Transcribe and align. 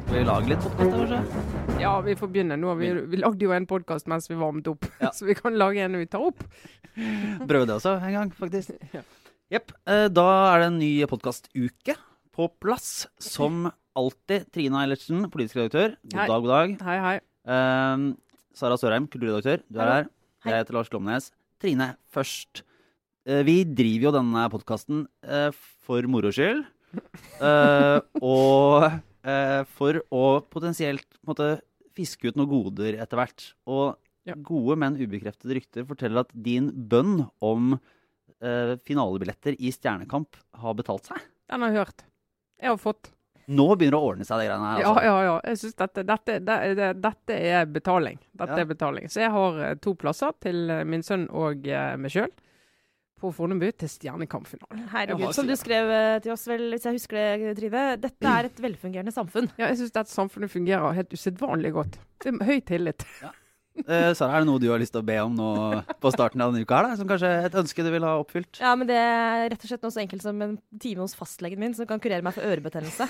Skal 0.00 0.14
vi 0.14 0.20
lage 0.26 0.50
litt 0.52 0.62
podkast, 0.62 0.92
kanskje? 0.94 1.18
Ja, 1.80 1.92
vi 2.04 2.14
får 2.18 2.30
begynne. 2.30 2.54
Nå 2.60 2.68
har 2.70 2.78
vi, 2.78 2.90
vi 3.10 3.18
lagde 3.18 3.42
jo 3.42 3.50
en 3.56 3.66
podkast 3.66 4.06
mens 4.10 4.30
vi 4.30 4.36
varmet 4.38 4.68
opp, 4.70 4.86
Ja. 5.02 5.10
så 5.16 5.26
vi 5.26 5.34
kan 5.38 5.56
lage 5.58 5.82
en 5.82 5.96
når 5.96 6.04
vi 6.04 6.08
tar 6.12 6.22
opp. 6.28 6.44
Prøve 7.50 7.66
det 7.66 7.74
også 7.80 7.96
en 7.98 8.16
gang, 8.20 8.30
faktisk. 8.38 8.70
Ja. 8.96 9.02
Jepp. 9.50 9.74
Ja. 9.82 10.06
Da 10.14 10.26
er 10.52 10.62
det 10.62 10.68
en 10.70 10.78
ny 10.78 10.92
podkastuke 11.10 11.96
på 12.36 12.46
plass. 12.62 13.08
Som 13.18 13.64
alltid. 13.98 14.46
Trine 14.54 14.78
Eilertsen, 14.84 15.26
politisk 15.32 15.58
redaktør. 15.58 15.96
God 16.06 16.20
Hei. 16.20 16.28
dag, 16.30 16.46
god 16.46 16.54
dag. 16.54 16.78
Hei, 16.86 16.98
hei. 17.08 17.16
Eh, 17.50 18.08
Sara 18.54 18.78
Sørheim, 18.78 19.10
kulturredaktør. 19.10 19.66
Du 19.66 19.82
er 19.82 19.90
her. 19.96 20.10
Jeg 20.46 20.62
heter 20.62 20.78
Lars 20.78 20.92
Glomnes. 20.94 21.32
Trine 21.58 21.96
først. 22.14 22.62
Eh, 23.30 23.42
Vi 23.46 23.56
driver 23.64 24.08
jo 24.08 24.14
denne 24.18 24.44
podkasten 24.52 25.04
for 25.86 26.06
moro 26.10 26.32
skyld. 26.34 26.64
eh, 27.46 27.98
og 28.18 28.88
eh, 29.22 29.60
for 29.76 30.00
å 30.10 30.22
potensielt 30.50 31.06
måte, 31.26 31.60
fiske 31.94 32.30
ut 32.32 32.38
noen 32.38 32.50
goder 32.50 32.98
etter 33.02 33.20
hvert. 33.20 33.52
Og 33.70 33.96
Ja. 34.28 34.34
gode, 34.36 34.76
men 34.76 34.98
ubekreftede 35.00 35.54
rykter 35.56 35.86
forteller 35.88 36.26
at 36.26 36.32
din 36.44 36.66
bønn 36.70 37.22
om 37.40 37.70
uh, 37.78 38.72
finalebilletter 38.84 39.56
i 39.58 39.70
Stjernekamp 39.72 40.36
har 40.60 40.74
betalt 40.76 41.08
seg. 41.08 41.22
Den 41.48 41.64
har 41.64 41.72
jeg 41.72 41.78
hørt. 41.80 42.04
Jeg 42.60 42.68
har 42.68 42.76
fått. 42.82 43.08
Nå 43.48 43.64
begynner 43.80 43.96
det 43.96 44.00
å 44.00 44.10
ordne 44.12 44.26
seg, 44.28 44.42
de 44.42 44.50
greiene 44.50 44.68
her. 44.74 44.82
Ja, 44.84 44.90
Altså. 44.92 45.06
ja, 45.08 45.16
ja. 45.24 45.32
Jeg 45.48 45.58
synes 45.62 45.78
dette, 45.80 46.04
dette, 46.12 46.36
det, 46.46 46.58
det, 46.78 46.90
dette 47.00 47.38
er 47.48 47.64
betaling. 47.66 48.20
Dette 48.36 48.58
Ja. 48.60 48.60
er 48.60 48.70
betaling. 48.74 49.08
Så 49.10 49.24
jeg 49.24 49.32
har 49.34 49.58
eh, 49.70 49.74
to 49.80 49.94
plasser 49.98 50.36
til 50.44 50.70
eh, 50.70 50.84
min 50.84 51.02
sønn 51.02 51.24
og 51.32 51.66
eh, 51.66 51.96
meg 51.96 52.12
sjøl 52.12 52.28
på 53.20 53.32
Fornebu 53.36 53.68
til 53.78 53.90
Stjernekamp-finalen. 53.92 54.86
Herregud, 54.92 55.30
som 55.36 55.48
du 55.48 55.54
skrev 55.58 55.90
eh, 55.94 56.16
til 56.24 56.34
oss, 56.34 56.46
vel, 56.50 56.68
hvis 56.74 56.86
jeg 56.88 56.96
husker 56.98 57.20
det, 57.20 57.52
Trine. 57.58 57.84
Dette 58.00 58.32
er 58.32 58.48
et 58.48 58.64
velfungerende 58.64 59.14
samfunn. 59.14 59.50
Ja, 59.60 59.68
jeg 59.68 59.82
syns 59.82 59.94
dette 59.96 60.12
samfunnet 60.12 60.52
fungerer 60.52 60.96
helt 60.96 61.12
usedvanlig 61.14 61.74
godt. 61.76 62.00
Det 62.20 62.32
er 62.32 62.48
høy 62.48 62.58
tillit. 62.66 63.06
Eh, 63.86 64.10
Sara, 64.16 64.34
er 64.34 64.42
det 64.42 64.48
noe 64.50 64.60
du 64.60 64.68
har 64.68 64.80
lyst 64.82 64.92
til 64.92 65.02
å 65.02 65.06
be 65.06 65.16
om 65.22 65.36
nå 65.36 65.50
på 66.02 66.12
starten 66.12 66.42
av 66.42 66.52
denne 66.52 66.66
uka? 66.66 66.80
her 66.80 66.88
da? 66.90 66.96
Som 67.00 67.08
kanskje 67.10 67.30
et 67.46 67.58
ønske 67.62 67.84
du 67.86 67.90
vil 67.94 68.06
ha 68.06 68.16
oppfylt? 68.20 68.60
Ja, 68.60 68.74
men 68.76 68.90
det 68.90 68.98
er 68.98 69.46
rett 69.52 69.62
og 69.62 69.70
slett 69.70 69.84
noe 69.86 69.94
så 69.94 70.02
enkelt 70.02 70.24
som 70.24 70.40
en 70.44 70.56
time 70.82 71.04
hos 71.04 71.16
fastlegen 71.16 71.62
min 71.62 71.76
som 71.76 71.88
kan 71.88 72.02
kurere 72.02 72.24
meg 72.26 72.36
for 72.36 72.44
ørebetennelse. 72.46 73.08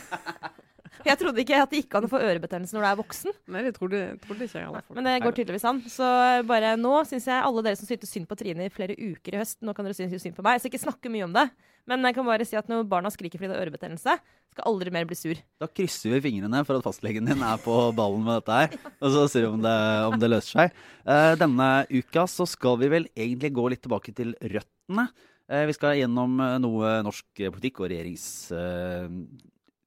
Jeg 1.06 1.20
trodde 1.20 1.42
ikke 1.42 1.60
at 1.62 1.72
det 1.72 1.82
gikk 1.82 1.96
an 1.98 2.06
å 2.06 2.10
få 2.10 2.20
ørebetennelse 2.20 2.76
når 2.76 2.84
du 2.84 2.88
er 2.90 2.98
voksen, 3.00 3.36
Nei, 3.54 3.62
det 3.66 3.72
trodde, 3.76 4.02
trodde 4.24 4.46
ikke 4.46 4.60
jeg. 4.60 4.70
fall. 4.74 4.96
men 4.98 5.08
det 5.08 5.16
går 5.24 5.36
tydeligvis 5.38 5.66
an. 5.70 5.80
Så 5.90 6.10
bare 6.48 6.74
nå 6.80 6.92
syns 7.08 7.28
jeg 7.30 7.46
alle 7.46 7.64
dere 7.66 7.78
som 7.80 7.88
syntes 7.88 8.12
synd 8.12 8.28
på 8.30 8.38
Trine 8.40 8.68
i 8.68 8.74
flere 8.74 8.96
uker 8.98 9.36
i 9.36 9.40
høst, 9.40 9.60
nå 9.64 9.74
kan 9.76 9.88
dere 9.88 9.96
synes 9.96 10.22
synd 10.22 10.36
på 10.36 10.44
meg. 10.46 10.58
Jeg 10.58 10.66
skal 10.66 10.74
ikke 10.74 10.84
snakke 10.86 11.12
mye 11.12 11.26
om 11.28 11.34
det, 11.36 11.46
men 11.90 12.04
jeg 12.06 12.18
kan 12.18 12.28
bare 12.28 12.46
si 12.46 12.58
at 12.58 12.68
når 12.70 12.86
barna 12.90 13.10
skriker 13.12 13.40
fordi 13.40 13.52
det 13.52 13.58
er 13.58 13.64
ørebetennelse, 13.64 14.18
skal 14.54 14.66
aldri 14.66 14.92
mer 14.94 15.06
bli 15.08 15.18
sur. 15.18 15.40
Da 15.62 15.68
krysser 15.70 16.16
vi 16.16 16.22
fingrene 16.26 16.62
for 16.66 16.78
at 16.78 16.86
fastlegen 16.86 17.28
din 17.28 17.42
er 17.46 17.60
på 17.62 17.76
ballen 17.96 18.24
med 18.26 18.40
dette 18.40 18.58
her. 18.60 18.78
Og 19.02 19.14
så 19.14 19.26
ser 19.30 19.46
vi 19.46 19.52
om 19.52 19.62
det, 19.64 19.76
om 20.10 20.16
det 20.20 20.30
løser 20.32 20.64
seg. 20.64 20.80
Eh, 21.06 21.34
denne 21.40 21.68
uka 21.90 22.26
så 22.30 22.46
skal 22.50 22.80
vi 22.82 22.90
vel 22.92 23.08
egentlig 23.14 23.52
gå 23.56 23.68
litt 23.72 23.84
tilbake 23.86 24.14
til 24.16 24.34
røttene. 24.40 25.06
Eh, 25.50 25.64
vi 25.70 25.76
skal 25.78 25.98
gjennom 26.00 26.36
eh, 26.42 26.58
noe 26.62 26.98
norsk 27.06 27.46
politikk 27.46 27.84
og 27.84 27.90
regjerings... 27.94 28.28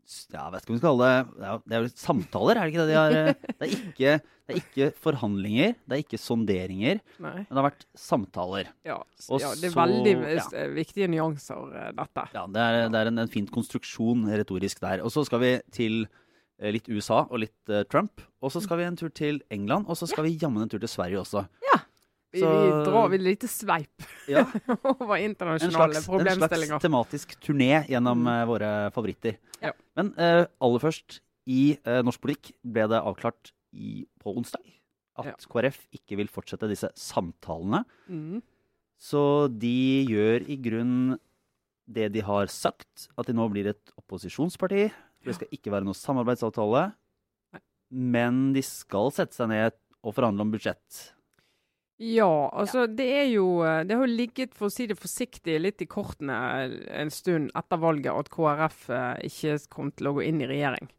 eh, 0.03 0.33
jeg 0.33 0.37
ja, 0.37 0.45
vet 0.53 0.63
ikke 0.65 0.73
om 0.73 0.75
vi 0.75 0.81
skal 0.81 0.89
kalle 0.91 1.09
det 1.09 1.59
Det 1.65 1.75
er, 1.77 1.83
jo 1.85 1.91
samtaler, 2.03 2.59
er 2.59 2.63
det 2.63 2.73
ikke 2.73 2.83
det 2.83 2.91
de 2.91 2.97
har? 2.99 3.17
eh, 3.17 3.33
Det 3.59 3.67
er 3.67 3.75
ikke, 3.77 4.15
det 4.43 4.53
er 4.53 4.59
ikke 4.59 4.87
forhandlinger, 5.05 5.75
det 5.87 5.95
er 5.97 6.01
ikke 6.03 6.19
sonderinger, 6.19 6.99
Nei. 7.23 7.35
men 7.43 7.47
det 7.47 7.59
har 7.61 7.67
vært 7.69 7.85
samtaler. 7.95 8.71
Ja, 8.83 8.97
ja, 8.99 9.53
det 9.55 9.69
er 9.69 9.71
så- 9.71 9.79
veldig 9.79 10.15
ja. 10.19 10.47
eh, 10.59 10.67
viktige 10.75 11.07
nyanser, 11.13 11.69
eh, 11.79 11.91
dette. 11.95 12.25
Ja, 12.35 12.43
det 12.51 12.65
er, 12.65 12.89
det 12.91 12.99
er 12.99 13.11
en, 13.13 13.23
en 13.23 13.31
fin 13.31 13.47
konstruksjon 13.47 14.27
retorisk 14.33 14.83
der. 14.83 15.03
Og 15.05 15.13
så 15.15 15.23
skal 15.25 15.39
vi 15.45 15.53
til 15.71 16.03
litt 16.71 16.85
USA 16.91 17.23
og 17.25 17.39
litt 17.41 17.71
uh, 17.71 17.81
Trump. 17.89 18.21
Og 18.43 18.51
så 18.53 18.61
skal 18.63 18.77
vi 18.79 18.85
en 18.85 18.95
tur 18.99 19.09
til 19.11 19.41
England, 19.51 19.87
og 19.89 19.97
så 19.99 20.07
skal 20.07 20.27
vi 20.27 20.35
jammen 20.39 20.63
en 20.63 20.69
tur 20.71 20.79
til 20.79 20.91
Sverige 20.91 21.19
også. 21.23 21.41
Vi, 22.33 22.39
Så- 22.41 22.49
vi 22.49 22.69
drar 22.89 23.09
vi 23.11 23.15
et 23.19 23.21
lite 23.27 23.47
sveip 23.47 24.05
Ja, 24.33 24.41
over 24.83 25.15
En 25.19 25.29
internasjonale 25.31 26.01
problemstillinger. 26.01 26.73
en 26.73 26.79
slags 26.79 26.81
tematisk 26.87 27.35
turné 27.39 27.85
gjennom 27.87 28.23
Mm. 28.23 28.27
eh, 28.33 28.45
våre 28.49 28.69
favoritter. 28.95 29.37
Ja. 29.61 29.71
Men 29.95 30.13
uh, 30.17 30.45
aller 30.59 30.79
først, 30.81 31.19
i 31.47 31.77
uh, 31.85 32.01
norsk 32.01 32.19
politikk 32.23 32.53
ble 32.65 32.87
det 32.89 33.01
avklart 33.03 33.51
i, 33.73 34.05
på 34.19 34.33
onsdag 34.35 34.63
at 35.19 35.25
Ja. 35.29 35.35
KrF 35.37 35.77
ikke 35.93 36.17
vil 36.17 36.27
fortsette 36.27 36.67
disse 36.71 36.89
samtalene. 36.97 37.83
Mm. 38.09 38.41
Så 38.97 39.47
de 39.51 40.05
gjør 40.09 40.47
i 40.49 40.57
grunn 40.57 41.19
det 41.85 42.11
de 42.13 42.21
har 42.23 42.47
sagt, 42.47 43.09
at 43.17 43.27
de 43.27 43.33
nå 43.35 43.45
blir 43.51 43.67
et 43.67 43.91
opposisjonsparti. 43.99 44.87
Det 45.23 45.35
skal 45.35 45.47
ikke 45.51 45.69
være 45.71 45.83
noe 45.85 45.93
samarbeidsavtale. 45.93 46.93
Nei. 47.53 47.61
Men 47.91 48.53
de 48.55 48.61
skal 48.63 49.11
sette 49.11 49.35
seg 49.35 49.49
ned 49.51 49.73
og 50.03 50.15
forhandle 50.15 50.41
om 50.47 50.51
budsjett. 50.51 51.11
Ja, 52.01 52.49
altså 52.49 52.87
det 52.89 53.05
er 53.05 53.27
jo 53.29 53.61
eh, 53.61 53.83
Det 53.85 53.95
har 53.95 54.07
jo 54.07 54.15
ligget, 54.17 54.55
for 54.57 54.67
å 54.67 54.73
si 54.73 54.87
det 54.89 54.97
forsiktig, 54.97 55.59
litt 55.61 55.81
i 55.83 55.87
kortene 55.87 56.35
en 56.89 57.11
stund 57.13 57.53
etter 57.55 57.79
valget 57.79 58.11
at 58.11 58.31
KrF 58.33 58.89
eh, 58.89 59.25
ikke 59.29 59.57
kom 59.71 59.91
til 59.93 60.09
å 60.09 60.15
gå 60.17 60.25
inn 60.25 60.41
i 60.41 60.49
regjering. 60.49 60.89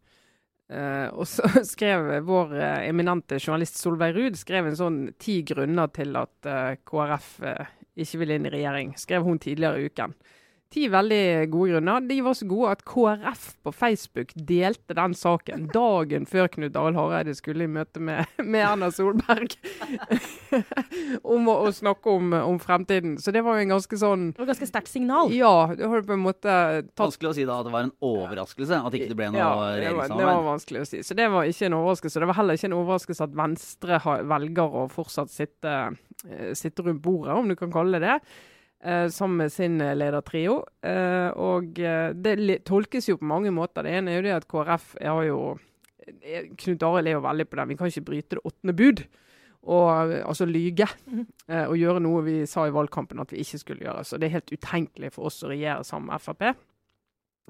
Uh, 0.73 1.11
og 1.21 1.27
så 1.29 1.45
skrev 1.75 2.07
vår 2.25 2.55
uh, 2.57 2.87
eminente 2.89 3.37
journalist 3.37 3.77
Solveig 3.77 4.15
Ruud 4.17 4.39
skrev 4.41 4.71
en 4.71 4.79
sånn 4.79 4.97
ti 5.21 5.43
grunner 5.45 5.91
til 5.93 6.17
at 6.17 6.49
uh, 6.49 6.71
KrF 6.89 7.27
eh, 7.45 7.75
ikke 8.01 8.23
vil 8.23 8.33
inn 8.39 8.49
i 8.49 8.55
regjering. 8.55 8.95
Skrev 8.99 9.27
hun 9.29 9.39
tidligere 9.43 9.83
i 9.83 9.91
uken. 9.93 10.17
Ti 10.75 10.89
veldig 10.91 11.51
gode 11.53 11.71
grunner. 11.71 12.01
De 12.03 12.17
var 12.27 12.35
så 12.35 12.47
gode 12.51 12.73
at 12.75 12.81
KrF 12.83 13.43
på 13.63 13.73
Facebook 13.73 14.33
delte 14.35 14.97
den 14.99 15.13
saken 15.15 15.69
dagen 15.71 16.25
før 16.27 16.49
Knut 16.51 16.75
Arild 16.75 16.97
Hareide 16.99 17.35
skulle 17.39 17.69
i 17.69 17.71
møte 17.71 18.01
med, 18.03 18.27
med 18.43 18.59
Erna 18.67 18.89
Solberg. 18.91 19.55
om 21.35 21.47
å, 21.47 21.55
å 21.69 21.71
snakke 21.71 22.11
om, 22.11 22.33
om 22.41 22.59
fremtiden. 22.59 23.15
Så 23.23 23.31
det 23.35 23.45
var 23.47 23.61
jo 23.61 23.69
en 23.69 23.75
ganske 23.77 23.99
sånn 24.01 24.25
Det 24.33 24.43
var 24.43 24.49
et 24.49 24.53
ganske 24.57 24.69
sterkt 24.73 24.91
signal. 24.91 25.31
Ja, 25.35 25.53
det 25.79 25.87
har 25.93 26.03
på 26.09 26.17
en 26.17 26.25
måte 26.25 26.57
tatt 26.91 27.05
Vanskelig 27.05 27.31
å 27.31 27.37
si 27.37 27.45
da 27.47 27.61
at 27.63 27.69
det 27.69 27.75
var 27.77 27.87
en 27.87 27.95
overraskelse 28.09 28.81
at 28.89 28.97
ikke 28.99 29.13
det 29.13 29.19
ble 29.21 29.29
noe 29.31 29.45
ja, 29.45 29.53
regjeringssamarbeid. 29.77 30.25
det 30.25 30.31
var 30.33 30.49
vanskelig 30.49 30.83
å 30.83 30.89
si. 30.91 31.05
Så 31.07 31.19
det 31.21 31.29
var 31.37 31.53
ikke 31.53 31.69
en 31.69 31.77
overraskelse. 31.79 32.25
Det 32.25 32.31
var 32.33 32.39
heller 32.41 32.59
ikke 32.59 32.73
en 32.73 32.77
overraskelse 32.81 33.29
at 33.29 33.39
Venstre 33.45 34.01
har, 34.09 34.27
velger 34.35 34.75
å 34.83 34.89
fortsatt 34.91 35.31
sitte, 35.31 35.77
eh, 36.27 36.51
sitte 36.59 36.83
rundt 36.83 37.05
bordet, 37.07 37.39
om 37.39 37.47
du 37.47 37.55
kan 37.63 37.71
kalle 37.71 38.03
det 38.03 38.11
det. 38.11 38.19
Eh, 38.85 39.09
sammen 39.09 39.43
med 39.43 39.53
sin 39.53 39.81
eh, 39.81 39.95
ledertrio. 39.97 40.61
Eh, 40.85 41.31
og 41.41 41.79
eh, 41.81 42.13
det 42.15 42.61
tolkes 42.69 43.09
jo 43.09 43.19
på 43.21 43.29
mange 43.31 43.53
måter. 43.55 43.87
Det 43.87 43.97
ene 43.99 44.13
er 44.13 44.21
jo 44.21 44.27
det 44.29 44.37
at 44.37 44.49
KrF 44.51 44.95
er 45.01 45.21
jo 45.31 45.41
eh, 46.07 46.51
Knut 46.61 46.87
Arild 46.87 47.11
er 47.11 47.17
jo 47.17 47.25
veldig 47.25 47.49
på 47.51 47.61
den. 47.61 47.73
Vi 47.73 47.79
kan 47.81 47.93
ikke 47.93 48.09
bryte 48.11 48.39
det 48.39 48.45
åttende 48.45 48.77
bud. 48.77 49.05
Og 49.65 49.89
altså 50.21 50.45
lyge. 50.45 50.87
Mhm. 51.09 51.27
eh, 51.49 51.65
og 51.65 51.79
gjøre 51.81 52.05
noe 52.05 52.23
vi 52.27 52.39
sa 52.47 52.67
i 52.69 52.75
valgkampen 52.75 53.23
at 53.25 53.33
vi 53.33 53.41
ikke 53.41 53.63
skulle 53.63 53.87
gjøre. 53.87 54.05
Så 54.05 54.21
det 54.21 54.29
er 54.29 54.39
helt 54.39 54.53
utenkelig 54.53 55.15
for 55.17 55.31
oss 55.31 55.43
å 55.43 55.53
regjere 55.53 55.85
sammen 55.89 56.13
med 56.13 56.21
Frp. 56.21 56.51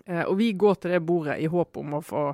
Eh, 0.07 0.25
og 0.25 0.37
vi 0.39 0.53
går 0.53 0.75
til 0.79 0.95
det 0.95 1.03
bordet 1.07 1.41
i 1.43 1.51
håp 1.51 1.77
om 1.83 1.99
å 1.99 2.05
få 2.05 2.29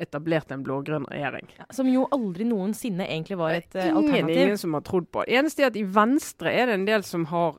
etablert 0.00 0.52
en 0.54 0.64
blå-grønn 0.66 1.06
regjering. 1.10 1.48
Ja, 1.58 1.66
som 1.76 1.88
jo 1.90 2.06
aldri 2.14 2.46
noensinne 2.48 3.06
egentlig 3.06 3.38
var 3.40 3.56
et 3.58 3.74
uh, 3.76 3.84
ingen, 3.84 3.98
alternativ. 4.02 4.42
ingen 4.44 4.60
som 4.62 4.76
har 4.76 4.84
trodd 4.86 5.08
på. 5.12 5.24
Eneste 5.28 5.64
er 5.64 5.72
at 5.72 5.78
i 5.80 5.84
Venstre 5.84 6.52
er 6.52 6.70
det 6.70 6.78
en 6.78 6.88
del 6.88 7.06
som 7.06 7.26
har 7.30 7.58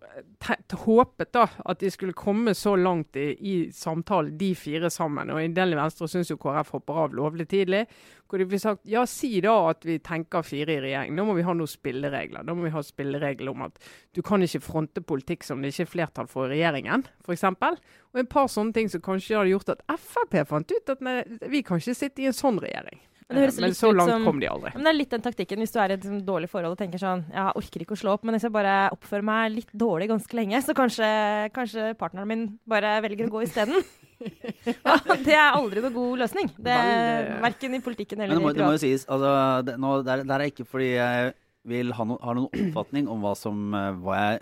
håpet 0.86 1.32
da, 1.36 1.46
at 1.70 1.82
de 1.82 1.92
skulle 1.94 2.18
komme 2.18 2.56
så 2.58 2.76
langt 2.80 3.18
i, 3.20 3.30
i 3.38 3.56
samtalen, 3.76 4.38
de 4.40 4.54
fire 4.58 4.90
sammen. 4.94 5.30
Og 5.34 5.42
en 5.44 5.56
del 5.58 5.76
i 5.76 5.80
Venstre 5.80 6.10
syns 6.10 6.32
jo 6.34 6.40
KrF 6.42 6.74
hopper 6.78 7.06
av 7.06 7.16
lovlig 7.18 7.48
tidlig. 7.52 7.86
Hvor 8.32 8.40
de 8.40 8.48
blir 8.48 8.62
sagt 8.64 8.88
ja, 8.88 9.02
si 9.10 9.42
da 9.44 9.54
at 9.74 9.84
vi 9.84 9.98
tenker 10.00 10.46
fire 10.48 10.78
i 10.78 10.80
regjering. 10.86 11.18
Da 11.20 11.26
må 11.28 11.36
vi 11.36 11.44
ha 11.44 11.52
noen 11.52 11.68
spilleregler. 11.68 12.46
Da 12.48 12.56
må 12.56 12.64
vi 12.64 12.72
ha 12.72 12.84
spilleregler 12.88 13.52
om 13.52 13.66
at 13.68 13.82
du 14.16 14.22
kan 14.24 14.40
ikke 14.46 14.64
fronte 14.64 15.04
politikk 15.04 15.44
som 15.44 15.60
det 15.60 15.74
ikke 15.74 15.84
er 15.84 15.92
flertall 15.98 16.32
for 16.32 16.48
i 16.48 16.56
regjeringen, 16.56 17.04
f.eks. 17.26 17.44
Og 17.52 18.24
en 18.24 18.32
par 18.32 18.48
sånne 18.52 18.72
ting 18.78 18.88
som 18.92 19.04
kanskje 19.04 19.36
hadde 19.36 19.52
gjort 19.52 19.76
at 19.76 19.84
Frp 20.00 20.40
fant 20.48 20.72
ut 20.72 20.96
at 20.96 21.04
nei, 21.04 21.18
vi 21.52 21.60
kan 21.68 21.84
ikke 21.84 21.98
sitte 22.00 22.24
i 22.24 22.32
en 22.32 22.38
sånn 22.38 22.64
regjering. 22.64 23.04
Men 23.32 23.38
det 23.40 23.44
høres 23.46 23.58
Men 23.62 23.70
litt 23.70 23.80
så 23.80 23.92
langt 23.96 24.12
som- 24.12 24.26
kom 24.28 24.40
de 24.42 24.48
aldri. 24.52 24.74
Men 24.76 24.84
det 24.84 24.92
er 24.92 24.98
litt 24.98 25.14
den 25.16 25.22
taktikken 25.24 25.62
hvis 25.64 25.72
du 25.72 25.80
er 25.80 25.94
i 25.94 25.94
et 25.96 26.08
dårlig 26.28 26.50
forhold 26.52 26.76
og 26.76 26.78
tenker 26.82 27.00
sånn 27.00 27.24
Jeg 27.32 27.56
orker 27.56 27.86
ikke 27.86 27.96
å 27.96 28.02
slå 28.02 28.14
opp, 28.18 28.26
men 28.28 28.36
hvis 28.36 28.44
jeg 28.44 28.52
bare 28.52 28.76
oppfører 28.92 29.24
meg 29.24 29.56
litt 29.56 29.72
dårlig 29.72 30.10
ganske 30.12 30.36
lenge, 30.36 30.60
så 30.62 30.76
kanskje, 30.76 31.08
kanskje 31.56 31.96
partneren 31.98 32.28
min 32.28 32.60
bare 32.68 33.00
velger 33.02 33.30
å 33.30 33.36
gå 33.38 33.44
isteden. 33.48 33.80
ja, 34.86 34.98
det 35.24 35.34
er 35.34 35.56
aldri 35.56 35.82
noe 35.82 35.94
god 35.96 36.20
løsning. 36.26 36.52
Det 36.60 36.76
er 36.76 37.40
Verken 37.42 37.74
i 37.74 37.80
politikken 37.82 38.20
Men 38.20 38.28
eller 38.28 38.38
det 38.38 38.44
må, 38.44 38.52
i 38.52 38.60
det 38.60 38.68
må 38.68 38.76
jo 38.76 38.84
sies, 38.84 39.06
altså, 39.08 39.32
det, 39.66 39.78
nå, 39.82 39.94
det, 40.04 40.12
er, 40.14 40.24
det 40.28 40.36
er 40.36 40.46
ikke 40.52 40.68
fordi 40.68 40.92
jeg 40.94 41.34
vil 41.72 41.94
ha, 41.94 42.06
no, 42.06 42.18
har 42.22 42.38
noen 42.38 42.50
oppfatning 42.52 43.08
om 43.10 43.24
hva, 43.24 43.34
som, 43.38 43.74
eh, 43.78 43.92
hva 44.02 44.18
jeg 44.20 44.42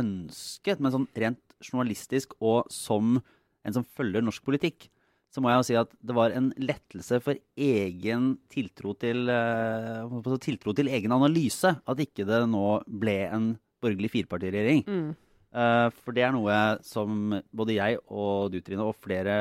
ønsket, 0.00 0.80
men 0.80 0.94
sånn 0.94 1.06
rent 1.18 1.40
journalistisk 1.60 2.34
og 2.40 2.70
som 2.72 3.18
en 3.66 3.76
som 3.76 3.84
følger 3.84 4.24
norsk 4.24 4.44
politikk, 4.46 4.88
så 5.30 5.42
må 5.42 5.50
jeg 5.52 5.60
jo 5.60 5.66
si 5.68 5.78
at 5.78 5.90
det 6.02 6.14
var 6.16 6.34
en 6.34 6.50
lettelse 6.58 7.20
for 7.22 7.38
egen 7.54 8.32
tiltro 8.50 8.96
til, 8.98 9.30
eh, 9.30 10.36
tiltro 10.42 10.74
til 10.74 10.90
egen 10.90 11.14
analyse 11.14 11.70
at 11.78 12.02
ikke 12.02 12.26
det 12.26 12.42
nå 12.50 12.80
ble 12.86 13.18
en 13.28 13.52
borgerlig 13.80 14.10
firepartiregjering. 14.10 14.82
Mm. 14.90 15.10
Eh, 15.50 15.88
for 16.02 16.14
det 16.14 16.22
er 16.26 16.34
noe 16.34 16.56
som 16.86 17.34
både 17.54 17.74
jeg 17.74 17.98
og 18.06 18.50
du, 18.52 18.60
Trine, 18.62 18.86
og 18.86 18.98
flere 19.02 19.32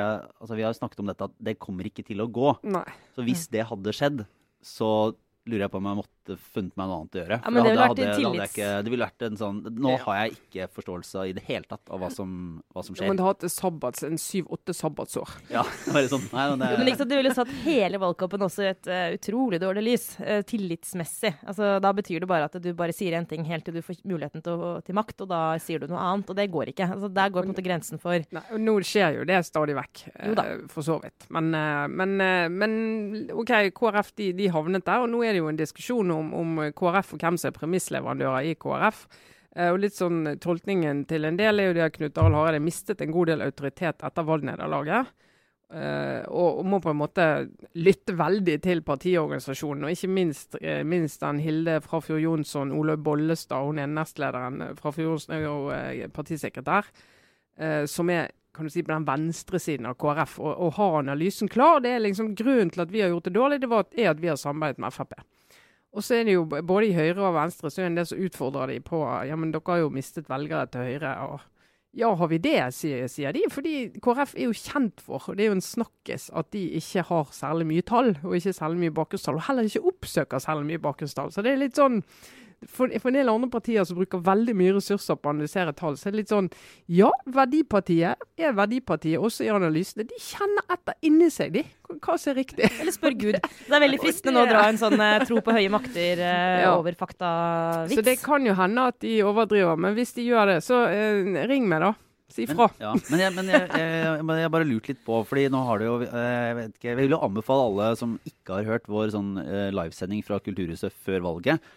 altså 0.42 0.58
Vi 0.58 0.66
har 0.66 0.74
snakket 0.74 1.04
om 1.04 1.10
dette 1.12 1.28
at 1.30 1.36
det 1.38 1.60
kommer 1.62 1.86
ikke 1.86 2.06
til 2.06 2.22
å 2.22 2.30
gå. 2.30 2.54
Nei. 2.70 2.86
Så 3.14 3.26
hvis 3.26 3.48
det 3.54 3.68
hadde 3.70 3.94
skjedd, 3.94 4.24
så 4.62 5.14
lurer 5.50 5.66
jeg 5.66 5.74
på 5.74 5.82
om 5.82 5.90
jeg 5.90 6.02
måtte 6.04 6.19
funnet 6.38 6.76
meg 6.78 6.88
noe 6.88 6.98
annet 7.02 7.16
å 7.16 7.20
gjøre. 7.24 7.38
Ja, 7.44 7.50
men 7.50 7.64
det 7.64 7.72
ville 7.72 7.82
vært 7.82 7.90
hadde- 7.90 8.06
hadde 8.10 8.20
tillits- 8.20 8.54
ikke- 8.54 8.84
det 8.84 8.92
ville 8.92 9.06
vært 9.06 9.26
en 9.28 9.38
sånn 9.38 9.62
Nå 9.80 9.90
Ja. 9.90 9.98
har 10.06 10.16
jeg 10.28 10.38
ikke 10.38 10.68
forståelse 10.76 11.30
i 11.30 11.34
det 11.34 11.44
hele 11.44 11.64
tatt 11.68 11.82
av 11.90 12.00
hva 12.00 12.12
som, 12.12 12.62
hva 12.76 12.84
som 12.84 12.96
Ja, 12.96 13.02
skjer. 13.04 13.08
men 13.08 13.18
du 13.18 13.24
har 13.24 13.34
hatt 13.34 13.42
sabbats, 13.50 14.04
en 14.04 14.18
syv-åtte 14.18 14.74
sabbatsår. 14.76 15.30
Ja, 15.50 15.64
bare 15.94 16.08
sånn 16.08 16.26
Nei, 16.34 16.50
men 16.50 16.60
det, 16.60 16.78
men 16.80 16.88
ikke 16.88 16.98
sant, 16.98 17.10
Du 17.10 17.16
ville 17.16 17.34
satt 17.34 17.48
hele 17.64 17.98
valgkampen 17.98 18.40
også 18.46 18.64
i 18.64 18.70
et 18.70 18.88
uh, 18.88 19.16
utrolig 19.18 19.60
dårlig 19.60 19.84
lys, 19.84 20.06
uh, 20.20 20.42
tillitsmessig. 20.44 21.34
Altså, 21.48 21.80
da 21.82 21.92
betyr 21.94 22.20
det 22.22 22.28
bare 22.30 22.46
at 22.50 22.58
du 22.62 22.74
bare 22.74 22.94
sier 22.94 23.14
en 23.18 23.26
ting 23.26 23.44
helt 23.46 23.66
til 23.66 23.74
du 23.74 23.82
får 23.82 24.02
muligheten 24.06 24.44
til, 24.44 24.54
å, 24.60 24.84
til 24.84 24.96
makt, 24.96 25.22
og 25.22 25.30
da 25.30 25.42
sier 25.58 25.80
du 25.80 25.88
noe 25.88 26.00
annet. 26.00 26.30
Og 26.30 26.36
det 26.36 26.50
går 26.52 26.74
ikke. 26.74 26.88
Altså, 26.92 27.12
der 27.14 27.30
går 27.30 27.44
på 27.44 27.50
en 27.50 27.54
måte 27.54 27.66
grensen 27.66 28.00
for 28.02 28.20
Nei, 28.32 28.44
og 28.54 28.60
nå 28.60 28.76
skjer 28.86 29.16
jo 29.20 29.24
det 29.26 29.40
stadig 29.48 29.76
vekk, 29.78 30.04
uh, 30.38 30.68
for 30.68 30.82
så 30.86 31.00
vidt. 31.02 31.28
Men, 31.30 31.52
men, 31.96 32.18
men 32.58 33.30
OK, 33.34 33.52
KrF 33.76 34.12
de, 34.20 34.32
de 34.38 34.48
havnet 34.54 34.84
der, 34.88 35.04
og 35.06 35.10
nå 35.12 35.22
er 35.26 35.34
det 35.36 35.42
jo 35.42 35.48
en 35.52 35.60
diskusjon 35.60 36.12
om, 36.12 36.19
om 36.20 36.62
KrF 36.76 37.16
og 37.16 37.24
hvem 37.24 37.38
som 37.40 37.50
er 37.50 37.58
premissleverandører 37.58 38.52
i 38.52 38.56
KrF. 38.60 39.06
Eh, 39.56 39.72
og 39.74 39.80
litt 39.82 39.98
sånn 39.98 40.36
Tolkningen 40.42 41.06
til 41.10 41.26
en 41.26 41.40
del 41.40 41.62
er 41.62 41.72
jo 41.72 41.78
det 41.80 41.88
at 41.88 41.96
Knut 41.98 42.20
Arild 42.22 42.38
Hareide 42.38 42.62
mistet 42.64 43.02
en 43.02 43.14
god 43.14 43.32
del 43.32 43.44
autoritet 43.46 44.06
etter 44.06 44.28
valgnederlaget. 44.28 45.12
Eh, 45.70 46.24
og, 46.34 46.64
må 46.66 46.80
på 46.82 46.90
en 46.90 46.98
måte 46.98 47.26
lytte 47.78 48.16
veldig 48.18 48.56
til 48.66 48.82
partiorganisasjonen, 48.86 49.86
og 49.86 49.94
ikke 49.94 50.10
minst, 50.10 50.58
eh, 50.62 50.82
minst 50.82 51.22
den 51.22 51.42
Hilde 51.44 51.78
Frafjord 51.86 52.24
Jonsson, 52.24 52.74
Olaug 52.74 53.04
Bollestad, 53.06 53.68
hun 53.68 53.80
er 53.80 53.92
nestlederen. 53.92 54.64
Frafjord 54.80 55.14
Jonsson 55.14 55.38
er 55.38 55.46
jo 55.46 56.10
partisekretær, 56.16 56.90
som 57.86 58.10
er 58.10 58.30
kan 58.56 58.66
du 58.66 58.72
si, 58.72 58.82
på 58.84 58.92
den 58.92 59.06
venstre 59.06 59.60
siden 59.60 59.86
av 59.86 59.98
KrF, 60.00 60.40
og 60.40 60.74
har 60.80 60.96
analysen 61.00 61.48
klar. 61.52 61.82
Det 61.84 61.92
er 61.92 62.00
liksom 62.00 62.34
Grunnen 62.36 62.72
til 62.74 62.82
at 62.82 62.92
vi 62.92 63.04
har 63.04 63.12
gjort 63.12 63.28
det 63.28 63.36
dårlig, 63.36 63.60
det 63.62 63.70
var 63.70 63.86
er 63.92 64.10
at 64.10 64.20
vi 64.20 64.28
har 64.32 64.40
samarbeidet 64.40 64.80
med 64.80 64.96
Frp. 64.96 65.14
Og 65.96 66.06
så 66.06 66.20
er 66.20 66.28
det 66.28 66.36
jo 66.36 66.44
både 66.46 66.90
i 66.90 66.94
Høyre 66.94 67.24
og 67.26 67.34
Venstre 67.34 67.72
så 67.72 67.82
er 67.82 67.88
det 67.88 67.92
en 67.92 68.02
del 68.02 68.10
som 68.12 68.20
utfordrer 68.22 68.74
de 68.76 68.82
på 68.86 69.00
ja, 69.26 69.38
men 69.40 69.54
dere 69.54 69.74
har 69.74 69.82
jo 69.82 69.94
mistet 69.94 70.30
velgere 70.30 70.68
til 70.70 70.86
Høyre. 70.86 71.16
og 71.26 71.40
ja, 71.98 72.12
har 72.14 72.28
vi 72.30 72.38
det, 72.38 72.58
sier, 72.78 73.08
sier 73.10 73.34
de. 73.34 73.42
Fordi 73.50 73.74
KrF 74.04 74.36
er 74.38 74.46
jo 74.46 74.54
kjent 74.54 75.02
for, 75.02 75.24
og 75.26 75.38
det 75.38 75.46
er 75.46 75.50
jo 75.50 75.58
en 75.58 75.66
snakkes, 75.66 76.30
at 76.38 76.52
de 76.54 76.62
ikke 76.78 77.06
har 77.08 77.32
særlig 77.34 77.66
mye 77.72 77.86
tall, 77.86 78.12
og 78.22 78.36
ikke 78.38 78.54
særlig 78.54 78.84
mye 78.84 78.96
bakgrunnstall. 79.00 79.40
Og 79.40 79.48
heller 79.48 79.70
ikke 79.70 79.88
oppsøker 79.90 80.44
særlig 80.44 80.70
mye 80.70 80.84
bakgrunnstall. 80.84 81.34
Så 81.34 81.46
det 81.46 81.56
er 81.56 81.64
litt 81.64 81.80
sånn 81.80 82.04
for, 82.68 82.92
for 83.00 83.08
en 83.12 83.16
del 83.20 83.30
andre 83.32 83.48
partier 83.54 83.86
som 83.88 83.96
bruker 84.00 84.20
veldig 84.26 84.56
mye 84.60 84.74
ressurser 84.76 85.16
på 85.16 85.30
å 85.30 85.34
analysere 85.36 85.72
tall, 85.78 85.96
så 85.96 86.10
er 86.10 86.16
det 86.16 86.20
litt 86.24 86.34
sånn 86.34 86.50
Ja, 86.92 87.12
Verdipartiet 87.32 88.26
er 88.40 88.56
Verdipartiet 88.58 89.22
også 89.22 89.46
i 89.48 89.52
analysene. 89.54 90.04
De 90.10 90.18
kjenner 90.20 90.66
etter 90.76 90.98
inni 91.08 91.30
seg, 91.32 91.54
de. 91.56 91.64
Hva 92.04 92.18
som 92.20 92.34
er 92.34 92.40
riktig. 92.42 92.68
Eller 92.82 92.96
spør 92.96 93.16
Gud. 93.16 93.38
Det 93.40 93.72
er 93.78 93.86
veldig 93.86 94.02
fristende 94.06 94.36
nå 94.40 94.44
å 94.46 94.52
dra 94.52 94.66
en 94.70 94.82
sånn 94.82 95.00
eh, 95.00 95.24
tro 95.30 95.40
på 95.46 95.56
høye 95.56 95.72
makter 95.74 96.20
eh, 96.26 96.60
Ja. 96.66 96.76
over 96.76 96.98
fakta-vits. 97.00 97.96
Så 97.96 98.04
det 98.06 98.18
kan 98.22 98.46
jo 98.48 98.54
hende 98.58 98.90
at 98.92 99.00
de 99.04 99.18
overdriver, 99.24 99.80
men 99.80 99.96
hvis 99.98 100.14
de 100.18 100.28
gjør 100.28 100.54
det, 100.56 100.60
så 100.66 100.84
eh, 100.92 101.24
ring 101.50 101.68
meg, 101.72 101.86
da. 101.88 101.94
Si 102.30 102.46
fra. 102.46 102.68
Men, 102.78 102.84
ja, 102.86 102.92
men, 103.10 103.22
jeg, 103.24 103.34
men 103.34 103.48
jeg, 103.50 103.64
jeg, 103.74 104.26
jeg 104.44 104.52
bare 104.54 104.66
lurt 104.70 104.90
litt 104.92 105.00
på, 105.02 105.16
fordi 105.26 105.48
nå 105.50 105.64
har 105.66 105.80
det 105.82 105.88
jo 105.88 105.96
eh, 106.06 106.28
Jeg 106.46 106.58
vet 106.60 106.76
ikke, 106.76 106.88
jeg 106.92 106.98
vil 107.00 107.16
jo 107.16 107.22
anbefale 107.26 107.64
alle 107.72 107.88
som 107.98 108.12
ikke 108.30 108.60
har 108.60 108.68
hørt 108.70 108.86
vår 108.92 109.10
sånn 109.16 109.32
eh, 109.42 109.70
livesending 109.74 110.22
fra 110.28 110.38
Kulturhuset 110.46 110.94
før 111.08 111.24
valget, 111.26 111.72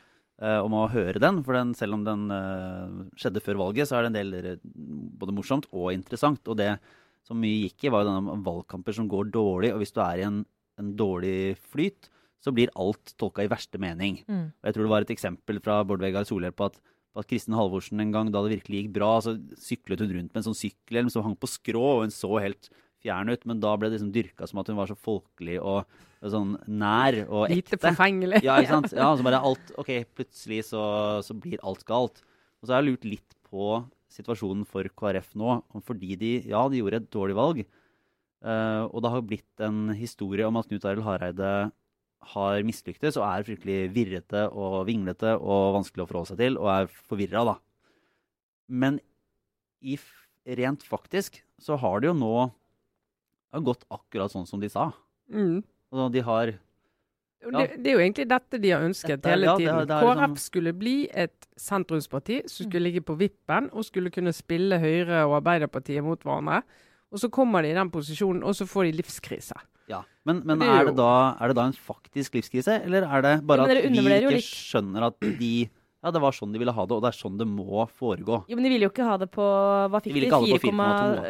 om 0.65 0.75
å 0.75 0.89
høre 0.91 1.21
den. 1.23 1.41
For 1.47 1.57
den, 1.57 1.75
selv 1.79 1.99
om 1.99 2.07
den 2.07 2.27
eh, 2.35 2.97
skjedde 3.21 3.43
før 3.45 3.61
valget, 3.61 3.89
så 3.89 3.99
er 3.99 4.07
det 4.07 4.11
en 4.11 4.19
del 4.19 4.39
eh, 4.39 4.65
både 5.21 5.35
morsomt 5.37 5.69
og 5.71 5.93
interessant. 5.95 6.43
Og 6.51 6.59
det 6.59 6.73
som 7.27 7.39
mye 7.39 7.69
gikk 7.69 7.87
i, 7.87 7.93
var 7.95 8.03
jo 8.03 8.11
denne 8.11 8.39
valgkamper 8.47 8.97
som 8.97 9.11
går 9.11 9.31
dårlig. 9.35 9.73
Og 9.75 9.83
hvis 9.83 9.95
du 9.95 10.01
er 10.03 10.23
i 10.23 10.27
en, 10.27 10.43
en 10.83 10.91
dårlig 10.99 11.55
flyt, 11.73 12.11
så 12.43 12.51
blir 12.55 12.73
alt 12.81 13.15
tolka 13.21 13.45
i 13.45 13.51
verste 13.51 13.79
mening. 13.79 14.19
Mm. 14.27 14.49
Og 14.51 14.69
jeg 14.69 14.75
tror 14.75 14.89
det 14.89 14.95
var 14.95 15.07
et 15.07 15.15
eksempel 15.15 15.63
fra 15.63 15.79
Bård 15.87 16.03
Vegar 16.03 16.27
Solhjell 16.27 16.55
på 16.59 16.67
at, 16.73 16.81
at 17.15 17.29
Kristin 17.31 17.55
Halvorsen 17.55 18.03
en 18.03 18.15
gang, 18.15 18.33
da 18.35 18.43
det 18.43 18.57
virkelig 18.57 18.81
gikk 18.81 18.95
bra, 18.97 19.13
så 19.23 19.37
syklet 19.63 20.03
hun 20.03 20.11
rundt 20.11 20.33
med 20.33 20.41
en 20.43 20.49
sånn 20.51 20.59
sykkelhjelm 20.59 21.13
som 21.13 21.27
hang 21.29 21.39
på 21.39 21.51
skrå, 21.51 21.85
og 21.99 22.07
hun 22.09 22.15
så 22.15 22.33
helt 22.43 22.73
fjern 23.05 23.31
ut. 23.31 23.47
Men 23.47 23.63
da 23.63 23.77
ble 23.77 23.93
det 23.93 24.01
liksom 24.01 24.15
dyrka 24.17 24.51
som 24.51 24.63
at 24.63 24.73
hun 24.73 24.81
var 24.81 24.91
så 24.91 24.99
folkelig 24.99 25.61
og 25.63 25.87
sånn 26.31 26.55
nær 26.71 27.17
og 27.25 27.49
Lite 27.51 27.75
ekte. 27.75 27.89
forfengelig. 27.89 28.43
Ja, 28.47 28.61
ikke 28.63 28.77
sant? 28.77 28.93
Ja, 28.95 29.11
så 29.19 29.27
bare 29.27 29.43
alt 29.43 29.73
Ok, 29.81 29.91
plutselig 30.15 30.63
så, 30.69 30.83
så 31.27 31.35
blir 31.35 31.63
alt 31.67 31.83
galt. 31.89 32.23
Og 32.63 32.69
så 32.69 32.77
har 32.77 32.83
jeg 32.83 32.93
lurt 32.93 33.09
litt 33.09 33.37
på 33.51 33.75
situasjonen 34.13 34.67
for 34.69 34.87
KrF 34.87 35.33
nå. 35.41 35.59
Fordi 35.83 36.17
de 36.21 36.33
Ja, 36.47 36.69
de 36.71 36.83
gjorde 36.83 37.03
et 37.03 37.11
dårlig 37.11 37.39
valg. 37.39 37.65
Uh, 38.43 38.91
og 38.91 39.03
det 39.03 39.11
har 39.15 39.23
blitt 39.27 39.63
en 39.63 39.93
historie 39.95 40.47
om 40.47 40.59
at 40.59 40.67
Knut 40.71 40.87
Arild 40.87 41.07
Hareide 41.07 41.53
har 42.33 42.65
mislyktes 42.67 43.17
og 43.19 43.27
er 43.27 43.45
fryktelig 43.47 43.91
virrete 43.95 44.45
og 44.51 44.85
vinglete 44.87 45.35
og 45.39 45.77
vanskelig 45.79 46.05
å 46.05 46.09
forholde 46.11 46.31
seg 46.33 46.41
til, 46.43 46.59
og 46.59 46.69
er 46.71 46.91
forvirra, 47.11 47.43
da. 47.47 47.55
Men 48.71 48.99
i, 49.83 49.99
rent 50.59 50.85
faktisk 50.87 51.41
så 51.63 51.79
har 51.79 52.03
det 52.03 52.11
jo 52.11 52.19
nå 52.19 52.35
det 53.53 53.59
har 53.59 53.67
gått 53.67 53.83
akkurat 53.93 54.33
sånn 54.33 54.47
som 54.49 54.63
de 54.63 54.71
sa. 54.73 54.89
Mm. 55.29 55.61
Altså, 55.93 56.13
de 56.13 56.23
har 56.23 56.53
Ja. 57.43 57.59
Det, 57.67 57.83
det 57.83 57.91
er 57.91 57.97
jo 57.97 57.99
egentlig 58.05 58.29
dette 58.31 58.59
de 58.63 58.71
har 58.71 58.81
ønsket 58.87 59.17
Dette 59.19 59.31
hele 59.33 59.45
ja, 59.49 59.57
det 59.57 59.65
tiden. 59.67 59.87
det 59.89 59.91
er 59.91 60.03
liksom- 60.05 60.29
KrF 60.31 60.39
skulle 60.39 60.73
bli 60.79 61.09
et 61.13 61.47
sentrumsparti 61.59 62.37
som 62.49 62.67
skulle 62.71 62.83
ligge 62.87 63.01
på 63.03 63.17
vippen 63.19 63.69
og 63.73 63.85
skulle 63.85 64.11
kunne 64.15 64.33
spille 64.33 64.79
Høyre 64.79 65.25
og 65.27 65.43
Arbeiderpartiet 65.43 66.05
mot 66.05 66.23
hverandre. 66.23 66.63
Og 67.11 67.19
så 67.19 67.29
kommer 67.29 67.63
de 67.63 67.71
i 67.71 67.75
den 67.75 67.91
posisjonen, 67.91 68.45
og 68.45 68.55
så 68.55 68.65
får 68.65 68.85
de 68.85 68.93
livskrise. 69.03 69.53
Ja, 69.89 70.03
Men, 70.25 70.43
men 70.47 70.63
er 70.63 70.83
jo- 70.85 70.89
det 70.91 70.97
da, 70.97 71.35
er 71.41 71.49
det 71.49 71.57
da 71.57 71.67
en 71.67 71.73
faktisk 71.73 72.33
livskrise, 72.35 72.81
eller 72.85 73.03
er 73.03 73.21
det 73.23 73.47
bare 73.47 73.63
at 73.69 73.83
vi 73.83 73.99
ikke 73.99 74.31
litt. 74.31 74.45
skjønner 74.45 75.03
at 75.09 75.21
de 75.21 75.69
Ja, 76.03 76.11
det 76.11 76.19
var 76.19 76.35
sånn 76.35 76.51
de 76.51 76.59
ville 76.59 76.73
ha 76.75 76.85
det, 76.89 76.97
og 76.97 77.03
det 77.05 77.13
er 77.13 77.15
sånn 77.15 77.37
det 77.39 77.47
må 77.47 77.85
foregå. 77.87 78.41
Jo, 78.51 78.57
men 78.59 78.67
de 78.67 78.71
ville 78.73 78.89
jo 78.89 78.91
ikke 78.91 79.07
ha 79.07 79.15
det 79.23 79.29
på 79.31 79.45
Hva 79.93 80.01
De 80.03 80.11
fikk 80.11 80.25
de? 80.25 80.31
på 80.33 80.41
4,2 80.43 80.73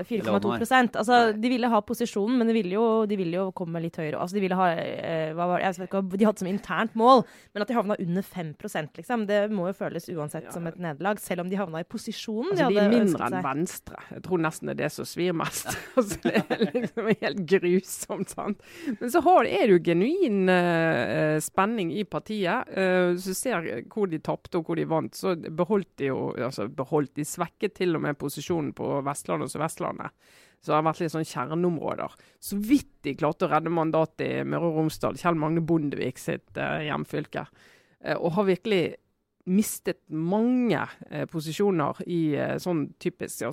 4,2, 0.09 0.17
eller 0.17 0.33
hva 0.33 0.39
det 0.41 0.49
var. 0.49 0.63
prosent. 0.63 0.97
Altså, 0.97 1.19
de 1.37 1.51
ville 1.53 1.69
ha 1.69 1.81
posisjonen, 1.85 2.39
men 2.41 2.49
de 2.49 2.55
ville 2.57 2.73
jo, 2.79 2.87
de 3.11 3.19
ville 3.21 3.37
jo 3.37 3.51
komme 3.53 3.83
litt 3.85 3.99
høyere. 4.01 4.17
Altså, 4.17 4.39
de 4.39 4.45
ville 4.47 4.57
ha 4.57 4.71
eh, 4.73 5.35
hva 5.37 5.51
var, 5.51 5.61
det? 5.61 5.67
jeg 5.67 5.77
vet 5.83 5.91
ikke, 5.91 6.03
De 6.17 6.29
hadde 6.29 6.43
som 6.45 6.49
internt 6.49 6.97
mål, 6.97 7.21
men 7.53 7.67
at 7.67 7.69
de 7.69 7.77
havna 7.77 7.99
under 8.01 8.25
5% 8.25 9.03
liksom, 9.03 9.27
det 9.29 9.43
må 9.53 9.69
jo 9.69 9.77
føles 9.77 10.09
uansett 10.09 10.49
som 10.55 10.65
et 10.71 10.81
nederlag. 10.81 11.21
Selv 11.21 11.45
om 11.45 11.53
de 11.53 11.61
havna 11.61 11.85
i 11.85 11.89
posisjonen 11.89 12.55
Altså, 12.55 12.71
de 12.71 12.73
de 12.73 12.81
er 12.81 12.89
hadde 12.89 13.03
mindre 13.05 13.29
enn. 13.29 13.39
Venstre. 13.45 14.01
Jeg 14.17 14.25
tror 14.25 14.43
nesten 14.47 14.71
det 14.73 14.77
er 14.79 14.81
det 14.87 14.91
som 14.97 15.11
svir 15.13 15.37
mest. 15.37 15.69
altså, 16.01 16.19
det 16.25 16.35
er 16.47 16.65
liksom 16.79 17.13
helt 17.13 17.45
grusomt. 17.53 18.33
sant? 18.33 18.65
Men 18.97 19.13
så 19.13 19.21
har, 19.29 19.45
er 19.45 19.69
det 19.69 19.77
jo 19.77 19.85
genuin 19.91 20.49
uh, 20.49 21.37
spenning 21.45 21.93
i 21.93 22.07
partiet. 22.09 22.73
Uh, 22.73 23.13
så 23.21 23.37
ser 23.37 23.71
hvor 23.93 24.09
de 24.09 24.17
tapte 24.23 24.62
hvor 24.67 24.79
de 24.79 24.87
vant, 24.89 25.15
så 25.17 25.35
beholdt 25.37 25.91
de 26.01 26.09
jo 26.11 26.31
altså 26.33 26.69
beholdt 26.73 27.15
De 27.19 27.27
svekket 27.27 27.77
til 27.81 27.97
og 27.99 28.05
med 28.05 28.19
posisjonen 28.21 28.73
på 28.77 28.89
Vestlandet 29.07 29.49
og 29.49 29.55
Sør-Vestlandet. 29.55 30.15
Så 30.63 30.71
det 30.71 30.77
har 30.77 30.87
vært 30.87 31.01
litt 31.03 31.13
sånn 31.13 31.27
kjerneområder. 31.27 32.17
Så 32.39 32.57
vidt 32.63 32.93
de 33.03 33.17
klarte 33.19 33.49
å 33.49 33.51
redde 33.51 33.73
mandatet 33.75 34.23
i 34.29 34.45
Møre 34.47 34.69
og 34.71 34.79
Romsdal, 34.79 35.19
Kjell 35.19 35.39
Magne 35.39 35.65
Bondevik 35.67 36.23
sitt 36.23 36.55
eh, 36.55 36.85
hjemfylke. 36.87 37.49
Eh, 38.05 38.15
og 38.15 38.37
har 38.37 38.47
virkelig 38.47 38.83
mistet 39.45 39.99
mange 40.09 40.89
eh, 41.11 41.27
posisjoner 41.31 41.95
i 42.07 42.35
eh, 42.39 42.59
sånn 42.63 42.95
typisk 43.03 43.43
ja, 43.43 43.51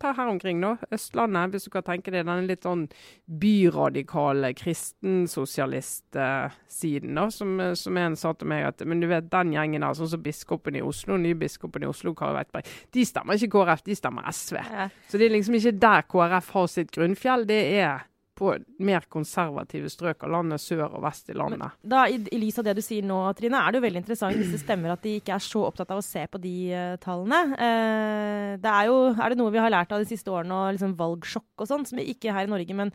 Ta 0.00 0.12
her 0.14 0.28
omkring, 0.30 0.60
nå, 0.62 0.76
Østlandet, 0.94 1.50
hvis 1.54 1.64
du 1.66 1.70
kan 1.74 1.82
tenke 1.86 2.10
deg 2.14 2.26
den 2.28 2.46
litt 2.46 2.62
sånn 2.66 2.84
byradikale 3.26 4.52
kristensosialistsiden, 4.58 7.14
da, 7.18 7.24
som, 7.34 7.60
eh, 7.60 7.74
som 7.78 7.96
en 7.98 8.16
sa 8.18 8.32
til 8.38 8.48
meg 8.52 8.60
at 8.70 8.78
Men 8.86 9.00
du 9.02 9.06
vet, 9.10 9.32
den 9.32 9.52
gjengen 9.56 9.82
der, 9.82 9.94
sånn 9.98 10.12
som 10.14 10.22
biskopen 10.22 10.74
i 10.78 10.86
Oslo, 10.86 11.12
nybiskopen 11.18 11.82
i 11.82 11.90
Oslo, 11.90 12.10
Kari 12.18 12.34
Weitberg, 12.38 12.64
de 12.94 13.02
stemmer 13.08 13.32
ikke 13.34 13.54
KrF, 13.56 13.82
de 13.88 13.94
stemmer 13.98 14.22
SV. 14.30 14.56
Ja. 14.62 14.84
Så 15.10 15.14
det 15.18 15.24
er 15.26 15.34
liksom 15.36 15.54
ikke 15.58 15.80
der 15.82 16.00
KrF 16.06 16.46
har 16.54 16.66
sitt 16.70 16.90
grunnfjell, 16.94 17.42
det 17.50 17.62
er 17.82 17.94
på 18.38 18.52
mer 18.82 19.04
konservative 19.12 19.90
strøk 19.92 20.24
av 20.24 20.32
landet, 20.32 20.62
sør 20.62 20.86
og 20.86 21.02
vest 21.04 21.28
i 21.28 21.36
landet. 21.36 21.74
Da, 21.84 22.06
i, 22.08 22.16
I 22.32 22.38
lys 22.40 22.58
av 22.60 22.66
det 22.66 22.76
du 22.78 22.82
sier 22.84 23.04
nå, 23.04 23.18
Trine, 23.36 23.60
er 23.60 23.72
det 23.72 23.80
jo 23.80 23.84
veldig 23.84 24.00
interessant 24.02 24.38
hvis 24.38 24.54
det 24.54 24.62
stemmer 24.62 24.94
at 24.94 25.02
de 25.04 25.18
ikke 25.20 25.34
er 25.36 25.44
så 25.44 25.66
opptatt 25.68 25.92
av 25.92 26.00
å 26.00 26.06
se 26.06 26.24
på 26.30 26.40
de 26.42 26.54
uh, 26.72 26.94
tallene. 27.02 27.42
Uh, 27.52 28.54
det 28.62 28.72
er 28.72 28.88
jo 28.88 28.96
er 29.12 29.32
det 29.34 29.40
noe 29.40 29.52
vi 29.52 29.60
har 29.60 29.72
lært 29.72 29.92
av 29.92 30.02
de 30.02 30.08
siste 30.08 30.32
årene, 30.32 30.56
og 30.56 30.78
liksom 30.78 30.96
valgsjokk 30.98 31.64
og 31.64 31.68
sånn, 31.68 31.86
som 31.88 32.00
vi 32.00 32.08
ikke 32.14 32.32
her 32.34 32.48
i 32.48 32.52
Norge, 32.52 32.78
men 32.78 32.92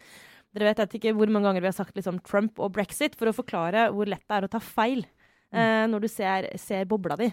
dere 0.57 0.71
vet 0.71 0.97
ikke 0.97 1.13
hvor 1.13 1.29
mange 1.29 1.51
ganger 1.51 1.65
vi 1.65 1.69
har 1.69 1.77
sagt 1.77 1.97
liksom 1.99 2.21
Trump 2.25 2.57
og 2.63 2.73
brexit 2.73 3.17
for 3.19 3.29
å 3.29 3.35
forklare 3.35 3.91
hvor 3.93 4.09
lett 4.09 4.25
det 4.25 4.39
er 4.39 4.47
å 4.47 4.51
ta 4.51 4.63
feil 4.63 5.03
uh, 5.05 5.85
når 5.91 6.07
du 6.07 6.09
ser, 6.11 6.49
ser 6.61 6.89
bobla 6.89 7.19
di. 7.19 7.29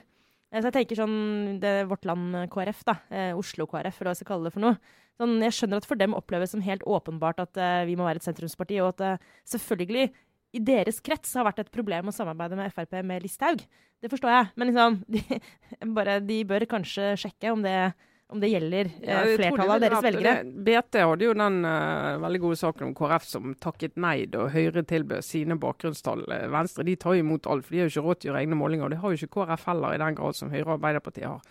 Så 0.55 0.69
jeg 0.69 0.75
tenker 0.77 0.99
sånn, 1.01 1.15
det 1.59 1.71
er 1.81 1.89
Vårt 1.91 2.05
Land 2.07 2.37
KrF, 2.53 2.85
da, 2.87 2.93
Oslo 3.35 3.65
KrF, 3.67 3.97
eller 3.97 4.07
hva 4.07 4.13
jeg 4.13 4.21
skal 4.21 4.29
kalle 4.29 4.47
det 4.47 4.53
for 4.55 4.63
noe. 4.63 4.77
Sånn, 5.21 5.37
jeg 5.45 5.55
skjønner 5.55 5.79
at 5.79 5.87
for 5.87 6.01
dem 6.01 6.15
oppleves 6.17 6.55
som 6.55 6.63
helt 6.65 6.83
åpenbart 6.91 7.43
at 7.45 7.59
uh, 7.61 7.83
vi 7.87 7.95
må 7.99 8.07
være 8.07 8.19
et 8.23 8.27
sentrumsparti, 8.27 8.81
og 8.83 8.95
at 8.97 9.05
uh, 9.21 9.35
selvfølgelig 9.47 10.09
i 10.55 10.63
deres 10.63 10.99
krets 11.03 11.35
har 11.39 11.47
vært 11.47 11.65
et 11.65 11.71
problem 11.75 12.11
å 12.11 12.15
samarbeide 12.15 12.59
med 12.59 12.73
Frp 12.75 12.97
med 13.07 13.23
Listhaug. 13.23 13.63
Det 14.03 14.11
forstår 14.11 14.35
jeg, 14.35 14.51
men 14.59 14.71
liksom, 14.71 14.99
de, 15.15 15.23
bare, 15.95 16.19
de 16.23 16.41
bør 16.51 16.67
kanskje 16.71 17.15
sjekke 17.21 17.55
om 17.55 17.63
det 17.65 17.79
om 18.33 18.41
det 18.41 18.49
gjelder 18.49 18.89
Ja, 19.05 19.19
eh, 19.21 19.35
jeg 19.35 19.39
flertallet 19.39 19.73
av 19.75 19.83
deres 19.83 20.03
velgere. 20.03 20.31
det- 20.43 20.63
BT 20.65 21.03
hadde 21.05 21.27
jo 21.27 21.35
den 21.37 21.59
veldig 22.23 22.41
gode 22.41 22.57
saken 22.57 22.87
om 22.89 22.95
KrF 22.97 23.27
som 23.29 23.53
takket 23.61 23.99
nei 24.01 24.25
da 24.27 24.47
Høyre 24.51 24.83
tilbød 24.83 25.23
sine 25.23 25.59
bakgrunnstall. 25.61 26.25
Venstre 26.51 26.87
de 26.89 26.97
tar 26.97 27.21
imot 27.21 27.47
alt, 27.47 27.67
for 27.67 27.77
de 27.77 27.83
har 27.83 27.91
jo 27.91 27.93
ikke 27.93 28.07
råd 28.09 28.21
til 28.21 28.31
å 28.31 28.33
gjøre 28.33 28.43
egne 28.43 28.59
målinger. 28.59 28.89
og 28.89 28.91
Det 28.91 28.99
har 29.05 29.13
jo 29.13 29.21
ikke 29.21 29.35
KrF 29.37 29.69
heller, 29.69 29.95
i 29.95 30.03
den 30.03 30.19
grad 30.19 30.41
som 30.41 30.51
Høyre 30.51 30.67
og 30.67 30.75
Arbeiderpartiet 30.81 31.29
har. 31.29 31.45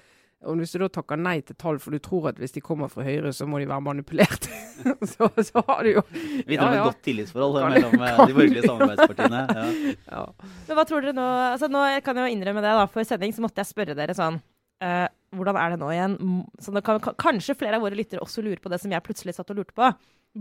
Og 0.49 0.59
Hvis 0.59 0.73
du 0.75 0.79
da 0.81 0.89
takker 0.91 1.19
nei 1.19 1.37
til 1.45 1.55
tall, 1.59 1.79
for 1.81 1.95
du 1.95 2.01
tror 2.03 2.29
at 2.33 2.39
hvis 2.41 2.55
de 2.55 2.61
kommer 2.63 2.89
fra 2.91 3.05
Høyre, 3.05 3.31
så 3.35 3.47
må 3.49 3.61
de 3.61 3.67
være 3.69 3.83
manipulert, 3.85 4.47
så, 5.13 5.29
så 5.39 5.63
har 5.67 5.83
du 5.85 5.93
jo 5.93 6.03
Vi 6.13 6.57
Ja, 6.57 6.65
har 6.65 6.75
ja. 6.77 6.85
godt 6.89 7.03
tillitsforhold 7.05 7.61
Kan- 7.61 7.75
mellom 7.75 7.93
eh, 7.99 8.21
de 8.27 8.37
borgerlige 8.37 8.65
samarbeidspartiene. 8.67 9.43
Ja. 9.49 9.65
ja. 10.15 10.23
Men 10.67 10.79
hva 10.79 10.85
tror 10.89 11.05
dere 11.05 11.15
nå 11.17 11.27
altså 11.53 11.69
Nå 11.71 11.83
kan 12.05 12.19
jeg 12.19 12.31
jo 12.31 12.37
innrømme 12.37 12.63
det, 12.65 12.73
da. 12.79 12.87
For 12.91 13.07
sending 13.07 13.35
så 13.35 13.43
måtte 13.45 13.63
jeg 13.63 13.71
spørre 13.71 13.95
dere 13.97 14.15
sånn 14.17 14.39
uh, 14.39 15.05
Hvordan 15.33 15.59
er 15.59 15.73
det 15.73 15.79
nå 15.81 15.91
igjen? 15.93 16.17
Så 16.61 16.73
nå 16.75 16.83
kan, 16.85 16.99
kan, 17.03 17.15
kanskje 17.19 17.55
flere 17.57 17.79
av 17.79 17.85
våre 17.85 17.97
lyttere 17.97 18.23
også 18.23 18.43
lurer 18.45 18.61
på 18.63 18.71
det 18.73 18.81
som 18.83 18.91
jeg 18.93 19.05
plutselig 19.05 19.37
satt 19.37 19.49
og 19.53 19.61
lurte 19.61 19.75
på. 19.77 19.87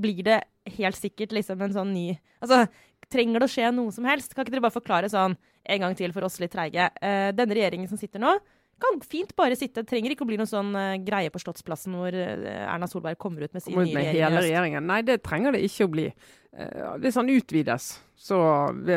Blir 0.02 0.24
det 0.26 0.40
helt 0.78 0.98
sikkert 0.98 1.34
liksom 1.36 1.62
en 1.64 1.76
sånn 1.76 1.94
ny 1.94 2.06
Altså, 2.42 2.64
trenger 3.12 3.42
det 3.42 3.48
å 3.48 3.52
skje 3.54 3.70
noe 3.76 3.92
som 3.94 4.06
helst? 4.08 4.34
Kan 4.34 4.44
ikke 4.44 4.56
dere 4.56 4.64
bare 4.64 4.74
forklare 4.74 5.12
sånn 5.12 5.36
en 5.62 5.84
gang 5.84 5.94
til 5.96 6.12
for 6.14 6.26
oss 6.26 6.40
litt 6.42 6.52
treige? 6.56 6.88
Uh, 6.98 7.30
denne 7.36 7.56
regjeringen 7.56 7.90
som 7.90 8.00
sitter 8.00 8.22
nå, 8.22 8.34
kan 8.82 9.00
fint 9.06 9.32
bare 9.38 9.56
sitte. 9.58 9.84
Trenger 9.88 10.12
ikke 10.14 10.26
å 10.26 10.28
bli 10.28 10.38
noen 10.40 10.50
sånn 10.50 10.74
eh, 10.78 10.98
greie 11.06 11.30
på 11.32 11.40
Slottsplassen 11.42 11.94
hvor 11.96 12.14
eh, 12.14 12.44
Erna 12.66 12.88
Solberg 12.90 13.18
kommer 13.22 13.46
ut 13.46 13.54
med 13.54 13.64
sin 13.64 13.76
nye 13.78 14.04
regjering. 14.42 14.78
Nei, 14.84 15.00
det 15.06 15.20
trenger 15.24 15.56
det 15.56 15.62
ikke 15.68 15.86
å 15.88 15.92
bli. 15.92 16.06
Eh, 16.52 16.84
Hvis 17.02 17.16
han 17.20 17.30
utvides, 17.32 17.88
så 18.22 18.38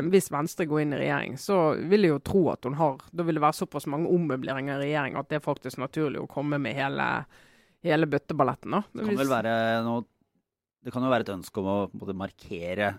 hvis 0.09 0.29
Venstre 0.33 0.67
går 0.69 0.83
inn 0.83 0.93
i 0.97 1.01
regjering, 1.05 1.37
så 1.41 1.59
vil 1.89 2.05
jeg 2.07 2.13
jo 2.15 2.19
tro 2.27 2.43
at 2.51 2.67
hun 2.67 2.75
har 2.77 2.99
Da 3.09 3.25
vil 3.25 3.39
det 3.39 3.45
være 3.45 3.57
såpass 3.57 3.87
mange 3.89 4.11
ommøbleringer 4.13 4.77
i 4.77 4.89
regjering 4.89 5.17
at 5.17 5.31
det 5.31 5.39
er 5.39 5.45
faktisk 5.47 5.79
naturlig 5.81 6.21
å 6.21 6.29
komme 6.29 6.59
med 6.61 6.77
hele, 6.77 7.07
hele 7.85 8.09
bøtteballetten. 8.11 8.75
da. 8.75 8.83
Det 8.93 9.07
kan 9.07 9.21
vel 9.23 9.33
være 9.33 9.55
noe 9.87 10.05
Det 10.85 10.93
kan 10.93 11.01
jo 11.05 11.09
være 11.09 11.25
et 11.25 11.35
ønske 11.39 11.63
om 11.63 11.71
å 11.73 12.13
markere 12.13 12.93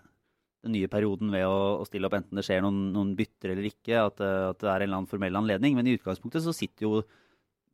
den 0.66 0.74
nye 0.76 0.90
perioden 0.90 1.30
ved 1.34 1.46
å, 1.48 1.58
å 1.80 1.86
stille 1.88 2.08
opp, 2.08 2.16
enten 2.18 2.38
det 2.38 2.44
skjer 2.46 2.64
noen, 2.64 2.88
noen 2.94 3.14
bytter 3.18 3.54
eller 3.54 3.70
ikke, 3.70 4.00
at, 4.02 4.22
eh, 4.24 4.48
at 4.50 4.60
det 4.62 4.70
er 4.70 4.74
en 4.82 4.88
eller 4.88 5.00
annen 5.00 5.10
formell 5.10 5.40
anledning. 5.40 5.78
Men 5.78 5.88
i 5.88 5.96
utgangspunktet 5.96 6.44
så 6.44 6.54
sitter 6.56 6.88
jo 6.88 7.04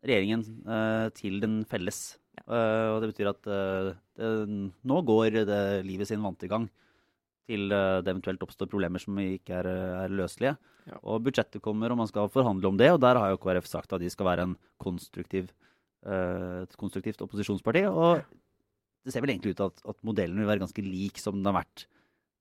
regjeringen 0.02 0.44
eh, 0.66 1.08
til 1.16 1.40
den 1.42 1.62
felles. 1.68 2.02
Eh, 2.42 2.88
og 2.92 3.02
det 3.02 3.12
betyr 3.12 3.32
at 3.32 3.50
eh, 3.50 3.90
det, 4.18 4.30
nå 4.88 5.02
går 5.08 5.42
det 5.48 5.62
livet 5.88 6.10
sin 6.10 6.22
vante 6.24 6.48
gang 6.50 6.68
til 7.50 7.72
eh, 7.74 8.00
det 8.02 8.12
eventuelt 8.12 8.44
oppstår 8.44 8.70
problemer 8.70 9.02
som 9.02 9.18
ikke 9.22 9.60
er, 9.60 9.70
er 10.04 10.14
løselige. 10.14 10.56
Ja. 10.88 10.98
Og 11.06 11.22
budsjettet 11.26 11.62
kommer, 11.62 11.92
og 11.92 12.00
man 12.00 12.10
skal 12.10 12.30
forhandle 12.32 12.70
om 12.70 12.78
det. 12.80 12.90
Og 12.94 13.00
der 13.02 13.20
har 13.20 13.32
jo 13.32 13.40
KrF 13.42 13.68
sagt 13.70 13.94
at 13.94 14.02
de 14.02 14.10
skal 14.12 14.28
være 14.28 14.48
en 14.48 14.56
konstruktiv, 14.82 15.50
eh, 16.06 16.62
et 16.64 16.78
konstruktivt 16.80 17.22
opposisjonsparti. 17.24 17.84
Og 17.90 18.22
det 19.02 19.14
ser 19.14 19.24
vel 19.24 19.34
egentlig 19.34 19.54
ut 19.54 19.60
til 19.60 19.70
at, 19.70 19.82
at 19.94 20.06
modellen 20.06 20.38
vil 20.40 20.50
være 20.50 20.64
ganske 20.64 20.86
lik 20.86 21.20
som 21.22 21.38
den 21.38 21.50
har 21.50 21.62
vært 21.62 21.86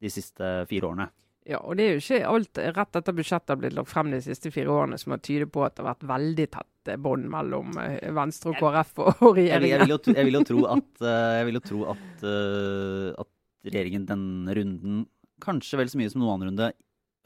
de 0.01 0.09
siste 0.11 0.51
fire 0.69 0.87
årene. 0.89 1.09
Ja, 1.49 1.57
og 1.65 1.73
det 1.79 1.85
er 1.87 1.95
jo 1.95 2.01
ikke 2.03 2.27
alt 2.29 2.59
rett 2.77 2.97
etter 2.99 3.15
budsjettet 3.17 3.49
har 3.49 3.57
blitt 3.63 3.73
lagt 3.73 3.89
frem 3.89 4.11
de 4.13 4.19
siste 4.21 4.51
fire 4.53 4.69
årene 4.69 4.97
som 5.01 5.15
har 5.15 5.21
tydet 5.25 5.49
på 5.53 5.63
at 5.65 5.73
det 5.77 5.81
har 5.81 5.95
vært 5.95 6.05
veldig 6.11 6.45
tett 6.53 6.91
bånd 7.01 7.25
mellom 7.33 7.73
eh, 7.81 8.11
Venstre 8.13 8.53
og 8.53 8.59
KrF 8.61 8.91
og, 9.01 9.09
og 9.25 9.39
Jeg, 9.41 9.47
vil- 9.47 9.49
jeg, 9.49 9.61
regjeringen. 9.61 9.81
vil 9.87 9.95
jo, 9.95 9.97
tro- 10.05 10.15
jeg 10.19 10.27
vil 10.29 10.37
jo 10.37 10.43
tro 10.51 10.61
at, 10.75 11.01
eh, 11.13 11.41
vil 11.49 11.57
jo 11.57 11.63
tro 11.65 11.81
at, 11.95 12.23
eh, 12.29 13.07
at 13.25 13.31
regjeringen 13.71 14.05
denne 14.09 14.55
runden, 14.57 15.01
kanskje 15.41 15.81
vel 15.81 15.89
så 15.89 15.97
mye 16.01 16.13
som 16.13 16.21
noen 16.21 16.35
annen 16.35 16.51
runde, 16.51 16.69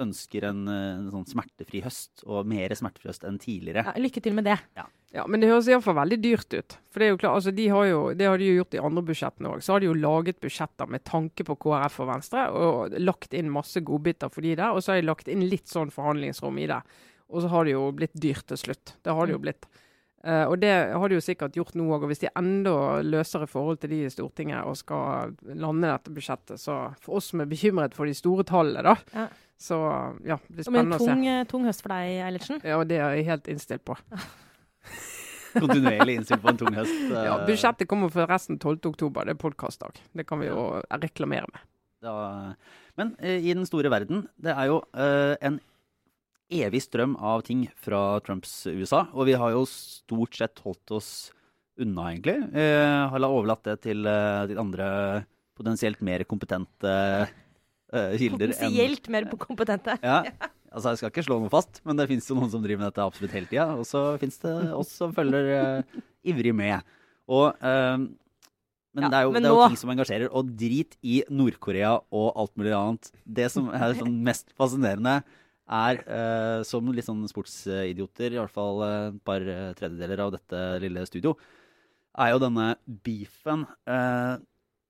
ønsker 0.01 0.49
en, 0.49 0.67
eh, 0.67 0.97
en 0.99 1.09
sånn 1.13 1.27
smertefri 1.29 1.81
høst, 1.85 2.23
og 2.25 2.47
mer 2.49 2.73
smertefri 2.75 3.11
høst 3.11 3.25
enn 3.27 3.39
tidligere. 3.39 3.85
Ja, 3.87 3.93
lykke 4.01 4.21
til 4.23 4.35
med 4.37 4.45
det. 4.45 4.59
Ja, 4.75 5.23
Men 5.27 5.39
det 5.39 5.47
høres 5.47 5.69
iallfall 5.71 5.95
veldig 5.95 6.17
dyrt 6.19 6.51
ut. 6.51 6.77
For 6.91 6.99
Det 6.99 7.05
er 7.07 7.11
jo 7.13 7.17
klart, 7.17 7.35
altså 7.39 7.55
de 7.55 7.67
har 7.71 7.85
jo, 7.85 8.13
det 8.13 8.27
har 8.27 8.37
de 8.37 8.49
jo 8.49 8.63
gjort 8.63 8.75
i 8.75 8.83
andre 8.83 9.01
budsjettene 9.01 9.47
òg. 9.47 9.63
Så 9.63 9.71
har 9.71 9.79
de 9.79 9.85
jo 9.87 9.93
laget 9.93 10.41
budsjetter 10.41 10.89
med 10.89 11.05
tanke 11.05 11.45
på 11.47 11.55
KrF 11.55 11.99
og 12.03 12.07
Venstre, 12.11 12.51
og 12.51 12.99
lagt 12.99 13.33
inn 13.33 13.49
masse 13.49 13.79
godbiter 13.79 14.29
for 14.29 14.41
de 14.41 14.55
der. 14.55 14.75
Og 14.75 14.83
så 14.83 14.91
har 14.91 15.01
de 15.01 15.07
lagt 15.07 15.29
inn 15.31 15.47
litt 15.47 15.67
sånn 15.71 15.89
forhandlingsrom 15.89 16.59
i 16.59 16.67
det. 16.67 16.81
Og 17.31 17.41
så 17.41 17.47
har 17.47 17.63
det 17.63 17.71
jo 17.77 17.91
blitt 17.95 18.13
dyrt 18.13 18.45
til 18.51 18.57
slutt. 18.57 18.95
Det 19.01 19.15
har 19.15 19.25
det 19.25 19.33
jo 19.37 19.39
blitt. 19.39 19.65
Eh, 20.25 20.43
og 20.49 20.57
det 20.57 20.71
har 20.89 21.11
de 21.11 21.17
jo 21.19 21.23
sikkert 21.23 21.57
gjort 21.57 21.75
nå 21.77 21.85
òg. 21.85 22.05
Og 22.05 22.09
hvis 22.09 22.23
de 22.23 22.31
enda 22.39 23.01
løsere 23.05 23.45
i 23.45 23.51
forhold 23.51 23.81
til 23.81 23.91
de 23.93 23.99
i 24.07 24.13
Stortinget 24.13 24.65
og 24.65 24.77
skal 24.79 25.35
lande 25.53 25.91
dette 25.91 26.13
budsjettet, 26.13 26.61
så 26.61 26.79
for 27.03 27.19
oss 27.19 27.29
som 27.31 27.43
er 27.43 27.51
bekymret 27.51 27.93
for 27.97 28.09
de 28.09 28.15
store 28.17 28.45
tallene, 28.47 28.81
da, 28.87 28.95
Ja. 29.13 29.27
så 29.61 29.77
ja, 30.25 30.39
det 30.47 30.57
blir 30.57 30.67
spennende 30.69 30.97
å 30.97 31.05
se. 31.05 31.13
Men 31.13 31.29
eh, 31.29 31.45
tung 31.51 31.67
høst 31.69 31.85
for 31.85 31.93
deg, 31.93 32.15
Eilertsen. 32.25 32.63
Ja, 32.65 32.81
det 32.83 32.97
er 32.97 33.19
jeg 33.19 33.29
helt 33.29 33.51
innstilt 33.53 33.85
på. 33.85 33.97
Kontinuerlig 35.61 36.17
innstilt 36.19 36.41
på 36.43 36.51
en 36.51 36.59
tung 36.59 36.73
høst. 36.75 36.97
Uh... 37.11 37.21
Ja, 37.29 37.37
Budsjettet 37.45 37.87
kommer 37.87 38.09
forresten 38.11 38.57
12. 38.57 38.81
oktober. 38.91 39.29
Det 39.29 39.37
er 39.37 39.41
podkastdag. 39.45 40.01
Det 40.11 40.25
kan 40.27 40.41
vi 40.41 40.49
jo 40.49 40.81
reklamere 40.89 41.47
med. 41.53 41.69
Da, 42.05 42.17
men 42.97 43.13
uh, 43.21 43.37
i 43.37 43.53
den 43.53 43.65
store 43.69 43.93
verden, 43.93 44.25
det 44.41 44.57
er 44.57 44.73
jo 44.73 44.81
eh, 44.97 45.37
en 45.45 45.61
evig 46.63 46.81
strøm 46.85 47.15
av 47.19 47.43
ting 47.47 47.65
fra 47.81 48.19
Trumps 48.25 48.65
USA. 48.67 49.05
Og 49.13 49.25
vi 49.27 49.33
har 49.39 49.51
jo 49.51 49.65
stort 49.69 50.35
sett 50.39 50.59
holdt 50.63 50.91
oss 50.95 51.09
unna, 51.79 52.11
egentlig. 52.13 52.37
Eh, 52.55 53.09
har 53.11 53.19
la- 53.19 53.27
overlatt 53.29 53.63
det 53.67 53.81
til, 53.83 54.05
eh, 54.07 54.45
til 54.47 54.57
andre 54.61 55.25
potensielt 55.57 56.01
mer 56.01 56.23
kompetente 56.23 57.27
eh, 57.93 58.17
kilder. 58.17 58.49
enn- 58.49 58.59
Potensielt 58.59 59.09
mer 59.09 59.25
kompetente. 59.37 59.97
Ja, 60.03 60.23
altså 60.71 60.89
Jeg 60.93 60.97
skal 60.99 61.11
ikke 61.11 61.25
slå 61.27 61.39
noe 61.41 61.49
fast, 61.49 61.81
men 61.85 61.95
det 61.97 62.07
fins 62.09 62.27
jo 62.29 62.35
noen 62.35 62.49
som 62.51 62.61
driver 62.63 62.79
med 62.85 62.93
dette 62.93 63.03
absolutt 63.05 63.31
hele 63.35 63.47
tida. 63.47 63.67
Og 63.77 63.85
så 63.85 64.17
fins 64.19 64.37
det 64.39 64.55
oss 64.73 64.89
som 64.91 65.13
følger 65.13 65.51
eh, 65.55 66.01
ivrig 66.31 66.53
med. 66.55 66.81
Og, 67.27 67.55
eh, 67.61 67.97
men 68.95 69.03
Ja, 69.03 69.09
det 69.09 69.17
er 69.19 69.23
jo, 69.27 69.31
det 69.33 69.43
er 69.43 69.49
jo 69.49 69.55
nå- 69.59 69.67
ting 69.67 69.77
som 69.77 69.89
engasjerer. 69.91 70.29
Og 70.31 70.55
drit 70.55 70.95
i 71.03 71.23
Nord-Korea 71.29 71.97
og 72.11 72.31
alt 72.39 72.55
mulig 72.55 72.71
annet. 72.71 73.11
Det 73.27 73.49
som 73.51 73.67
er 73.69 73.93
sånn 73.99 74.21
mest 74.23 74.53
fascinerende, 74.57 75.23
er 75.65 76.01
eh, 76.05 76.63
som 76.67 76.91
litt 76.93 77.07
sånn 77.07 77.23
sportsidioter, 77.29 78.35
i 78.35 78.39
hvert 78.39 78.53
fall 78.53 78.83
eh, 78.85 78.97
et 79.09 79.21
par 79.25 79.41
eh, 79.41 79.71
tredjedeler 79.77 80.21
av 80.25 80.35
dette 80.35 80.61
lille 80.83 81.05
studio, 81.09 81.33
er 82.15 82.31
jo 82.31 82.41
denne 82.43 82.67
beefen 83.05 83.65
eh, 83.89 84.37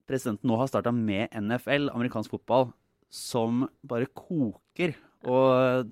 presidenten 0.06 0.52
nå 0.52 0.60
har 0.60 0.70
starta 0.70 0.94
med 0.94 1.34
NFL, 1.34 1.90
amerikansk 1.96 2.36
fotball, 2.36 2.70
som 3.10 3.66
bare 3.88 4.10
koker. 4.14 4.96
Og 5.26 5.86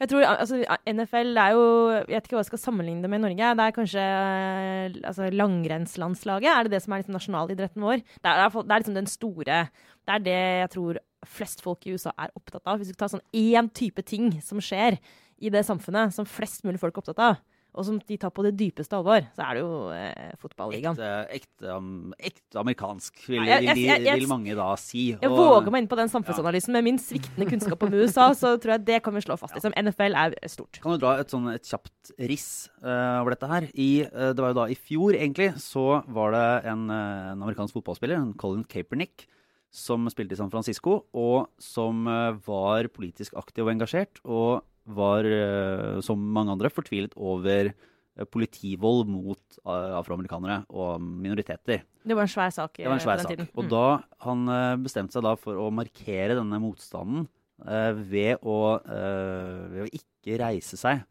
Jeg 0.00 0.08
tror, 0.10 0.24
altså, 0.28 0.58
NFL 0.88 1.38
er 1.40 1.54
jo 1.56 1.62
Jeg 1.90 2.04
vet 2.08 2.26
ikke 2.26 2.36
hva 2.36 2.42
jeg 2.42 2.50
skal 2.50 2.60
sammenligne 2.62 3.04
det 3.04 3.10
med 3.12 3.22
Norge. 3.24 3.52
Det 3.56 3.64
er 3.64 3.76
kanskje 3.76 4.04
eh, 4.04 4.98
altså, 5.04 5.30
langrennslandslaget. 5.32 6.50
Er 6.50 6.66
det 6.66 6.74
det 6.74 6.82
som 6.84 6.92
er 6.92 7.02
liksom 7.02 7.16
nasjonalidretten 7.16 7.86
vår? 7.86 8.04
Det 8.20 8.32
er, 8.32 8.42
det 8.50 8.74
er 8.74 8.82
liksom 8.84 8.98
den 8.98 9.10
store 9.10 9.62
Det 9.70 10.16
er 10.16 10.26
det 10.26 10.40
jeg 10.64 10.70
tror 10.76 11.00
flest 11.26 11.60
folk 11.64 11.86
i 11.86 11.92
USA 11.96 12.12
er 12.18 12.30
opptatt 12.36 12.66
av. 12.66 12.78
Hvis 12.80 12.88
du 12.92 12.94
tar 12.94 13.08
sånn 13.12 13.24
én 13.36 13.68
type 13.72 14.02
ting 14.06 14.32
som 14.42 14.58
skjer 14.62 14.98
i 15.40 15.48
det 15.52 15.64
samfunnet, 15.66 16.12
som 16.12 16.24
flest 16.28 16.64
mulig 16.64 16.80
folk 16.80 16.96
er 16.96 17.02
opptatt 17.04 17.18
av, 17.30 17.40
og 17.70 17.84
som 17.86 18.00
de 18.02 18.16
tar 18.18 18.32
på 18.34 18.42
det 18.42 18.56
dypeste 18.58 18.96
alvor, 18.98 19.22
så 19.36 19.44
er 19.46 19.54
det 19.54 19.60
jo 19.62 19.74
eh, 19.94 20.32
fotballigaen. 20.42 20.96
ekte, 20.98 21.10
ekte, 21.36 21.76
ekte 22.18 22.58
amerikansk, 22.58 23.20
vil, 23.28 23.44
Ja, 23.46 23.60
jeg- 23.60 23.76
jeg- 23.78 24.02
jeg- 24.02 24.18
vil 24.18 24.26
mange 24.26 24.56
da 24.56 24.74
si. 24.74 25.12
Jeg 25.12 25.30
våger 25.30 25.70
meg 25.70 25.82
inn 25.84 25.88
på 25.88 25.94
den 25.96 26.08
samfunnsanalysen. 26.08 26.72
Med 26.72 26.82
min 26.82 26.98
sviktende 26.98 27.46
kunnskap 27.48 27.80
om 27.80 27.94
USA, 27.94 28.30
så 28.34 28.58
tror 28.58 28.72
jeg 28.74 28.84
det 28.86 29.02
kan 29.04 29.14
vi 29.14 29.20
slå 29.20 29.38
fast. 29.38 29.54
Liksom. 29.54 29.72
NFL 29.76 30.16
er 30.16 30.34
stort. 30.48 30.80
Kan 30.82 30.92
du 30.92 30.98
dra 30.98 31.20
et, 31.20 31.28
sånn, 31.28 31.46
et 31.54 31.62
kjapt 31.62 32.10
riss 32.18 32.68
uh, 32.82 33.20
over 33.22 33.30
dette 33.36 33.46
her? 33.46 33.62
I, 33.72 34.02
uh, 34.02 34.32
det 34.32 34.38
var 34.38 34.52
jo 34.52 34.54
da 34.54 34.66
i 34.66 34.74
fjor, 34.74 35.14
egentlig, 35.14 35.54
så 35.54 36.02
var 36.08 36.32
det 36.32 36.64
en, 36.66 36.90
uh, 36.90 37.30
en 37.32 37.40
amerikansk 37.40 37.72
fotballspiller, 37.72 38.16
en 38.16 38.34
Colin 38.34 38.64
Kaepernick, 38.64 39.28
som 39.70 40.08
spilte 40.10 40.34
i 40.34 40.38
San 40.40 40.50
Francisco, 40.50 41.04
og 41.14 41.48
som 41.62 42.06
eh, 42.10 42.38
var 42.46 42.88
politisk 42.92 43.36
aktiv 43.38 43.64
og 43.66 43.72
engasjert, 43.74 44.18
og 44.26 44.64
var, 44.90 45.24
eh, 45.24 46.00
som 46.02 46.18
mange 46.18 46.50
andre, 46.56 46.70
fortvilet 46.74 47.14
over 47.16 47.70
eh, 47.70 48.24
politivold 48.26 49.06
mot 49.08 49.60
afroamerikanere 49.64 50.64
og 50.74 50.98
minoriteter. 51.00 51.84
Det 52.02 52.16
var 52.16 52.26
en 52.26 52.32
svær 52.32 52.50
sak 52.50 52.74
Det 52.80 52.88
var 52.88 52.98
en 52.98 53.04
svær 53.04 53.20
på 53.22 53.28
den 53.28 53.36
tiden. 53.36 53.50
Og 53.54 53.64
Mm. 53.64 53.70
da 53.70 54.02
han 54.26 54.82
bestemte 54.82 55.12
seg 55.14 55.22
da 55.22 55.36
for 55.36 55.54
å 55.54 55.70
markere 55.70 56.34
denne 56.34 56.58
motstanden 56.58 57.28
eh, 57.66 57.92
ved, 57.92 58.38
å, 58.42 58.80
eh, 58.82 59.68
ved 59.70 59.86
å 59.86 59.90
ikke 60.00 60.38
reise 60.42 60.76
seg 60.80 61.04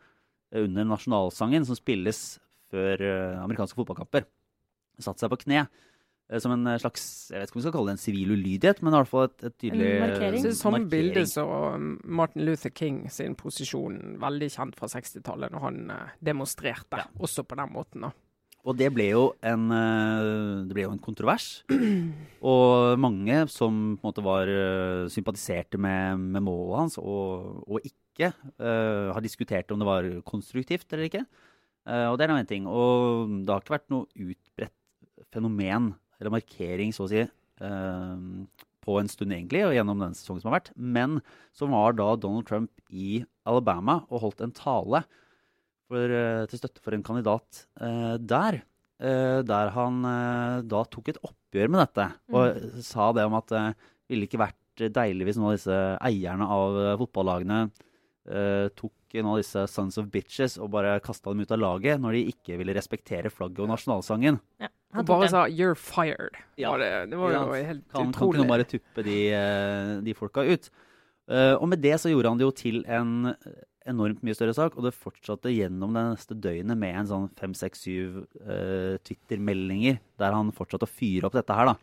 under 0.52 0.84
nasjonalsangen 0.84 1.66
som 1.66 1.78
spilles 1.78 2.40
før 2.74 3.02
eh, 3.02 3.38
amerikanske 3.40 3.78
fotballkamper. 3.78 4.26
Satte 5.00 5.22
seg 5.24 5.32
på 5.32 5.40
kne 5.46 5.68
som 6.38 6.54
en 6.54 6.68
slags 6.78 7.04
Jeg 7.34 7.42
vet 7.42 7.50
ikke 7.50 7.58
om 7.58 7.60
vi 7.60 7.64
skal 7.66 7.74
kalle 7.74 7.90
det 7.90 7.96
en 7.96 8.02
sivil 8.04 8.34
ulydighet, 8.36 8.84
men 8.86 8.94
i 8.94 9.00
hvert 9.00 9.10
fall 9.10 9.26
et, 9.26 9.46
et 9.50 9.56
tydelig 9.58 9.88
En 9.90 10.04
markering. 10.04 10.44
Så 10.44 10.52
det 10.52 10.60
samme 10.60 10.82
markering. 10.84 10.92
bilde 10.94 11.26
som 11.32 11.50
um, 11.50 11.92
Martin 12.06 12.46
Luther 12.46 12.74
King 12.76 13.04
sin 13.10 13.38
posisjon, 13.40 14.00
veldig 14.22 14.52
kjent 14.54 14.78
fra 14.78 14.92
60-tallet, 14.94 15.56
når 15.56 15.66
han 15.66 15.80
demonstrerte, 16.22 17.02
ja. 17.02 17.10
også 17.18 17.48
på 17.50 17.58
den 17.58 17.74
måten. 17.74 18.06
da. 18.06 18.14
Og 18.68 18.76
det 18.76 18.90
ble 18.92 19.08
jo 19.14 19.22
en, 19.46 19.70
eh, 19.72 20.66
det 20.68 20.76
ble 20.76 20.84
jo 20.84 20.94
en 20.94 21.02
kontrovers. 21.02 21.48
Og 22.52 23.00
mange 23.00 23.46
som 23.52 23.96
på 23.96 24.04
en 24.04 24.10
måte 24.10 24.26
var 24.26 24.52
eh, 24.52 25.08
sympatiserte 25.12 25.80
med, 25.80 26.20
med 26.36 26.44
målet 26.44 26.84
hans, 26.84 27.00
og, 27.00 27.64
og 27.68 27.80
ikke, 27.88 28.34
uh, 28.60 29.16
har 29.16 29.24
diskutert 29.24 29.70
om 29.72 29.80
det 29.80 29.88
var 29.88 30.06
konstruktivt 30.28 30.92
eller 30.92 31.06
ikke. 31.08 31.22
Uh, 31.88 32.12
og 32.12 32.18
det 32.20 32.26
er 32.26 32.34
nå 32.34 32.40
én 32.42 32.50
ting. 32.50 32.66
Og 32.68 33.32
det 33.48 33.54
har 33.54 33.64
ikke 33.64 33.78
vært 33.78 33.94
noe 33.94 34.10
utbredt 34.12 34.76
fenomen, 35.32 35.94
eller 36.20 36.34
markering, 36.34 36.94
så 36.96 37.06
å 37.06 37.12
si, 37.12 37.24
eh, 37.24 38.18
på 38.86 38.98
en 39.00 39.12
stund 39.12 39.34
egentlig, 39.36 39.64
og 39.66 39.76
gjennom 39.76 40.02
den 40.02 40.16
sesongen 40.18 40.44
som 40.44 40.52
har 40.52 40.60
vært. 40.60 40.72
Men 40.76 41.20
så 41.56 41.70
var 41.72 41.96
da 41.98 42.16
Donald 42.16 42.48
Trump 42.48 42.72
i 42.90 43.24
Alabama 43.48 44.02
og 44.10 44.24
holdt 44.26 44.44
en 44.46 44.56
tale 44.56 45.04
for, 45.90 46.04
eh, 46.04 46.46
til 46.48 46.60
støtte 46.60 46.84
for 46.84 46.94
en 46.94 47.04
kandidat 47.04 47.66
eh, 47.82 48.18
der. 48.18 48.64
der 49.00 49.70
han 49.72 50.02
da 50.68 50.84
tok 50.92 51.08
et 51.08 51.20
oppgjør 51.24 51.70
med 51.72 51.88
dette, 51.88 52.06
og 52.36 52.84
sa 52.84 53.14
det 53.14 53.24
om 53.24 53.38
at 53.38 53.48
det 53.48 53.62
ville 54.10 54.28
ikke 54.28 54.42
vært 54.42 54.92
deilig 54.92 55.24
hvis 55.24 55.38
noen 55.40 55.54
av 55.54 55.56
disse 55.56 55.78
eierne 56.04 56.44
av 56.44 57.00
fotballagene 57.00 57.62
tok 58.76 59.16
noen 59.16 59.32
av 59.32 59.40
disse 59.40 59.64
Sons 59.72 59.98
of 60.04 60.10
Bitches 60.12 60.58
og 60.60 60.74
bare 60.76 61.00
kasta 61.00 61.32
dem 61.32 61.48
ut 61.48 61.56
av 61.56 61.64
laget 61.64 62.04
når 62.04 62.12
de 62.12 62.26
ikke 62.34 62.60
ville 62.60 62.76
respektere 62.76 63.32
flagget 63.32 63.64
og 63.64 63.72
nasjonalsangen. 63.72 64.42
Ja, 64.60 64.68
han 64.94 65.06
bare 65.06 65.28
den. 65.28 65.30
sa 65.30 65.46
'you're 65.48 65.78
fired'. 65.78 66.38
Ja. 66.58 66.76
Det, 66.78 67.12
det 67.12 67.18
var 67.18 67.32
jo 67.32 67.40
Ja, 67.40 67.66
helt 67.68 67.84
Kan, 67.92 68.12
kan 68.12 68.34
ikke 68.34 68.48
bare 68.48 68.66
tuppe 68.66 69.04
de, 69.06 69.18
eh, 69.34 70.02
de 70.02 70.14
folka 70.14 70.42
ut? 70.42 70.70
Uh, 71.30 71.54
og 71.62 71.70
med 71.70 71.82
det 71.82 71.94
så 72.02 72.10
gjorde 72.10 72.30
han 72.30 72.40
det 72.40 72.48
jo 72.48 72.52
til 72.58 72.84
en 72.90 73.36
enormt 73.90 74.24
mye 74.26 74.36
større 74.38 74.56
sak, 74.56 74.78
og 74.78 74.86
det 74.86 74.96
fortsatte 74.98 75.52
gjennom 75.54 75.94
det 75.96 76.04
neste 76.12 76.38
døgnet 76.38 76.78
med 76.80 76.96
en 76.96 77.10
sånn 77.10 77.28
fem, 77.40 77.54
seks, 77.58 77.86
syv 77.86 78.24
eh, 78.44 78.98
Twitter-meldinger 79.06 80.00
der 80.22 80.36
han 80.36 80.52
fortsatte 80.56 80.88
å 80.88 80.92
fyre 80.92 81.30
opp 81.30 81.38
dette 81.38 81.56
her, 81.56 81.72
da. 81.72 81.76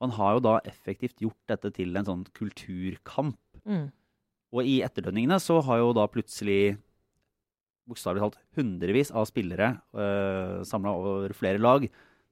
Og 0.00 0.08
han 0.08 0.16
har 0.18 0.36
jo 0.36 0.44
da 0.48 0.54
effektivt 0.68 1.22
gjort 1.22 1.52
dette 1.52 1.70
til 1.76 1.94
en 1.98 2.08
sånn 2.08 2.24
kulturkamp. 2.34 3.38
Mm. 3.68 3.90
Og 4.52 4.68
i 4.68 4.80
etterdønningene 4.84 5.38
så 5.40 5.60
har 5.64 5.80
jo 5.80 5.92
da 5.96 6.08
plutselig 6.10 6.76
bokstavelig 7.88 8.24
talt 8.24 8.40
hundrevis 8.58 9.12
av 9.14 9.26
spillere 9.30 9.74
uh, 9.94 10.62
samla 10.66 10.92
over 10.98 11.34
flere 11.36 11.62
lag 11.62 11.86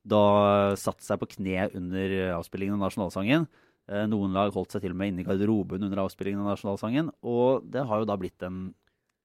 da 0.06 0.76
satt 0.80 1.02
seg 1.04 1.20
på 1.20 1.28
kne 1.36 1.68
under 1.76 2.14
avspillingen 2.38 2.78
av 2.78 2.86
nasjonalsangen. 2.86 3.46
Eh, 3.90 4.06
noen 4.08 4.34
lag 4.36 4.54
holdt 4.54 4.74
seg 4.74 4.84
til 4.84 4.94
og 4.94 5.00
med 5.00 5.12
inne 5.12 5.24
i 5.24 5.26
garderoben 5.28 5.82
under 5.86 6.04
avspillingen 6.04 6.42
av 6.44 6.54
nasjonalsangen. 6.54 7.10
Og 7.26 7.66
det 7.68 7.84
har 7.88 8.02
jo 8.02 8.08
da 8.08 8.16
blitt 8.20 8.46
en 8.46 8.70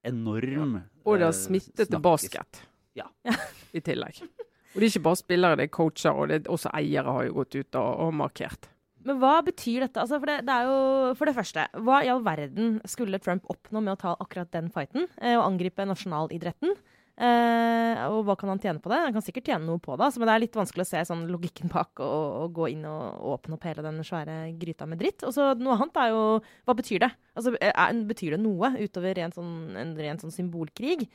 enorm 0.06 0.80
Og 1.06 1.18
det 1.18 1.28
har 1.28 1.34
eh, 1.34 1.40
smittet 1.40 1.90
til 1.90 2.02
basket 2.02 2.64
Ja. 2.98 3.08
i 3.78 3.82
tillegg. 3.84 4.22
Og 4.76 4.82
det 4.82 4.88
er 4.88 4.92
ikke 4.92 5.08
bare 5.08 5.20
spillere, 5.22 5.58
det 5.60 5.68
er 5.70 5.76
coacher, 5.76 6.12
og 6.12 6.30
det 6.30 6.42
er 6.42 6.52
også 6.52 6.72
eiere 6.76 7.14
har 7.16 7.28
jo 7.30 7.38
gått 7.38 7.56
ut 7.56 7.78
og, 7.80 7.92
og 8.06 8.16
markert. 8.20 8.68
Men 9.06 9.20
hva 9.22 9.38
betyr 9.46 9.86
dette? 9.86 10.02
Altså, 10.02 10.18
for, 10.18 10.28
det, 10.28 10.48
det 10.48 10.54
er 10.56 10.68
jo, 10.68 10.78
for 11.20 11.30
det 11.30 11.36
første, 11.38 11.68
hva 11.86 12.00
i 12.04 12.10
all 12.10 12.24
verden 12.26 12.80
skulle 12.90 13.20
Trump 13.22 13.46
oppnå 13.54 13.84
med 13.86 13.94
å 13.94 14.00
ta 14.02 14.16
akkurat 14.18 14.50
den 14.56 14.72
fighten? 14.74 15.06
Eh, 15.22 15.38
og 15.38 15.46
angripe 15.46 15.86
nasjonalidretten? 15.86 16.74
Eh, 17.16 18.00
og 18.12 18.26
hva 18.28 18.34
kan 18.36 18.50
han 18.52 18.60
tjene 18.60 18.82
på 18.84 18.92
det? 18.92 18.98
Han 19.06 19.14
kan 19.16 19.24
sikkert 19.24 19.48
tjene 19.48 19.64
noe 19.64 19.80
på 19.80 19.94
det, 19.96 20.04
altså, 20.04 20.20
men 20.20 20.28
det 20.28 20.34
er 20.34 20.42
litt 20.44 20.58
vanskelig 20.60 20.84
å 20.84 20.90
se 20.90 21.04
sånn 21.08 21.22
logikken 21.32 21.72
bak 21.72 22.02
og, 22.04 22.26
og 22.42 22.58
gå 22.58 22.74
inn 22.74 22.82
og, 22.90 23.06
og 23.22 23.38
åpne 23.38 23.56
opp 23.56 23.68
hele 23.70 23.86
den 23.86 24.02
svære 24.04 24.40
gryta 24.60 24.88
med 24.90 25.00
dritt. 25.00 25.24
Og 25.24 25.32
så 25.36 25.54
noe 25.60 25.78
annet 25.78 26.02
er 26.04 26.12
jo 26.12 26.26
Hva 26.68 26.76
betyr 26.76 27.06
det? 27.06 27.14
Altså, 27.36 27.56
er, 27.56 28.02
betyr 28.10 28.36
det 28.36 28.42
noe 28.44 28.74
utover 28.82 29.16
ren 29.16 29.36
sånn, 29.36 29.56
en 29.80 29.96
ren 30.00 30.20
sånn 30.20 30.36
symbolkrig? 30.36 31.08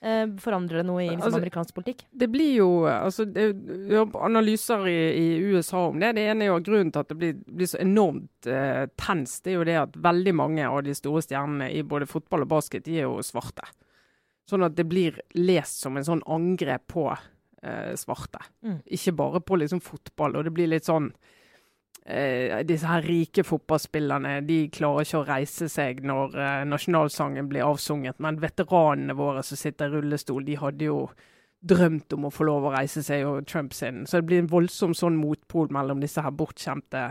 Uh, 0.00 0.30
forandrer 0.40 0.80
det 0.80 0.86
noe 0.88 1.02
i 1.02 1.10
liksom, 1.10 1.26
Altså, 1.26 1.40
amerikansk 1.42 1.74
politikk? 1.76 2.06
Det 2.22 2.30
blir 2.32 2.54
jo 2.62 2.70
altså, 2.88 3.26
det, 3.28 3.50
analyser 4.16 4.86
i, 4.88 4.96
i 5.18 5.26
USA 5.50 5.82
om 5.90 5.98
det. 6.00 6.14
Det 6.16 6.24
ene 6.30 6.46
er 6.46 6.54
jo 6.54 6.62
grunnen 6.70 6.94
til 6.94 7.02
at 7.02 7.10
det 7.10 7.18
blir, 7.20 7.42
blir 7.44 7.68
så 7.68 7.82
enormt 7.82 8.48
uh, 8.48 8.86
tenst. 9.02 9.42
Det 9.44 9.52
er 9.52 9.58
jo 9.58 9.66
det 9.68 9.76
at 9.82 9.98
veldig 10.00 10.36
mange 10.38 10.70
av 10.70 10.80
de 10.86 10.94
store 10.96 11.26
stjernene 11.26 11.68
i 11.74 11.82
både 11.84 12.08
fotball 12.08 12.46
og 12.46 12.54
basket 12.54 12.86
de 12.86 13.02
er 13.02 13.10
jo 13.10 13.18
svarte. 13.26 13.66
Sånn 14.50 14.66
at 14.66 14.74
det 14.78 14.86
blir 14.90 15.20
lest 15.38 15.84
som 15.84 15.98
en 15.98 16.06
sånn 16.06 16.24
angrep 16.26 16.88
på 16.90 17.06
eh, 17.12 17.92
svarte. 17.98 18.42
Mm. 18.66 18.80
Ikke 18.96 19.14
bare 19.20 19.42
på 19.44 19.60
liksom 19.60 19.82
fotball. 19.84 20.36
Og 20.36 20.48
det 20.48 20.54
blir 20.56 20.70
litt 20.72 20.88
sånn 20.88 21.10
eh, 22.04 22.60
Disse 22.66 22.88
her 22.90 23.06
rike 23.06 23.44
fotballspillerne 23.46 24.40
de 24.48 24.62
klarer 24.74 25.06
ikke 25.06 25.22
å 25.22 25.28
reise 25.28 25.70
seg 25.70 26.02
når 26.06 26.34
eh, 26.34 26.62
nasjonalsangen 26.68 27.50
blir 27.50 27.68
avsunget. 27.68 28.18
Men 28.18 28.40
veteranene 28.42 29.16
våre 29.18 29.44
som 29.46 29.60
sitter 29.60 29.90
i 29.90 30.00
rullestol, 30.00 30.44
de 30.46 30.58
hadde 30.60 30.90
jo 30.90 31.04
drømt 31.60 32.14
om 32.16 32.24
å 32.26 32.32
få 32.32 32.46
lov 32.48 32.66
å 32.66 32.72
reise 32.72 33.02
seg, 33.04 33.26
og 33.28 33.46
Trump 33.48 33.74
sin. 33.76 34.06
Så 34.08 34.20
det 34.20 34.30
blir 34.30 34.40
en 34.42 34.50
voldsom 34.50 34.94
sånn 34.96 35.18
motpol 35.20 35.68
mellom 35.74 36.00
disse 36.00 36.22
her 36.24 36.32
bortskjemte 36.32 37.10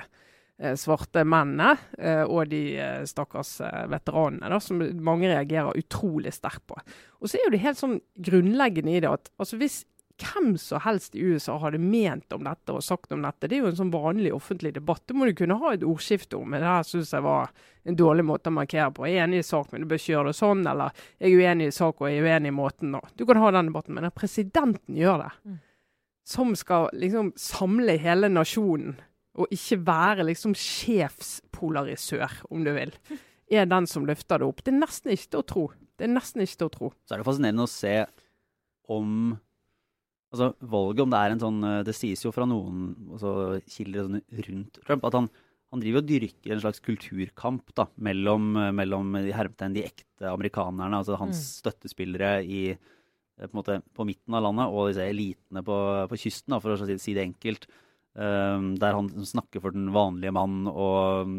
svarte 0.75 1.23
mennene 1.23 1.77
eh, 1.97 2.23
og 2.25 2.49
de 2.51 2.63
eh, 2.77 3.03
stakkars 3.07 3.61
eh, 3.63 3.85
veteranene, 3.91 4.49
da, 4.51 4.59
som 4.59 4.81
mange 5.05 5.29
reagerer 5.31 5.77
utrolig 5.79 6.33
sterkt 6.35 6.65
på. 6.67 6.79
Og 7.19 7.29
så 7.29 7.37
er 7.39 7.47
jo 7.47 7.53
det 7.55 7.63
helt 7.63 7.79
sånn 7.79 8.01
grunnleggende 8.15 8.97
i 8.97 8.99
det 8.99 9.11
at 9.11 9.31
altså 9.39 9.59
hvis 9.61 9.85
hvem 10.19 10.57
som 10.59 10.81
helst 10.83 11.13
i 11.15 11.21
USA 11.23 11.53
hadde 11.63 11.79
ment 11.79 12.33
om 12.35 12.43
dette 12.43 12.73
og 12.75 12.83
sagt 12.83 13.13
om 13.15 13.21
dette, 13.23 13.47
det 13.47 13.55
er 13.55 13.61
jo 13.63 13.69
en 13.69 13.77
sånn 13.77 13.93
vanlig 13.93 14.33
offentlig 14.35 14.73
debatt. 14.75 15.05
Det 15.07 15.15
må 15.15 15.29
du 15.29 15.31
kunne 15.37 15.55
ha 15.61 15.71
et 15.71 15.85
ordskifte 15.87 16.35
om. 16.35 16.49
Men 16.51 16.59
det 16.59 16.67
her 16.67 16.83
syns 16.83 17.13
jeg 17.15 17.23
var 17.23 17.53
en 17.87 17.95
dårlig 17.95 18.25
måte 18.27 18.51
å 18.51 18.55
markere 18.57 18.89
på. 18.91 19.07
Jeg 19.07 19.15
er 19.15 19.29
enig 19.29 19.39
i 19.39 19.47
sak, 19.47 19.71
men 19.71 19.79
du 19.79 19.87
bør 19.87 20.01
ikke 20.01 20.11
gjøre 20.11 20.33
det 20.33 20.39
sånn. 20.41 20.65
Eller 20.67 20.91
jeg 21.23 21.31
er 21.31 21.39
uenig 21.39 21.69
i 21.71 21.77
sak 21.79 22.03
og 22.03 22.11
jeg 22.11 22.19
er 22.19 22.27
uenig 22.27 22.51
i 22.51 22.57
måten. 22.59 22.97
Og 22.99 23.15
du 23.15 23.23
kan 23.29 23.39
ha 23.39 23.51
den 23.55 23.71
debatten, 23.71 23.95
men 23.95 24.09
når 24.09 24.15
presidenten 24.19 24.99
gjør 24.99 25.23
det, 25.23 25.31
Mm. 25.47 25.57
som 26.35 26.51
skal 26.55 26.89
liksom 26.93 27.31
samle 27.39 27.95
hele 27.97 28.27
nasjonen, 28.27 28.99
og 29.37 29.51
ikke 29.53 29.77
være 29.85 30.25
liksom 30.27 30.55
sjefspolarisør, 30.57 32.39
om 32.49 32.63
du 32.65 32.71
vil, 32.75 32.93
er 33.49 33.69
den 33.69 33.87
som 33.89 34.05
løfter 34.07 34.41
det 34.41 34.47
opp. 34.49 34.63
Det 34.63 34.73
er 34.73 34.79
nesten 34.81 35.13
ikke 35.13 35.29
til 35.29 35.41
å 35.43 35.47
tro. 35.51 35.65
Det 35.97 36.07
er 36.07 36.13
nesten 36.13 36.43
ikke 36.43 36.61
til 36.61 36.69
å 36.69 36.73
tro. 36.73 36.89
Så 37.05 37.15
er 37.15 37.21
det 37.21 37.27
fascinerende 37.27 37.65
å 37.67 37.71
se 37.71 37.93
om 38.89 39.37
Altså 40.29 40.51
valget, 40.61 41.01
om 41.01 41.09
det 41.09 41.19
er 41.19 41.33
en 41.33 41.39
sånn 41.41 41.63
eh, 41.65 41.79
Det 41.87 41.93
sies 41.97 42.21
jo 42.21 42.29
fra 42.29 42.45
noen 42.45 42.91
altså, 43.15 43.31
kilder 43.65 44.05
sånn 44.05 44.19
rundt 44.45 44.75
Trump 44.85 45.07
at 45.09 45.15
han, 45.17 45.29
han 45.73 45.81
driver 45.81 46.03
og 46.03 46.09
dyrker 46.11 46.53
en 46.53 46.61
slags 46.61 46.83
kulturkamp 46.85 47.73
da, 47.73 47.87
mellom, 47.97 48.51
eh, 48.61 48.69
mellom 48.77 49.17
de, 49.17 49.33
de 49.73 49.85
ekte 49.87 50.29
amerikanerne, 50.29 50.99
altså 51.01 51.17
hans 51.17 51.39
Mm. 51.41 51.47
støttespillere 51.63 52.29
i, 52.45 52.61
eh, 52.75 53.47
på, 53.47 53.57
måte, 53.57 53.79
på 53.97 54.05
midten 54.05 54.37
av 54.37 54.45
landet, 54.45 54.69
og 54.69 54.91
disse 54.91 55.09
elitene 55.09 55.65
på, 55.65 55.79
på 56.13 56.21
kysten, 56.27 56.53
da, 56.53 56.61
for 56.61 56.77
å 56.77 56.99
si 57.01 57.17
det 57.17 57.25
enkelt. 57.25 57.65
Um, 58.17 58.73
der 58.81 58.95
han 58.97 59.07
snakker 59.23 59.61
for 59.61 59.71
den 59.71 59.91
vanlige 59.93 60.33
mann 60.33 60.63
og 60.67 61.27
um, 61.27 61.35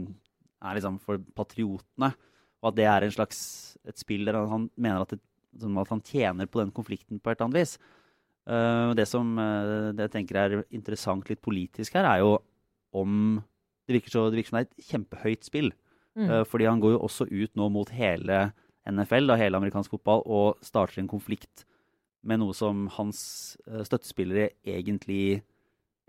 er 0.62 0.76
liksom 0.78 1.00
for 1.02 1.18
patriotene. 1.36 2.12
Og 2.60 2.70
at 2.70 2.76
det 2.78 2.86
er 2.86 3.04
en 3.04 3.14
slags 3.14 3.40
et 3.88 3.98
spill 3.98 4.28
der 4.28 4.38
han, 4.48 4.68
mener 4.76 5.02
at, 5.02 5.16
det, 5.16 5.20
som 5.60 5.76
at 5.82 5.90
han 5.90 6.04
tjener 6.04 6.46
på 6.46 6.60
den 6.62 6.70
konflikten 6.72 7.18
på 7.18 7.32
et 7.32 7.38
eller 7.38 7.48
annet 7.48 7.60
vis. 7.60 7.74
Uh, 8.46 8.94
det 8.96 9.06
som 9.10 9.34
uh, 9.38 9.90
det 9.96 10.06
jeg 10.06 10.14
tenker 10.14 10.38
er 10.38 10.56
interessant 10.70 11.28
litt 11.30 11.42
politisk 11.42 11.98
her, 11.98 12.06
er 12.08 12.24
jo 12.24 12.38
om 12.96 13.42
Det 13.86 13.96
virker, 13.96 14.10
så, 14.10 14.28
det 14.30 14.38
virker 14.38 14.50
som 14.50 14.58
det 14.60 14.62
er 14.62 14.68
et 14.70 14.90
kjempehøyt 14.92 15.46
spill. 15.46 15.72
Mm. 16.14 16.28
Uh, 16.30 16.44
fordi 16.46 16.68
han 16.70 16.80
går 16.82 16.94
jo 16.94 17.04
også 17.06 17.26
ut 17.26 17.56
nå 17.58 17.68
mot 17.74 17.90
hele 17.90 18.52
NFL, 18.86 19.26
da, 19.26 19.38
hele 19.40 19.58
amerikansk 19.58 19.96
fotball, 19.96 20.22
og 20.26 20.62
starter 20.62 21.02
en 21.02 21.10
konflikt 21.10 21.64
med 22.22 22.38
noe 22.42 22.54
som 22.54 22.86
hans 22.94 23.20
uh, 23.66 23.82
støttespillere 23.86 24.52
egentlig 24.62 25.42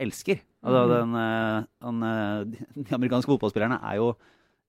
elsker. 0.01 0.41
Altså, 0.61 0.81
Mhm. 0.85 0.91
den, 0.93 1.15
uh, 1.15 1.63
han, 1.81 2.03
uh, 2.03 2.43
de, 2.83 2.93
amerikanske 2.97 3.31
fotballspillerne 3.31 3.79
er 3.81 3.97
jo 4.01 4.15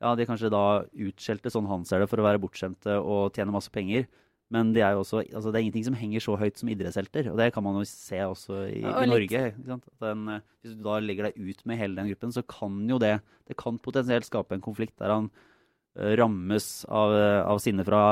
ja, 0.03 0.17
de 0.17 0.23
er 0.25 0.27
kanskje 0.27 0.51
da 0.51 0.83
utskjelte, 0.99 1.51
sånn 1.53 1.69
han 1.71 1.85
ser 1.87 2.01
det, 2.03 2.09
for 2.11 2.19
å 2.19 2.25
være 2.27 2.41
bortskjemte 2.43 2.97
og 2.99 3.33
tjene 3.37 3.53
masse 3.55 3.71
penger. 3.71 4.09
Men 4.51 4.73
de 4.75 4.81
er 4.83 4.93
jo 4.97 5.05
også, 5.05 5.23
altså 5.33 5.53
det 5.53 5.61
er 5.61 5.65
ingenting 5.65 5.85
som 5.87 5.95
henger 5.95 6.21
så 6.21 6.35
høyt 6.37 6.59
som 6.59 6.69
idrettshelter. 6.69 7.31
Og 7.31 7.39
det 7.39 7.53
kan 7.55 7.63
man 7.65 7.79
jo 7.79 7.85
se 7.89 8.19
også 8.19 8.67
i, 8.69 8.83
Og 8.83 9.05
i 9.05 9.07
Norge. 9.07 9.55
Den, 10.03 10.29
eh, 10.29 10.41
hvis 10.61 10.75
du 10.77 10.83
da 10.83 10.99
legger 11.01 11.31
deg 11.31 11.39
ut 11.39 11.63
med 11.65 11.79
hele 11.79 11.95
den 11.95 12.11
gruppen, 12.11 12.35
så 12.35 12.43
kan 12.45 12.83
jo 12.91 12.99
det 12.99 13.21
det 13.47 13.57
kan 13.57 13.79
potensielt 13.79 14.27
skape 14.27 14.53
en 14.53 14.61
konflikt 14.61 14.99
der 14.99 15.09
han 15.15 15.31
eh, 15.31 15.39
rammes 15.95 16.85
av, 16.89 17.13
av 17.53 17.59
sinne 17.61 17.85
fra 17.85 18.03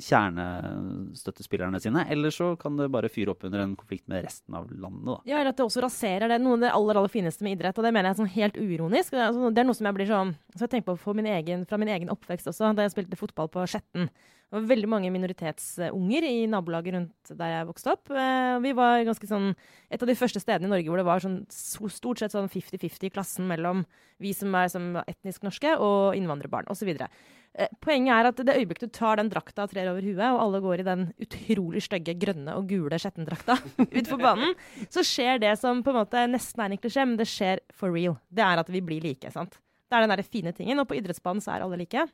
kjernestøttespillerne 0.00 1.80
sine. 1.82 2.06
Eller 2.08 2.32
så 2.32 2.54
kan 2.60 2.78
det 2.78 2.88
bare 2.92 3.10
fyre 3.12 3.34
opp 3.34 3.44
under 3.44 3.60
en 3.64 3.74
konflikt 3.76 4.06
med 4.08 4.24
resten 4.24 4.56
av 4.56 4.70
landet. 4.72 5.04
da. 5.10 5.18
Ja, 5.28 5.40
eller 5.40 5.52
at 5.52 5.60
det 5.60 5.66
også 5.66 5.84
raserer 5.84 6.32
det. 6.32 6.40
Noe 6.40 6.56
av 6.56 6.64
det 6.64 6.72
aller, 6.72 7.00
aller 7.02 7.12
fineste 7.12 7.44
med 7.44 7.58
idrett. 7.58 7.76
Og 7.78 7.84
det 7.84 7.92
mener 7.92 8.10
jeg 8.10 8.20
sånn 8.22 8.32
helt 8.38 8.56
uironisk. 8.56 9.12
Det 9.12 9.20
er, 9.20 9.28
altså, 9.28 9.52
er 9.52 9.68
noe 9.68 9.78
som 9.78 9.90
jeg 9.90 9.98
blir 9.98 10.08
sånn 10.08 10.34
Så 10.54 10.64
jeg 10.64 10.74
tenker 10.76 10.98
på 11.04 11.16
min 11.16 11.28
egen, 11.28 11.68
fra 11.68 11.80
min 11.80 11.92
egen 11.92 12.12
oppvekst 12.12 12.48
også, 12.50 12.72
da 12.74 12.86
jeg 12.86 12.96
spilte 12.96 13.20
fotball 13.20 13.52
på 13.52 13.66
Skjetten. 13.68 14.08
Det 14.48 14.56
var 14.56 14.68
veldig 14.70 14.88
mange 14.88 15.10
minoritetsunger 15.12 16.24
i 16.24 16.46
nabolaget 16.48 16.94
rundt 16.94 17.32
der 17.36 17.50
jeg 17.52 17.66
vokste 17.68 17.90
opp. 17.92 18.08
Eh, 18.16 18.58
Vi 18.64 18.70
var 18.72 19.02
ganske 19.04 19.28
sånn 19.28 19.50
et 19.92 20.00
av 20.02 20.08
de 20.08 20.14
første 20.16 20.40
stedene 20.40 20.70
i 20.70 20.72
Norge 20.72 20.88
hvor 20.88 20.96
det 21.02 21.04
var 21.04 21.20
sånn 21.20 21.42
stort 21.52 22.22
sett 22.22 22.32
sånn 22.32 22.48
50-50 22.48 23.10
i 23.10 23.10
klassen 23.12 23.44
mellom 23.50 23.82
vi 24.18 24.32
som 24.32 24.54
er 24.56 24.70
som 24.72 24.94
etnisk 25.04 25.42
norske, 25.44 25.74
og 25.76 26.16
innvandrerbarn 26.16 26.70
osv. 26.72 26.88
Eh, 26.96 27.68
Poenget 27.84 28.14
er 28.16 28.28
at 28.30 28.40
det 28.40 28.56
øyeblikket 28.56 28.88
du 28.88 28.96
tar 28.96 29.20
den 29.20 29.28
drakta 29.28 29.66
og 29.66 29.70
trer 29.74 29.90
over 29.92 30.00
huet, 30.00 30.24
og 30.32 30.40
alle 30.40 30.60
går 30.64 30.80
i 30.80 30.86
den 30.88 31.02
utrolig 31.20 31.82
stygge 31.84 32.14
grønne 32.18 32.54
og 32.56 32.66
gule 32.72 32.96
Skjetten-drakta 32.96 33.58
utfor 34.00 34.16
banen, 34.22 34.54
så 34.88 35.04
skjer 35.04 35.42
det 35.44 35.52
som 35.60 35.82
på 35.84 35.92
en 35.92 36.00
måte 36.00 36.24
nesten 36.32 36.64
er 36.64 36.72
en 36.72 36.80
klisjé, 36.80 37.04
men 37.04 37.20
det 37.20 37.28
skjer 37.28 37.60
for 37.76 37.92
real. 37.92 38.16
Det 38.32 38.44
er 38.48 38.64
at 38.64 38.72
vi 38.72 38.80
blir 38.80 39.04
like. 39.04 39.28
sant? 39.34 39.60
Det 39.88 39.96
er 39.96 40.04
den 40.08 40.16
der 40.16 40.24
fine 40.24 40.52
tingen. 40.56 40.80
Og 40.80 40.88
på 40.88 40.96
idrettsbanen 40.98 41.40
så 41.44 41.54
er 41.54 41.64
alle 41.64 41.78
like. 41.80 42.06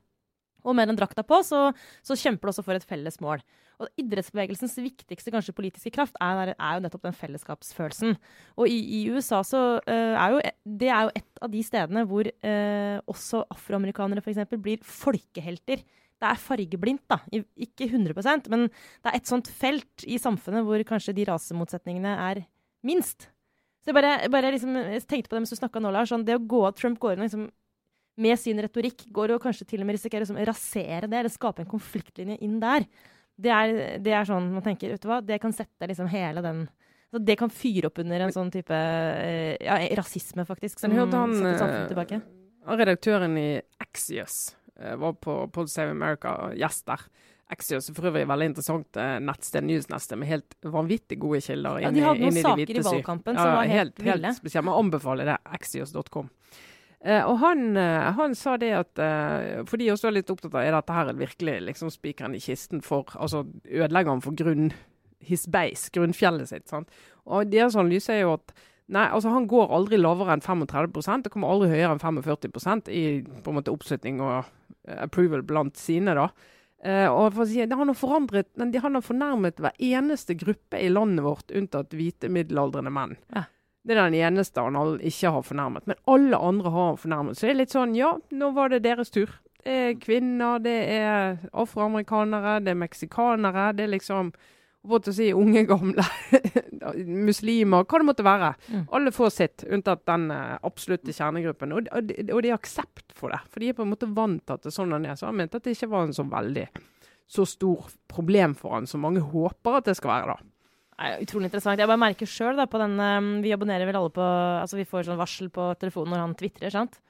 Og 0.64 0.76
med 0.76 0.90
den 0.90 0.98
drakta 0.98 1.24
på, 1.26 1.40
så, 1.46 1.68
så 2.04 2.16
kjemper 2.18 2.48
du 2.48 2.54
også 2.54 2.64
for 2.66 2.78
et 2.78 2.86
felles 2.88 3.20
mål. 3.22 3.42
Og 3.82 3.90
idrettsbevegelsens 3.98 4.76
viktigste 4.78 5.32
kanskje 5.34 5.54
politiske 5.56 5.92
kraft 5.94 6.16
er, 6.22 6.54
er 6.54 6.76
jo 6.76 6.84
nettopp 6.84 7.08
den 7.08 7.16
fellesskapsfølelsen. 7.18 8.14
Og 8.60 8.70
i, 8.70 8.78
i 9.00 9.00
USA 9.10 9.42
så 9.46 9.64
uh, 9.82 10.14
er 10.14 10.36
jo 10.36 10.40
det 10.84 10.90
er 10.92 11.08
jo 11.08 11.12
et 11.20 11.42
av 11.44 11.52
de 11.52 11.64
stedene 11.66 12.06
hvor 12.08 12.30
uh, 12.30 12.96
også 13.10 13.42
afroamerikanere 13.52 14.22
f.eks. 14.22 14.44
blir 14.54 14.82
folkehelter. 14.86 15.82
Det 16.22 16.30
er 16.30 16.40
fargeblindt, 16.40 17.04
da. 17.10 17.18
Ikke 17.58 17.90
100% 17.90 18.48
men 18.52 18.68
det 18.70 19.10
er 19.10 19.18
et 19.18 19.28
sånt 19.28 19.50
felt 19.50 20.06
i 20.06 20.20
samfunnet 20.22 20.64
hvor 20.64 20.86
kanskje 20.86 21.16
de 21.16 21.26
rasemotsetningene 21.28 22.14
er 22.30 22.44
minst. 22.86 23.28
Så 23.84 23.90
jeg 23.90 23.98
bare, 23.98 24.30
bare 24.32 24.54
liksom, 24.54 24.78
jeg 24.94 25.02
tenkte 25.04 25.28
på 25.28 25.36
det 25.36 25.42
mens 25.44 25.52
du 25.52 25.58
snakka 25.58 25.82
nå, 25.82 25.90
Lars. 25.92 26.08
Sånn, 26.08 26.24
det 26.24 26.38
å 26.38 26.46
gå 26.48 26.62
av 26.64 26.78
Trump 26.78 27.02
går 27.02 27.18
inn 27.18 27.26
liksom 27.26 27.50
med 28.20 28.38
sin 28.38 28.60
retorikk 28.62 29.06
går 29.14 29.34
å 29.34 29.40
kanskje 29.42 29.66
til 29.72 29.82
og 29.82 29.88
med 29.88 29.98
risikere 29.98 30.26
å 30.26 30.46
rasere 30.46 31.08
det, 31.08 31.18
eller 31.18 31.32
skape 31.32 31.64
en 31.64 31.70
konfliktlinje 31.70 32.38
inn 32.46 32.60
der. 32.62 32.86
Det 33.34 33.50
er, 33.50 33.74
det 34.02 34.14
er, 34.14 34.26
sånn 34.28 34.52
man 34.54 34.62
tenker, 34.62 34.92
vet 34.94 35.02
du 35.02 35.10
hva, 35.10 35.18
det 35.24 35.40
kan 35.42 35.54
sette 35.54 35.88
liksom 35.90 36.06
hele 36.12 36.42
den 36.44 36.66
altså 37.14 37.26
Det 37.26 37.36
kan 37.38 37.50
fyre 37.50 37.86
opp 37.90 37.98
under 38.02 38.24
en 38.24 38.32
sånn 38.34 38.48
type 38.50 38.74
eh, 38.74 39.54
ja, 39.62 39.76
rasisme, 39.98 40.42
faktisk, 40.48 40.80
som 40.82 40.94
hørte 40.94 41.14
samfunnet 41.14 41.62
eh, 41.62 41.84
tilbake. 41.92 42.18
Redaktøren 42.66 43.36
i 43.38 43.48
Axios 43.82 44.56
eh, 44.80 44.96
var 44.98 45.14
på 45.22 45.36
Pod 45.54 45.70
Save 45.70 45.94
America, 45.94 46.32
gjest 46.58 46.88
der. 46.90 47.06
Axios 47.54 47.86
er 47.86 47.94
for 47.94 48.10
øvrig 48.10 48.24
veldig 48.26 48.48
interessant 48.50 48.98
nettsted, 49.22 49.66
nyhetsnettsted 49.68 50.18
med 50.18 50.30
helt 50.32 50.58
vanvittig 50.74 51.20
gode 51.22 51.42
kilder. 51.44 51.84
Ja, 51.84 51.94
de 51.94 52.02
hadde 52.02 52.24
noen 52.24 52.40
saker 52.48 52.74
i 52.74 52.82
valgkampen 52.82 53.38
som 53.38 53.50
var 53.60 53.70
helt, 53.70 53.94
helt 53.94 54.06
ville. 54.08 54.30
Helt 54.32 54.40
spesielt. 54.40 54.66
Man 54.66 54.80
anbefaler 54.80 55.30
det. 55.30 55.38
Axios.com. 55.54 56.32
Eh, 57.04 57.20
og 57.28 57.36
han, 57.42 57.76
eh, 57.76 58.10
han, 58.16 58.32
sa 58.32 58.54
det 58.56 58.70
at 58.72 59.00
eh, 59.02 59.60
For 59.68 59.76
de 59.76 59.90
også 59.92 60.08
er 60.08 60.14
litt 60.16 60.30
opptatt 60.32 60.54
av 60.54 60.62
er 60.62 60.72
dette 60.72 60.94
her 60.96 61.10
virkelig 61.18 61.58
liksom 61.66 61.90
spikeren 61.92 62.32
i 62.32 62.40
kisten 62.40 62.80
for 62.84 63.12
Altså 63.20 63.42
ødelegger 63.68 64.14
han 64.14 64.22
for 64.24 64.36
grunn, 64.38 64.70
his 65.20 65.44
base, 65.44 65.90
grunnfjellet 65.92 66.48
sitt. 66.48 66.64
sant? 66.72 66.88
Og 67.28 67.50
deres 67.52 67.76
analyse 67.76 68.12
er 68.12 68.24
jo 68.24 68.38
at 68.38 68.56
Nei, 68.84 69.06
altså 69.08 69.30
Han 69.32 69.46
går 69.48 69.70
aldri 69.72 69.96
lavere 69.96 70.34
enn 70.34 70.44
35% 70.44 71.24
Det 71.24 71.32
kommer 71.32 71.52
aldri 71.52 71.70
høyere 71.72 71.94
enn 71.94 72.02
45% 72.02 72.90
i 72.92 73.04
på 73.24 73.52
en 73.52 73.56
måte 73.56 73.72
oppslutning 73.72 74.20
og 74.20 74.50
approval 74.84 75.40
blant 75.48 75.80
sine. 75.80 76.12
da. 76.12 76.28
Uh, 76.84 77.08
og 77.08 77.30
for 77.32 77.44
å 77.44 77.48
si, 77.48 77.62
Han 77.64 77.88
har 77.88 77.96
forandret, 77.96 78.50
han 78.60 78.98
har 78.98 79.04
fornærmet 79.04 79.62
hver 79.64 79.72
eneste 79.80 80.36
gruppe 80.36 80.76
i 80.76 80.90
landet 80.92 81.24
vårt, 81.24 81.48
unntatt 81.56 81.96
hvite 81.96 82.28
middelaldrende 82.28 82.92
menn. 82.92 83.16
Ja. 83.32 83.46
Det 83.84 83.92
er 83.92 84.06
den 84.06 84.16
eneste 84.16 84.62
han 84.64 84.76
ikke 85.04 85.30
har 85.34 85.44
fornærmet. 85.44 85.86
Men 85.86 85.98
alle 86.08 86.38
andre 86.40 86.70
har 86.72 86.86
han 86.92 87.00
fornærmet. 87.02 87.36
Så 87.36 87.46
det 87.46 87.52
er 87.52 87.60
litt 87.60 87.74
sånn 87.74 87.96
Ja, 87.98 88.14
nå 88.32 88.50
var 88.56 88.72
det 88.72 88.84
deres 88.86 89.12
tur. 89.12 89.28
Det 89.64 89.74
er 89.74 89.94
kvinner, 90.00 90.58
det 90.60 90.76
er 90.92 91.38
afroamerikanere, 91.52 92.58
det 92.64 92.72
er 92.72 92.80
meksikanere. 92.80 93.70
Det 93.76 93.86
er 93.86 93.96
liksom 93.96 94.32
Hva 94.84 94.98
å 95.00 95.12
si 95.16 95.30
unge, 95.32 95.62
gamle, 95.64 96.04
muslimer, 97.28 97.86
hva 97.88 98.00
det 98.02 98.04
måtte 98.04 98.26
være. 98.26 98.50
Mm. 98.68 98.82
Alle 98.92 99.12
får 99.16 99.30
sitt, 99.32 99.64
unntatt 99.72 100.02
den 100.10 100.26
uh, 100.28 100.58
absolutte 100.60 101.14
kjernegruppen. 101.16 101.72
Og, 101.72 101.88
og, 101.88 102.12
og 102.26 102.42
de 102.44 102.50
har 102.52 102.60
aksept 102.60 103.14
for 103.16 103.32
det. 103.32 103.40
For 103.48 103.64
de 103.64 103.70
er 103.72 103.78
på 103.78 103.86
en 103.86 103.94
måte 103.94 104.10
vant 104.12 104.44
til 104.44 104.58
at 104.58 104.66
det 104.66 104.68
er 104.68 104.76
sånn 104.76 104.92
han 104.92 105.08
er. 105.08 105.16
Så 105.16 105.30
han 105.30 105.40
mente 105.40 105.56
at 105.56 105.64
det 105.64 105.72
ikke 105.78 105.88
var 105.94 106.04
en 106.04 106.12
så 106.12 106.26
veldig 106.28 106.66
så 107.26 107.46
stor 107.48 107.88
problem 108.12 108.52
for 108.54 108.76
han 108.76 108.86
som 108.86 109.00
mange 109.04 109.24
håper 109.24 109.78
at 109.78 109.88
det 109.88 109.96
skal 109.96 110.12
være, 110.12 110.34
da. 110.34 110.53
Nei, 110.94 111.14
utrolig 111.24 111.48
interessant. 111.48 111.80
Jeg 111.80 111.90
bare 111.90 112.00
merker 112.00 112.28
sjøl 112.28 112.60
på 112.70 112.82
den 112.82 112.94
um, 113.00 113.32
Vi 113.42 113.54
abonnerer 113.54 113.88
vel 113.88 113.98
alle 113.98 114.12
på 114.14 114.22
Altså 114.60 114.78
vi 114.78 114.86
får 114.86 115.08
sånn 115.08 115.18
varsel 115.18 115.50
på 115.54 115.72
telefonen 115.80 116.14
når 116.14 116.22
han 116.22 116.38
tvitrer, 116.38 116.70
sant? 116.74 117.00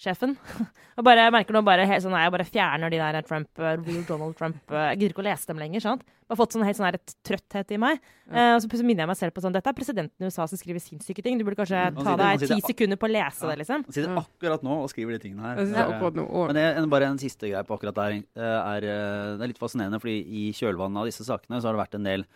Sjefen. 0.00 0.32
og 0.96 1.04
bare, 1.04 1.26
jeg 1.26 1.32
merker 1.34 1.56
nå 1.56 1.60
bare 1.64 1.84
helt 1.88 2.04
sånn 2.04 2.16
Jeg 2.16 2.32
bare 2.32 2.48
fjerner 2.48 2.92
de 2.92 3.00
der 3.00 3.20
Trump, 3.24 3.50
uh, 3.60 3.74
real 3.76 4.04
Donald 4.08 4.36
Trump 4.36 4.72
uh, 4.72 4.90
Jeg 4.90 5.00
gidder 5.00 5.14
ikke 5.14 5.24
å 5.24 5.28
lese 5.28 5.48
dem 5.50 5.60
lenger, 5.60 5.84
sant? 5.84 6.04
Bare 6.28 6.40
fått 6.40 6.56
sånn 6.56 6.64
helt 6.64 6.78
sånn 6.78 6.86
her 6.86 6.96
trøtthet 7.26 7.72
i 7.74 7.78
meg. 7.80 7.98
Ja. 8.28 8.52
Uh, 8.52 8.52
og 8.54 8.62
så 8.62 8.84
minner 8.86 9.02
jeg 9.02 9.10
meg 9.10 9.18
selv 9.18 9.34
på 9.36 9.42
sånn 9.44 9.56
Dette 9.56 9.72
er 9.72 9.76
presidenten 9.76 10.24
i 10.24 10.28
USA 10.30 10.46
som 10.48 10.60
skriver 10.60 10.84
sinnssyke 10.84 11.24
ting. 11.24 11.40
Du 11.40 11.46
burde 11.48 11.58
kanskje 11.58 11.80
mm. 11.90 12.02
ta 12.06 12.14
deg 12.20 12.44
ti 12.44 12.60
sekunder 12.68 13.00
på 13.00 13.08
å 13.08 13.12
lese 13.12 13.42
ja. 13.42 13.50
det, 13.50 13.56
liksom. 13.64 13.86
Han 13.88 13.96
sitter 13.96 14.20
akkurat 14.20 14.64
nå 14.68 14.76
og 14.84 14.92
skriver 14.92 15.16
de 15.16 15.24
tingene 15.24 15.48
her. 15.48 15.64
Ja. 15.64 16.12
Men 16.12 16.60
det, 16.60 16.86
bare 16.92 17.08
en 17.10 17.20
siste 17.20 17.50
greie 17.50 17.64
på 17.66 17.80
akkurat 17.80 17.98
der. 17.98 18.20
Er, 18.40 18.86
det 18.86 19.42
er 19.42 19.50
litt 19.50 19.60
fascinerende, 19.60 19.98
fordi 20.00 20.20
i 20.22 20.46
kjølvannet 20.56 21.02
av 21.02 21.10
disse 21.10 21.26
sakene 21.26 21.58
så 21.58 21.68
har 21.68 21.76
det 21.76 21.82
vært 21.82 21.98
en 21.98 22.08
del 22.08 22.28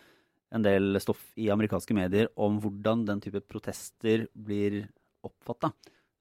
en 0.53 0.65
del 0.65 0.99
stoff 1.01 1.23
i 1.39 1.49
amerikanske 1.53 1.95
medier 1.97 2.29
om 2.35 2.59
hvordan 2.61 3.05
den 3.07 3.23
type 3.23 3.41
protester 3.49 4.27
blir 4.33 4.83
oppfatta. 5.25 5.71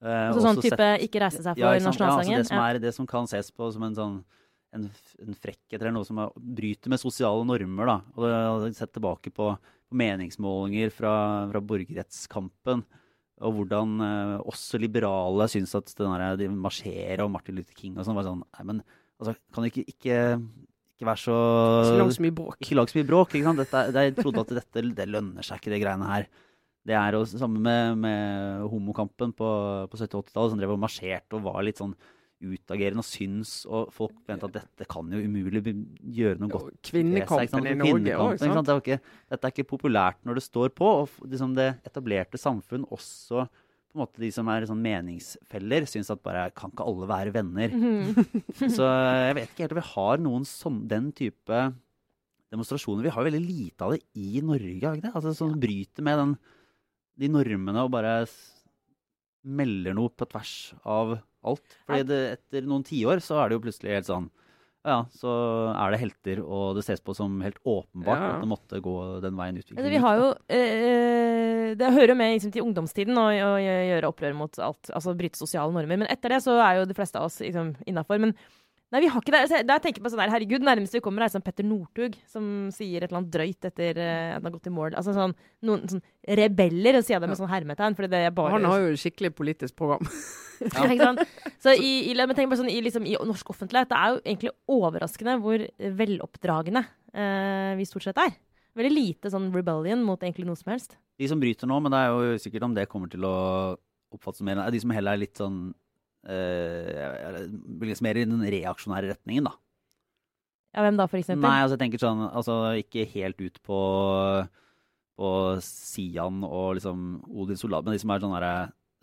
Eh, 0.04 0.28
altså 0.30 0.46
sånn 0.46 0.62
type 0.62 0.78
sett, 0.78 1.04
ikke 1.06 1.22
reise 1.22 1.42
seg 1.42 1.58
for 1.58 1.64
ja, 1.64 1.82
nasjonalsangen? 1.84 2.32
Ja, 2.32 2.40
altså 2.40 2.48
det, 2.48 2.50
som 2.50 2.64
er, 2.64 2.80
det 2.82 2.94
som 2.96 3.10
kan 3.10 3.28
ses 3.30 3.52
på 3.54 3.68
som 3.74 3.86
en 3.86 3.98
sånn 3.98 4.16
en, 4.74 4.88
en 5.22 5.38
frekkhet 5.38 5.78
eller 5.78 5.94
noe 5.94 6.06
som 6.06 6.18
er, 6.18 6.34
bryter 6.34 6.90
med 6.90 7.00
sosiale 7.00 7.46
normer. 7.46 7.90
da. 7.90 7.96
Og 8.16 8.26
det 8.26 8.34
har 8.34 8.76
sett 8.80 8.94
tilbake 8.96 9.30
på, 9.34 9.52
på 9.54 9.98
meningsmålinger 10.00 10.92
fra, 10.94 11.14
fra 11.52 11.62
borgerrettskampen. 11.62 12.84
Og 13.44 13.56
hvordan 13.58 13.94
eh, 14.06 14.36
også 14.46 14.78
liberale 14.82 15.46
syns 15.50 15.74
at 15.78 15.90
den 15.98 16.12
der, 16.14 16.38
de 16.42 16.50
marsjerer 16.50 17.24
og 17.24 17.32
Martin 17.34 17.58
Luther 17.58 17.76
King 17.78 17.98
og 17.98 18.06
sånn 18.06 18.18
var 18.18 18.26
sånn 18.28 18.44
Nei, 18.44 18.66
men 18.70 18.82
altså, 19.18 19.34
kan 19.54 19.64
du 19.64 19.70
ikke, 19.70 19.86
ikke 19.90 20.18
ikke 20.94 21.08
vær 21.08 21.20
så 21.20 21.36
Ikke 21.82 22.00
lag 22.00 22.14
så 22.14 22.24
mye 22.24 22.34
bråk. 22.38 22.58
Ikke 22.62 22.78
lag 22.78 22.90
så 22.90 22.98
mye 22.98 23.08
bråk. 23.08 23.34
ikke 23.34 23.50
sant? 23.50 23.62
Dette, 23.64 23.84
jeg 24.06 24.16
trodde 24.20 24.44
at 24.44 24.56
dette 24.60 24.84
det 24.94 25.06
lønner 25.10 25.46
seg 25.46 25.60
ikke, 25.60 25.72
de 25.74 25.82
greiene 25.82 26.10
her. 26.10 26.28
Det 26.84 26.96
er 27.00 27.16
jo 27.16 27.24
samme 27.26 27.60
med, 27.64 27.96
med 28.02 28.66
homokampen 28.68 29.32
på, 29.34 29.48
på 29.88 29.98
70-80-tallet, 29.98 30.52
som 30.52 30.60
drev 30.60 30.74
og 30.74 30.82
marsjerte 30.82 31.38
og 31.38 31.46
var 31.46 31.64
litt 31.64 31.80
sånn 31.80 31.94
utagerende 32.44 33.00
og 33.00 33.08
syns, 33.08 33.52
og 33.64 33.92
folk 33.94 34.14
mente 34.28 34.48
at 34.50 34.56
dette 34.58 34.86
kan 34.90 35.08
jo 35.08 35.20
umulig 35.22 35.62
gjøre 35.64 36.42
noe 36.42 36.52
godt. 36.52 36.80
Kvinnekampen 36.90 37.70
i 37.70 37.76
Norge 37.78 38.18
òg, 38.20 38.36
sant? 38.42 38.72
Det 38.84 38.98
dette 39.32 39.48
er 39.48 39.54
ikke 39.54 39.70
populært 39.70 40.20
når 40.28 40.40
det 40.40 40.44
står 40.44 40.74
på. 40.76 40.90
og 41.02 41.30
liksom 41.30 41.54
Det 41.56 41.70
etablerte 41.88 42.40
samfunn 42.40 42.84
også 42.92 43.46
på 43.94 44.00
en 44.00 44.02
måte 44.08 44.22
de 44.24 44.28
som 44.34 44.48
er 44.50 44.64
sånn 44.66 44.82
meningsfeller, 44.82 45.84
syns 45.86 46.10
at 46.10 46.22
bare 46.26 46.48
kan 46.58 46.72
ikke 46.72 46.86
alle 46.90 47.06
være 47.06 47.34
venner. 47.34 47.70
Mm. 47.70 48.08
så 48.74 48.88
jeg 48.90 49.36
vet 49.38 49.52
ikke 49.52 49.62
helt 49.62 49.74
om 49.76 49.78
vi 49.78 49.90
har 49.92 50.24
noen 50.24 50.46
sånn, 50.48 50.80
den 50.90 51.12
type 51.14 51.60
demonstrasjoner. 52.50 53.06
Vi 53.06 53.12
har 53.14 53.28
veldig 53.28 53.42
lite 53.44 53.86
av 53.86 53.94
det 53.94 54.02
i 54.18 54.42
Norge, 54.42 54.82
har 54.82 54.98
ikke 54.98 55.06
det? 55.06 55.14
Altså 55.14 55.34
Som 55.38 55.54
bryter 55.62 56.06
med 56.06 56.18
den, 56.18 56.34
de 57.22 57.30
normene 57.30 57.86
og 57.86 57.92
bare 57.94 58.16
melder 59.44 59.94
noe 59.94 60.10
på 60.10 60.26
tvers 60.26 60.56
av 60.82 61.14
alt. 61.46 61.78
Fordi 61.86 62.08
det, 62.10 62.20
etter 62.40 62.66
noen 62.66 62.82
tiår 62.86 63.22
så 63.22 63.38
er 63.38 63.50
det 63.50 63.60
jo 63.60 63.64
plutselig 63.68 63.94
helt 63.98 64.10
sånn 64.10 64.30
ja, 64.84 64.98
så 65.16 65.30
er 65.72 65.94
det 65.94 66.00
helter, 66.02 66.40
og 66.44 66.76
det 66.76 66.82
ses 66.84 67.00
på 67.00 67.14
som 67.16 67.38
helt 67.40 67.56
åpenbart 67.64 68.20
ja. 68.20 68.32
at 68.34 68.42
det 68.44 68.48
måtte 68.50 68.80
gå 68.84 68.96
den 69.24 69.38
veien 69.38 69.56
utviklingen 69.56 69.80
altså, 69.80 69.92
Vi 69.94 70.02
har 70.02 70.18
jo 70.20 70.26
eh, 70.52 71.70
Det 71.80 71.92
hører 71.96 72.18
med 72.18 72.34
liksom, 72.34 72.52
til 72.52 72.66
ungdomstiden 72.66 73.16
å, 73.16 73.24
å, 73.32 73.54
gjøre 73.62 74.10
opprør 74.12 74.36
mot 74.36 74.60
alt, 74.60 74.92
altså 74.92 75.16
bryte 75.16 75.40
sosiale 75.40 75.72
normer. 75.72 76.02
Men 76.04 76.12
etter 76.12 76.36
det 76.36 76.42
så 76.44 76.58
er 76.60 76.82
jo 76.82 76.90
de 76.90 76.96
fleste 76.98 77.16
av 77.16 77.30
oss 77.30 77.40
liksom, 77.40 77.72
innafor. 77.88 78.20
Men 78.20 78.36
Nei, 78.94 79.00
vi 79.02 79.08
har 79.10 79.22
ikke 79.24 79.32
det. 79.34 79.38
Altså, 79.42 79.58
da 79.66 79.74
jeg 79.74 79.82
tenker 79.88 80.04
på 80.04 80.10
sånn 80.12 80.20
der, 80.22 80.30
herregud, 80.30 80.62
Nærmest 80.62 80.94
vi 80.94 81.00
kommer, 81.02 81.24
er 81.24 81.32
sånn 81.32 81.42
Petter 81.42 81.66
Northug 81.66 82.14
som 82.30 82.44
sier 82.70 83.02
et 83.02 83.08
eller 83.08 83.24
annet 83.24 83.32
drøyt 83.34 83.66
etter 83.66 83.98
uh, 83.98 84.04
at 84.06 84.38
han 84.38 84.46
har 84.46 84.54
gått 84.54 84.68
i 84.70 84.74
mål. 84.76 84.94
Altså 85.00 85.16
sånn, 85.16 85.34
Noen 85.66 85.90
sånn 85.90 86.02
rebeller, 86.38 87.00
sier 87.02 87.16
jeg 87.16 87.24
det 87.24 87.30
med 87.32 87.40
sånn 87.40 87.50
hermetegn. 87.50 87.96
Fordi 87.98 88.12
det 88.12 88.20
er 88.28 88.36
bare... 88.36 88.54
Han 88.54 88.68
har 88.70 88.84
jo 88.84 88.94
skikkelig 89.02 89.32
politisk 89.34 89.74
program. 89.80 90.06
ja. 90.62 90.86
ikke 90.86 91.10
sant? 91.10 91.24
Så 91.64 91.74
i, 91.74 91.92
i, 92.12 92.14
men 92.14 92.38
tenk 92.38 92.54
sånn, 92.54 92.70
i, 92.70 92.78
liksom, 92.86 93.10
i, 93.10 93.18
norsk 93.18 93.50
offentlighet, 93.56 93.90
det 93.90 93.98
er 93.98 94.14
jo 94.14 94.22
egentlig 94.22 94.54
overraskende 94.78 95.38
hvor 95.42 95.66
veloppdragne 95.98 96.86
uh, 96.86 97.74
vi 97.80 97.90
stort 97.90 98.06
sett 98.06 98.22
er. 98.22 98.38
Veldig 98.78 98.94
lite 98.94 99.30
sånn 99.34 99.50
rebellion 99.54 100.06
mot 100.06 100.22
egentlig 100.22 100.46
noe 100.46 100.58
som 100.58 100.70
helst. 100.70 100.94
De 101.18 101.26
som 101.30 101.42
bryter 101.42 101.66
nå, 101.66 101.82
men 101.82 101.94
det 101.94 101.98
er 101.98 102.14
jo 102.14 102.38
sikkert 102.46 102.70
om 102.70 102.78
det 102.78 102.86
kommer 102.90 103.10
til 103.10 103.26
å 103.26 103.34
oppfattes 104.14 104.46
mer, 104.46 104.62
er 104.62 104.70
de 104.70 104.80
som 104.82 104.94
heller 104.94 105.16
er 105.16 105.26
litt 105.26 105.38
sånn 105.42 105.72
uh, 106.26 108.00
mer 108.04 108.20
i 108.20 108.26
den 108.26 108.42
reaksjonære 108.42 109.14
retningen, 109.14 109.48
da. 109.50 109.54
Ja, 110.74 110.82
Hvem 110.82 110.98
da, 110.98 111.06
for 111.06 111.20
eksempel? 111.20 111.46
Nei, 111.46 111.62
altså 111.62 111.76
jeg 111.76 111.84
tenker 111.84 112.02
sånn, 112.02 112.22
altså 112.26 112.54
Ikke 112.80 113.04
helt 113.12 113.38
ut 113.38 113.60
på, 113.62 113.80
på 115.14 115.28
Sian 115.62 116.42
og 116.42 116.80
liksom 116.80 117.04
Odin 117.30 117.60
Soldat, 117.60 117.86
men 117.86 117.94
de 117.94 118.02
som 118.02 118.10
er 118.10 118.24
sånne, 118.24 118.54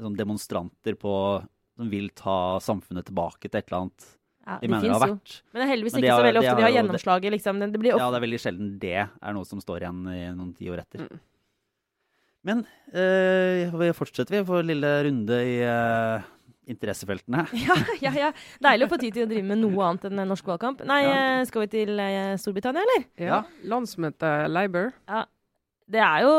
sånne 0.01 0.19
demonstranter 0.19 0.97
på 0.99 1.13
Som 1.79 1.93
vil 1.93 2.11
ta 2.17 2.59
samfunnet 2.59 3.07
tilbake 3.07 3.47
til 3.47 3.61
et 3.61 3.71
eller 3.71 3.85
annet 3.85 4.09
ja, 4.41 4.57
de, 4.57 4.65
de 4.65 4.71
mener 4.73 4.87
det 4.89 4.93
har 4.95 5.03
vært. 5.05 5.33
Men 5.53 5.61
det 5.61 5.63
er 5.63 5.69
heldigvis 5.69 5.95
ikke 5.99 6.13
så 6.17 6.23
veldig 6.25 6.39
ofte 6.41 6.53
de 6.57 6.65
har, 6.65 6.73
gjennomslaget. 6.73 7.33
Liksom. 7.35 7.59
Det, 7.61 7.81
ja, 7.85 7.97
det 8.01 8.17
er 8.17 8.23
veldig 8.23 8.39
sjelden 8.41 8.71
det 8.81 8.95
er 9.05 9.35
noe 9.37 9.47
som 9.47 9.61
står 9.61 9.85
igjen 9.85 9.99
i 10.09 10.21
noen 10.33 10.55
tiår 10.57 10.81
etter. 10.81 11.05
Mm. 11.05 11.19
Men 12.49 12.63
øh, 12.97 13.91
fortsetter 13.93 14.39
vi 14.39 14.41
for 14.47 14.65
lille 14.65 14.91
runde 15.05 15.37
i 15.45 15.59
øh, 15.61 16.25
interessefeltene. 16.71 17.45
ja, 17.65 17.77
ja, 18.03 18.13
ja. 18.27 18.31
Deilig 18.63 18.87
å 18.87 18.93
få 18.93 19.01
tid 19.01 19.17
til 19.17 19.27
å 19.27 19.31
drive 19.31 19.47
med 19.51 19.61
noe 19.63 19.89
annet 19.89 20.07
enn 20.09 20.23
norsk 20.31 20.47
valgkamp. 20.53 20.85
Nei, 20.89 21.03
ja. 21.05 21.19
Eh, 21.19 21.43
skal 21.49 21.65
vi 21.65 21.69
til 21.75 21.99
uh, 21.99 22.33
Storbritannia, 22.41 22.87
eller? 22.87 23.05
Ja. 23.21 23.43
Landsmøte 23.67 24.33
Labour. 24.51 24.91
Ja. 25.11 25.27
Det 25.91 25.99
er 25.99 26.23
jo 26.23 26.35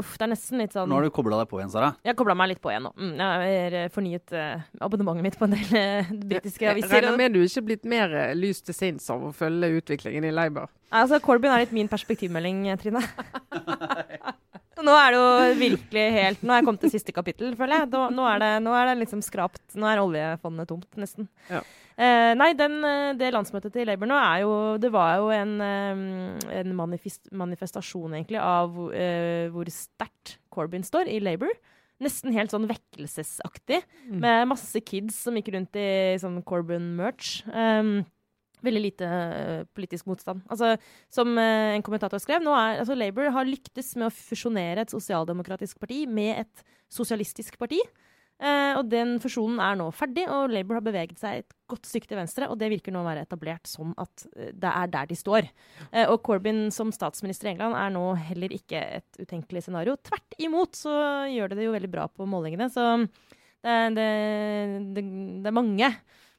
Uff, 0.00 0.16
det 0.18 0.26
er 0.26 0.30
nesten 0.34 0.60
litt 0.60 0.74
sånn 0.74 0.90
Nå 0.90 0.98
har 0.98 1.06
du 1.06 1.12
kobla 1.14 1.38
deg 1.40 1.48
på 1.50 1.60
igjen, 1.60 1.70
Sara. 1.72 1.94
Jeg 2.06 2.16
kobla 2.18 2.36
meg 2.38 2.52
litt 2.52 2.60
på 2.62 2.72
igjen 2.72 2.84
nå. 2.86 2.92
Mm, 2.98 3.14
jeg 3.16 3.54
har 3.56 3.76
eh, 3.78 3.88
fornyet 3.94 4.34
uh, 4.36 4.66
abonnementet 4.84 5.26
mitt 5.26 5.38
på 5.40 5.48
en 5.48 5.56
del 5.56 5.72
uh, 5.72 6.12
britiske 6.12 6.66
Jeg 6.66 6.76
aviser. 6.76 6.92
regner 6.98 7.16
med 7.18 7.34
du 7.36 7.40
ikke 7.40 7.62
er 7.62 7.66
blitt 7.70 7.88
mer 7.88 8.14
uh, 8.14 8.26
lys 8.36 8.60
til 8.66 8.76
sinns 8.76 9.08
av 9.12 9.24
å 9.30 9.32
følge 9.36 9.72
utviklingen 9.80 10.28
i 10.28 10.34
Labour. 10.34 10.68
Altså, 10.90 11.20
Corbyn 11.24 11.52
er 11.54 11.64
litt 11.64 11.74
min 11.74 11.90
perspektivmelding, 11.90 12.66
Trine. 12.82 13.02
nå 14.86 14.94
er 14.96 15.12
det 15.14 15.18
jo 15.20 15.58
virkelig 15.60 16.04
helt 16.14 16.42
Nå 16.42 16.52
er 16.54 16.60
jeg 16.60 16.66
kommet 16.68 16.80
til 16.84 16.92
siste 16.94 17.12
kapittel, 17.16 17.54
føler 17.58 17.82
jeg. 17.82 17.90
Nå, 18.16 18.24
er 18.28 18.38
det, 18.42 18.50
nå 18.64 18.74
er 18.76 18.90
det 18.90 18.98
liksom 19.04 19.22
skrapt. 19.24 19.62
Nå 19.78 19.86
er 19.90 20.02
oljefondet 20.02 20.68
tomt, 20.70 20.88
nesten. 21.00 21.28
Ja. 21.50 21.62
Eh, 22.00 22.30
nei, 22.38 22.52
den, 22.56 22.78
eh, 22.84 23.12
det 23.20 23.32
landsmøtet 23.34 23.74
til 23.74 23.84
Labour 23.90 24.08
nå 24.08 24.16
er 24.16 24.38
jo 24.40 24.52
Det 24.80 24.88
var 24.94 25.18
jo 25.20 25.26
en, 25.36 25.56
eh, 25.60 26.60
en 26.60 26.70
manifest, 26.78 27.28
manifestasjon, 27.32 28.14
egentlig, 28.16 28.40
av 28.40 28.70
eh, 28.94 29.50
hvor 29.52 29.68
sterkt 29.68 30.38
Corbyn 30.50 30.86
står 30.86 31.10
i 31.12 31.18
Labour. 31.20 31.52
Nesten 32.00 32.32
helt 32.32 32.48
sånn 32.54 32.64
vekkelsesaktig, 32.70 33.82
Mm. 34.08 34.20
med 34.20 34.48
masse 34.48 34.80
kids 34.80 35.14
som 35.20 35.34
gikk 35.36 35.52
rundt 35.52 35.76
i 35.76 36.16
sånn 36.18 36.42
Corbyn-merch. 36.42 37.42
Um, 37.52 38.06
veldig 38.66 38.82
lite 38.84 39.08
eh, 39.08 39.62
politisk 39.76 40.08
motstand. 40.10 40.44
Altså, 40.52 40.74
som 41.12 41.32
eh, 41.38 41.76
en 41.76 41.86
kommentator 41.86 42.22
skrev, 42.22 42.44
nå 42.44 42.54
er, 42.56 42.82
altså, 42.82 42.98
Labour 42.98 43.32
har 43.34 43.48
lyktes 43.48 43.94
med 43.96 44.10
å 44.10 44.14
fusjonere 44.14 44.84
et 44.84 44.94
sosialdemokratisk 44.94 45.80
parti 45.82 46.04
med 46.10 46.44
et 46.44 46.64
sosialistisk 46.90 47.58
parti. 47.60 47.80
Eh, 48.40 48.72
og 48.78 48.86
den 48.88 49.18
fusjonen 49.20 49.58
er 49.60 49.76
nå 49.76 49.90
ferdig, 49.92 50.24
og 50.32 50.52
Labour 50.54 50.78
har 50.78 50.84
beveget 50.86 51.18
seg 51.20 51.42
et 51.42 51.56
godt 51.68 51.88
stykke 51.88 52.08
til 52.08 52.20
venstre. 52.22 52.48
Og 52.48 52.56
det 52.60 52.70
virker 52.72 52.94
nå 52.94 53.02
å 53.02 53.08
være 53.08 53.26
etablert 53.26 53.68
som 53.68 53.92
at 54.00 54.24
eh, 54.32 54.54
det 54.56 54.70
er 54.70 54.94
der 54.94 55.10
de 55.10 55.18
står. 55.18 55.50
Eh, 55.90 56.06
og 56.06 56.22
Corbyn 56.24 56.68
som 56.74 56.92
statsminister 56.94 57.50
i 57.50 57.52
England 57.52 57.76
er 57.76 57.92
nå 57.92 58.06
heller 58.30 58.56
ikke 58.56 58.80
et 59.00 59.20
utenkelig 59.20 59.66
scenario. 59.66 59.98
Tvert 60.08 60.38
imot 60.40 60.80
så 60.80 60.94
gjør 61.28 61.52
det 61.52 61.60
det 61.60 61.68
jo 61.68 61.76
veldig 61.76 61.92
bra 61.92 62.08
på 62.08 62.28
målingene. 62.28 62.70
Så 62.72 62.86
det, 63.60 63.76
det, 63.98 64.08
det, 64.96 65.04
det 65.44 65.50
er 65.50 65.56
mange. 65.60 65.92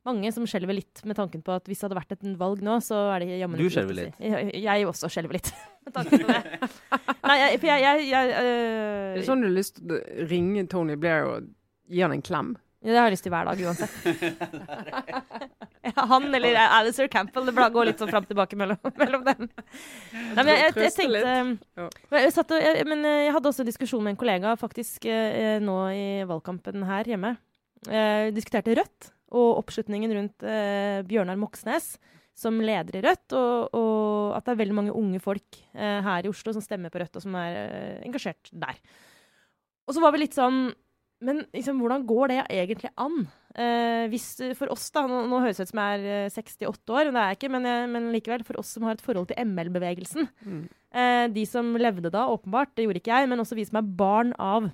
Mange 0.08 0.32
som 0.34 0.48
skjelver 0.50 0.74
litt 0.80 1.04
med 1.06 1.18
tanken 1.18 1.44
på 1.46 1.54
at 1.54 1.68
hvis 1.70 1.78
det 1.78 1.86
hadde 1.86 1.98
vært 2.00 2.16
et 2.16 2.24
valg 2.40 2.64
nå, 2.66 2.80
så 2.82 3.04
er 3.14 3.22
det 3.22 3.36
jammen 3.38 3.60
Du 3.62 3.68
skjelver 3.70 3.98
litt? 4.00 4.16
si. 4.18 4.32
Jeg, 4.32 4.56
jeg 4.64 4.88
også 4.90 5.12
skjelver 5.14 5.38
litt 5.38 5.52
med 5.86 5.94
tanken 5.94 6.24
på 6.24 6.32
det. 6.32 6.70
Nei, 7.22 7.36
jeg, 7.38 7.60
for 7.62 7.70
jeg, 7.70 7.86
jeg, 7.86 8.08
jeg 8.10 8.34
øh, 8.40 9.12
Er 9.12 9.20
det 9.20 9.28
sånn 9.30 9.46
du 9.46 9.50
har 9.52 9.56
lyst 9.60 9.78
til 9.78 9.94
å 9.94 10.02
ringe 10.32 10.66
Tony 10.72 10.98
Blair 10.98 11.30
og 11.30 11.52
gi 11.92 12.02
han 12.02 12.16
en 12.18 12.26
klem? 12.26 12.56
Ja, 12.82 12.96
det 12.96 12.98
har 12.98 13.12
jeg 13.12 13.14
lyst 13.14 13.26
til 13.28 13.34
hver 13.36 13.46
dag 13.46 13.60
uansett. 13.62 13.94
han 16.12 16.24
eller 16.34 16.58
Alistair 16.64 17.12
Campbell, 17.14 17.46
det 17.46 17.54
går 17.78 17.92
litt 17.92 18.02
sånn 18.02 18.10
fram 18.10 18.26
og 18.26 18.32
tilbake 18.32 18.58
mellom, 18.58 18.82
mellom 19.04 19.28
dem. 19.28 19.46
Nei, 19.54 20.42
men 20.42 20.50
jeg, 20.50 20.64
jeg, 20.64 20.74
jeg 20.88 20.96
tenkte 20.98 21.22
Ja. 21.78 21.88
jeg, 22.18 22.34
satt 22.34 22.58
og, 22.58 22.66
jeg, 22.66 22.90
men 22.90 23.06
eh, 23.06 23.20
jeg 23.28 23.36
hadde 23.38 23.54
også 23.54 23.62
en 23.62 23.70
diskusjon 23.70 24.02
med 24.02 24.16
en 24.16 24.22
kollega 24.24 24.56
faktisk 24.58 25.06
eh, 25.14 25.60
nå 25.62 25.78
i 25.94 26.06
valgkampen 26.26 26.90
her 26.90 27.14
hjemme. 27.14 27.36
Jeg 27.86 28.34
diskuterte 28.34 28.74
Rødt 28.82 29.12
og 29.32 29.62
oppslutningen 29.64 30.14
rundt 30.18 30.44
eh, 30.48 31.02
Bjørnar 31.08 31.40
Moxnes 31.40 31.96
som 32.42 32.58
leder 32.64 32.96
i 32.98 33.02
Rødt, 33.04 33.34
og, 33.38 33.74
og 33.76 34.36
at 34.38 34.46
det 34.48 34.54
er 34.54 34.62
veldig 34.64 34.76
mange 34.78 34.94
unge 34.98 35.20
folk 35.22 35.58
eh, 35.76 36.00
her 36.06 36.26
i 36.26 36.32
Oslo 36.32 36.54
som 36.56 36.64
stemmer 36.64 36.90
på 36.94 37.02
Rødt, 37.04 37.18
og 37.20 37.26
som 37.26 37.36
er 37.38 37.58
eh, 37.60 37.98
engasjert 38.08 38.50
der. 38.56 38.80
Og 39.88 39.94
så 39.98 40.02
var 40.04 40.14
vi 40.16 40.24
litt 40.24 40.38
sånn 40.38 40.70
Men 41.22 41.44
liksom, 41.54 41.78
hvordan 41.84 42.06
går 42.10 42.32
det 42.32 42.38
egentlig 42.50 42.90
an? 42.98 43.28
Eh, 43.54 44.08
hvis, 44.10 44.30
for 44.58 44.72
oss, 44.74 44.88
da, 44.96 45.04
nå, 45.06 45.20
nå 45.30 45.42
høres 45.44 45.60
det 45.60 45.68
ut 45.68 45.74
som 45.74 45.82
jeg 45.84 46.00
er 46.00 46.26
eh, 46.26 46.34
68 46.34 46.96
år, 46.96 47.10
men 47.12 47.14
det 47.14 47.22
er 47.22 47.28
jeg 47.34 47.38
ikke, 47.42 47.52
men, 47.54 47.68
jeg, 47.70 47.90
men 47.94 48.08
likevel, 48.16 48.46
for 48.48 48.58
oss 48.64 48.72
som 48.74 48.88
har 48.88 48.96
et 48.98 49.04
forhold 49.06 49.28
til 49.30 49.38
ML-bevegelsen 49.44 50.30
Mm. 50.42 50.64
eh, 50.98 51.26
De 51.36 51.44
som 51.46 51.76
levde 51.78 52.10
da, 52.10 52.24
åpenbart, 52.32 52.72
det 52.74 52.88
gjorde 52.88 53.04
ikke 53.04 53.14
jeg, 53.20 53.30
men 53.30 53.44
også 53.44 53.60
vi 53.60 53.68
som 53.70 53.78
er 53.84 53.92
barn 54.02 54.34
av 54.42 54.72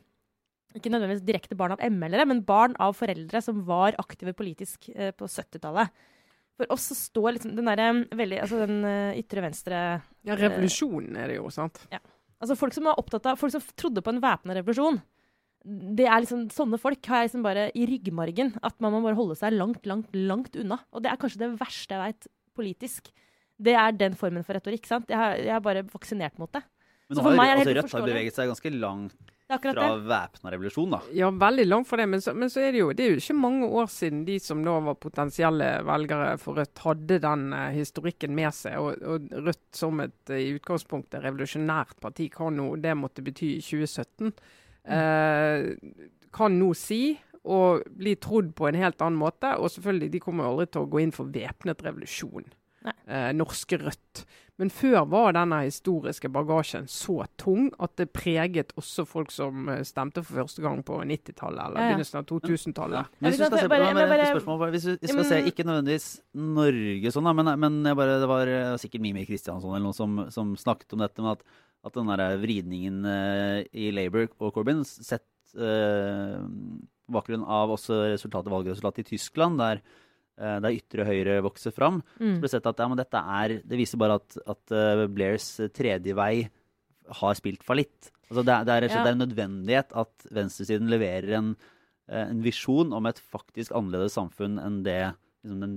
ikke 0.80 0.92
nødvendigvis 0.94 1.26
direkte 1.28 1.58
barn 1.60 1.76
av 1.76 1.82
ML-ere, 1.84 2.28
men 2.30 2.44
barn 2.46 2.76
av 2.84 2.96
foreldre 2.98 3.42
som 3.44 3.64
var 3.68 3.98
aktive 4.02 4.34
politisk 4.38 4.90
eh, 4.94 5.12
på 5.16 5.30
70-tallet. 5.30 5.92
For 6.58 6.74
oss 6.74 6.88
så 6.90 6.98
står 6.98 7.36
liksom 7.36 7.54
den 7.58 7.68
derre 7.70 7.90
veldig 8.18 8.40
Altså 8.42 8.64
den 8.64 8.80
eh, 8.88 9.20
ytre 9.20 9.44
venstre 9.46 9.82
Ja, 10.26 10.38
revolusjonen 10.40 11.20
er 11.22 11.30
det 11.30 11.36
jo, 11.38 11.52
sant? 11.54 11.84
Altså 12.42 12.58
folk 12.58 12.74
som 12.74 12.90
var 12.90 12.98
opptatt 12.98 13.30
av 13.30 13.38
Folk 13.38 13.54
som 13.54 13.62
trodde 13.78 14.02
på 14.02 14.14
en 14.14 14.22
væpna 14.24 14.56
revolusjon. 14.58 14.98
Det 15.68 16.08
er 16.08 16.24
liksom, 16.24 16.48
Sånne 16.54 16.80
folk 16.82 17.06
har 17.12 17.22
jeg 17.22 17.30
liksom 17.30 17.46
bare 17.46 17.68
i 17.78 17.86
ryggmargen. 17.90 18.56
At 18.66 18.78
man 18.84 18.96
må 18.96 19.04
bare 19.06 19.18
holde 19.20 19.38
seg 19.38 19.54
langt, 19.58 19.86
langt, 19.90 20.14
langt 20.16 20.58
unna. 20.58 20.80
Og 20.94 21.06
det 21.06 21.12
er 21.12 21.22
kanskje 21.22 21.44
det 21.44 21.54
verste 21.60 21.98
jeg 21.98 22.04
veit 22.04 22.30
politisk. 22.58 23.12
Det 23.58 23.74
er 23.78 23.94
den 23.98 24.18
formen 24.18 24.46
for 24.46 24.58
retorikk. 24.58 24.86
sant? 24.90 25.10
Jeg 25.12 25.18
har, 25.18 25.38
jeg 25.42 25.54
har 25.54 25.64
bare 25.66 25.86
vaksinert 25.90 26.38
mot 26.42 26.52
det. 26.54 26.64
Men 27.08 27.18
Så 27.18 27.24
for 27.24 27.34
har, 27.34 27.40
meg 27.40 27.52
er 27.52 27.60
det 27.60 27.66
altså, 27.66 27.78
Rødt 27.82 27.98
har 27.98 28.08
beveget 28.10 28.38
seg 28.38 28.50
ganske 28.52 28.74
langt 28.76 29.36
fra 29.48 29.88
væpna 30.04 30.52
revolusjon, 30.52 30.92
da. 30.92 31.00
Ja, 31.16 31.30
veldig 31.32 31.66
langt 31.68 31.88
fra 31.88 32.02
det. 32.02 32.08
Men 32.12 32.24
så, 32.24 32.34
men 32.36 32.52
så 32.52 32.66
er 32.66 32.74
det 32.76 32.82
jo 32.82 32.90
det 32.92 33.06
er 33.06 33.14
jo 33.14 33.22
ikke 33.22 33.38
mange 33.40 33.70
år 33.80 33.88
siden 33.92 34.26
de 34.28 34.36
som 34.44 34.64
da 34.66 34.74
var 34.84 35.00
potensielle 35.00 35.70
velgere 35.88 36.34
for 36.42 36.60
Rødt, 36.60 36.82
hadde 36.84 37.20
den 37.24 37.46
uh, 37.56 37.70
historikken 37.76 38.36
med 38.36 38.52
seg. 38.56 38.76
Og, 38.82 39.00
og 39.08 39.32
Rødt 39.48 39.80
som 39.80 40.04
et 40.04 40.34
uh, 40.34 40.40
i 40.42 40.52
utgangspunktet 40.58 41.24
revolusjonært 41.24 41.96
parti, 42.04 42.28
hva 42.36 42.52
nå 42.52 42.74
det 42.84 42.98
måtte 43.00 43.24
bety 43.24 43.54
i 43.56 43.64
2017, 43.64 44.36
uh, 44.92 46.04
kan 46.38 46.60
nå 46.60 46.74
si 46.76 47.02
og 47.48 47.88
bli 47.96 48.18
trodd 48.20 48.52
på 48.58 48.68
en 48.68 48.78
helt 48.82 49.00
annen 49.00 49.20
måte. 49.20 49.54
Og 49.56 49.72
selvfølgelig, 49.72 50.12
de 50.12 50.24
kommer 50.24 50.44
jo 50.44 50.56
aldri 50.56 50.72
til 50.74 50.84
å 50.84 50.92
gå 50.92 51.06
inn 51.06 51.16
for 51.16 51.32
væpnet 51.32 51.86
revolusjon. 51.88 52.52
Eh, 53.08 53.32
norske 53.34 53.78
Rødt. 53.80 54.26
Men 54.58 54.72
før 54.74 55.04
var 55.06 55.36
denne 55.38 55.60
historiske 55.68 56.30
bagasjen 56.34 56.88
så 56.90 57.20
tung 57.38 57.68
at 57.80 57.92
det 58.00 58.08
preget 58.16 58.72
også 58.80 59.06
folk 59.06 59.30
som 59.32 59.68
eh, 59.70 59.84
stemte 59.86 60.24
for 60.26 60.40
første 60.42 60.64
gang 60.66 60.80
på 60.88 60.98
90-tallet 61.06 61.62
eller 61.68 61.78
Ja, 61.78 61.84
ja. 61.86 61.92
begynnelsen 61.94 62.18
av 62.20 62.26
2000-tallet. 62.32 63.12
Men 63.22 63.32
hvis 63.32 63.40
Ja, 63.40 63.50
vi 63.50 63.68
bare- 63.68 63.94
bare- 63.94 64.72
hvis 64.74 64.86
vi, 64.88 64.98
skal 65.08 65.24
se, 65.30 65.42
ikke 65.52 65.64
nødvendigvis 65.68 66.08
Norge 66.34 67.12
sånn, 67.14 67.30
men, 67.38 67.54
men 67.60 67.78
jeg 67.86 67.96
bare, 68.02 68.18
det 68.24 68.28
var 68.34 68.48
eh, 68.48 68.74
sikkert 68.82 69.02
Mimi 69.06 69.26
Kristiansson 69.30 69.76
eller 69.76 69.86
noen 69.86 69.94
som, 69.96 70.18
som 70.34 70.56
snakket 70.58 70.94
om 70.98 71.00
dette 71.06 71.22
med 71.22 71.38
at, 71.38 71.44
at 71.86 71.94
den 71.94 72.08
der 72.10 72.38
vridningen 72.42 73.06
eh, 73.06 73.62
i 73.78 73.92
Labour 73.94 74.28
og 74.42 74.54
Corbyn, 74.58 74.82
sett 74.84 75.24
eh, 75.56 76.42
bakgrunn 77.08 77.46
av 77.46 77.72
også 77.78 78.02
resultatet, 78.12 78.52
valgresultatet 78.52 79.06
i 79.06 79.10
Tyskland, 79.16 79.62
der, 79.62 79.80
der 80.62 80.72
ytre 80.78 81.06
høyre 81.08 81.42
vokser 81.42 81.74
fram, 81.74 82.02
Mm. 82.20 82.36
så 82.36 82.40
ble 82.40 82.48
det 82.48 82.52
sett 82.52 82.66
at 82.70 82.78
ja, 82.78 82.88
men 82.88 82.98
dette 82.98 83.18
er, 83.18 83.56
det 83.66 83.78
viser 83.78 83.98
bare 83.98 84.16
at, 84.22 84.38
at 84.48 84.72
eh, 84.72 85.08
Blairs 85.08 85.48
tredje 85.74 86.14
vei 86.16 86.50
har 87.22 87.34
spilt 87.40 87.64
fallitt. 87.64 88.12
Altså 88.30 88.44
det, 88.44 88.58
det 88.68 88.74
er 88.76 88.88
Ja. 88.90 89.04
det 89.04 89.08
er 89.08 89.16
en 89.16 89.24
nødvendighet 89.26 89.94
at 89.96 90.28
venstresiden 90.32 90.90
leverer 90.92 91.38
en, 91.38 91.56
eh, 92.10 92.28
en 92.30 92.42
visjon 92.44 92.92
om 92.94 93.06
et 93.08 93.20
faktisk 93.20 93.72
annerledes 93.72 94.14
samfunn 94.20 94.60
enn 94.60 94.84
det 94.84 95.16
liksom 95.46 95.60
den 95.62 95.76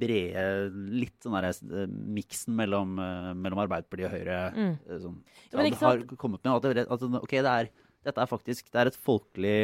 brede, 0.00 0.70
litt 0.96 1.20
sånn 1.26 1.36
eh, 1.44 1.86
miksen 2.16 2.54
mellom, 2.56 2.94
eh, 2.98 3.34
mellom 3.36 3.58
Arbeiderpartiet 3.66 4.06
og 4.08 4.14
Høyre 4.16 4.38
Mm. 4.54 4.78
eh, 4.88 4.98
sånn, 4.98 5.18
Ja, 5.52 5.58
har 5.86 5.98
kommet 6.16 6.42
med. 6.44 6.54
At, 6.56 6.62
det, 6.62 6.86
at 6.90 7.00
det- 7.00 7.22
ok, 7.22 7.30
det 7.30 7.44
er, 7.44 7.68
dette 8.06 8.22
er 8.22 8.30
faktisk 8.30 8.70
det 8.72 8.80
er 8.80 8.90
et 8.90 8.98
folkelig 9.08 9.56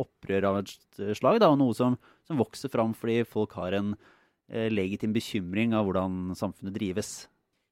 opprør 0.00 0.48
av 0.48 0.60
et 0.62 1.02
slag, 1.18 1.40
da, 1.42 1.50
og 1.52 1.60
noe 1.60 1.76
som, 1.76 1.98
som 2.28 2.40
vokser 2.40 2.72
fram 2.72 2.94
fordi 2.96 3.20
folk 3.28 3.56
har 3.58 3.76
en 3.78 3.92
eh, 4.48 4.70
legitim 4.72 5.12
bekymring 5.16 5.76
av 5.76 5.88
hvordan 5.88 6.32
samfunnet 6.38 6.76
drives. 6.76 7.12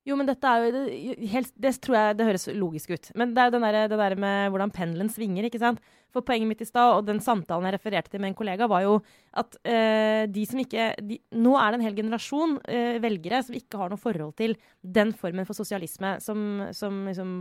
Jo, 0.08 0.16
men 0.16 0.28
dette 0.28 0.48
er 0.48 0.64
jo 0.64 1.14
helt, 1.28 1.52
det 1.60 1.74
tror 1.84 1.96
jeg 1.98 2.18
det 2.18 2.26
høres 2.30 2.46
logisk 2.56 2.92
ut. 2.94 3.10
Men 3.20 3.34
det 3.36 3.42
er 3.42 3.50
jo 3.50 3.56
den 3.58 3.66
der, 3.66 3.80
det 3.92 3.98
der 4.00 4.16
med 4.20 4.52
hvordan 4.52 4.72
pendelen 4.72 5.12
svinger, 5.12 5.46
ikke 5.48 5.60
sant. 5.60 5.82
For 6.14 6.26
poenget 6.26 6.50
mitt 6.50 6.62
i 6.64 6.68
stad, 6.68 6.96
og 6.96 7.06
den 7.06 7.20
samtalen 7.22 7.68
jeg 7.68 7.76
refererte 7.76 8.12
til 8.12 8.22
med 8.22 8.32
en 8.32 8.38
kollega, 8.38 8.68
var 8.70 8.84
jo 8.84 8.96
at 9.40 9.54
eh, 9.62 10.24
de 10.30 10.44
som 10.48 10.58
ikke 10.58 10.88
de, 11.06 11.20
Nå 11.38 11.54
er 11.54 11.70
det 11.70 11.78
en 11.78 11.86
hel 11.86 11.98
generasjon 12.00 12.56
eh, 12.66 12.98
velgere 13.02 13.42
som 13.46 13.54
ikke 13.54 13.78
har 13.78 13.92
noe 13.92 14.00
forhold 14.00 14.34
til 14.40 14.56
den 14.82 15.12
formen 15.16 15.46
for 15.46 15.54
sosialisme 15.54 16.16
som, 16.24 16.64
som 16.74 17.04
liksom 17.06 17.32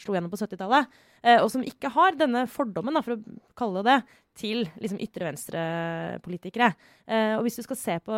slo 0.00 0.16
gjennom 0.16 0.32
på 0.32 0.40
70-tallet. 0.40 0.92
Eh, 1.22 1.40
og 1.40 1.50
som 1.52 1.64
ikke 1.66 1.92
har 1.92 2.16
denne 2.16 2.46
fordommen, 2.50 2.96
da, 2.96 3.04
for 3.04 3.18
å 3.18 3.40
kalle 3.58 3.84
det 3.86 3.98
til 4.38 4.64
liksom 4.82 4.98
ytre 5.02 5.28
venstre-politikere. 5.28 6.72
Eh, 7.06 7.34
og 7.36 7.44
hvis 7.46 7.60
du 7.60 7.66
skal 7.66 7.78
se 7.78 7.98
på 8.02 8.14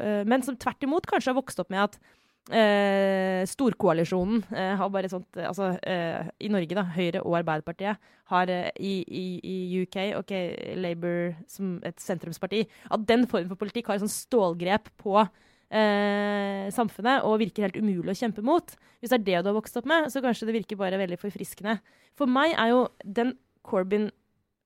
eh, 0.00 0.22
Men 0.26 0.42
som 0.42 0.56
tvert 0.58 0.82
imot 0.86 1.06
kanskje 1.06 1.30
har 1.30 1.38
vokst 1.38 1.62
opp 1.62 1.70
med 1.70 1.84
at 1.84 2.00
Eh, 2.48 3.44
storkoalisjonen 3.46 4.40
eh, 4.56 4.72
har 4.80 4.88
bare 4.90 5.10
sånt 5.12 5.36
eh, 5.38 5.44
Altså 5.46 5.74
eh, 5.86 6.30
i 6.42 6.48
Norge, 6.50 6.74
da. 6.74 6.82
Høyre 6.96 7.20
og 7.20 7.36
Arbeiderpartiet 7.38 8.00
har 8.32 8.50
eh, 8.50 8.70
i, 8.80 8.94
i, 9.06 9.24
i 9.44 9.82
UK 9.84 9.98
OK, 10.18 10.32
Labour 10.80 11.36
som 11.46 11.76
et 11.86 12.00
sentrumsparti 12.00 12.64
At 12.90 13.04
den 13.06 13.28
formen 13.30 13.52
for 13.52 13.60
politikk 13.60 13.92
har 13.92 14.00
et 14.00 14.06
sånt 14.06 14.16
stålgrep 14.16 14.88
på 14.98 15.14
eh, 15.20 16.66
samfunnet 16.74 17.28
og 17.28 17.38
virker 17.44 17.68
helt 17.68 17.78
umulig 17.78 18.16
å 18.16 18.18
kjempe 18.24 18.42
mot. 18.42 18.74
Hvis 18.98 19.12
det 19.12 19.20
er 19.20 19.26
det 19.28 19.44
du 19.44 19.52
har 19.52 19.58
vokst 19.60 19.78
opp 19.78 19.86
med, 19.92 20.08
så 20.10 20.24
kanskje 20.24 20.48
det 20.48 20.56
virker 20.58 20.80
bare 20.80 20.98
veldig 20.98 21.20
forfriskende. 21.20 21.76
For 22.18 22.30
meg 22.30 22.56
er 22.56 22.72
jo 22.72 22.86
den 23.04 23.36
Corbyn 23.66 24.10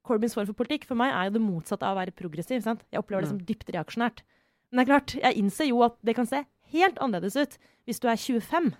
Corbyns 0.05 0.35
form 0.37 0.49
for 0.51 0.59
politikk 0.59 0.83
for 0.85 1.01
meg 1.01 1.15
er 1.17 1.29
jo 1.29 1.39
det 1.39 1.41
motsatte 1.41 1.87
av 1.89 1.97
å 1.97 2.01
være 2.03 2.13
progressiv. 2.17 2.61
Sant? 2.65 2.83
Jeg 2.93 3.01
opplever 3.01 3.25
det 3.25 3.31
som 3.31 3.41
dypt 3.41 3.71
reaksjonært. 3.73 4.21
Men 4.69 4.81
det 4.81 4.85
er 4.85 4.91
klart, 4.91 5.15
jeg 5.17 5.41
innser 5.41 5.71
jo 5.71 5.81
at 5.87 5.97
det 6.05 6.13
kan 6.19 6.29
se 6.29 6.43
helt 6.75 7.01
annerledes 7.03 7.39
ut 7.39 7.57
hvis 7.89 8.03
du 8.03 8.09
er 8.11 8.21
25. 8.21 8.75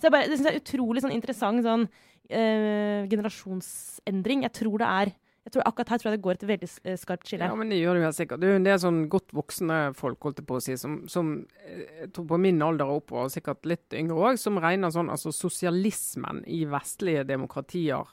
Så 0.00 0.08
jeg 0.08 0.14
bare, 0.14 0.28
det 0.30 0.38
synes 0.38 0.48
jeg 0.48 0.56
er 0.56 0.62
utrolig 0.62 1.02
sånn 1.04 1.16
interessant 1.16 1.66
sånn 1.66 1.88
eh, 2.30 3.08
generasjonsendring. 3.10 4.46
Jeg 4.46 4.56
tror 4.60 4.80
det 4.80 4.88
er 4.88 5.12
tror 5.50 5.66
Akkurat 5.66 5.92
her 5.92 6.00
tror 6.00 6.10
jeg 6.10 6.18
det 6.18 6.24
går 6.24 6.38
et 6.38 6.46
veldig 6.48 6.68
eh, 6.84 6.98
skarpt 7.00 7.28
skille. 7.28 7.48
Ja, 7.48 7.56
men 7.58 7.72
det 7.72 7.80
gjør 7.80 7.98
det 7.98 8.06
helt 8.06 8.18
sikkert. 8.18 8.42
Det 8.42 8.50
er 8.54 8.74
en 8.74 8.82
sånn 8.84 9.00
godt 9.12 9.32
voksne 9.36 9.78
folk, 9.98 10.20
holdt 10.26 10.42
på 10.46 10.58
å 10.58 10.64
si, 10.64 10.76
som, 10.80 11.00
som 11.10 11.32
eh, 11.66 12.06
på 12.14 12.40
min 12.40 12.60
alder 12.64 12.90
og 12.90 13.02
oppover, 13.04 13.30
sikkert 13.32 13.68
litt 13.68 13.96
yngre 13.96 14.18
òg, 14.18 14.40
som 14.40 14.60
regner 14.62 14.92
sånn 14.94 15.10
altså 15.12 15.32
sosialismen 15.34 16.44
i 16.50 16.62
vestlige 16.70 17.24
demokratier 17.28 18.12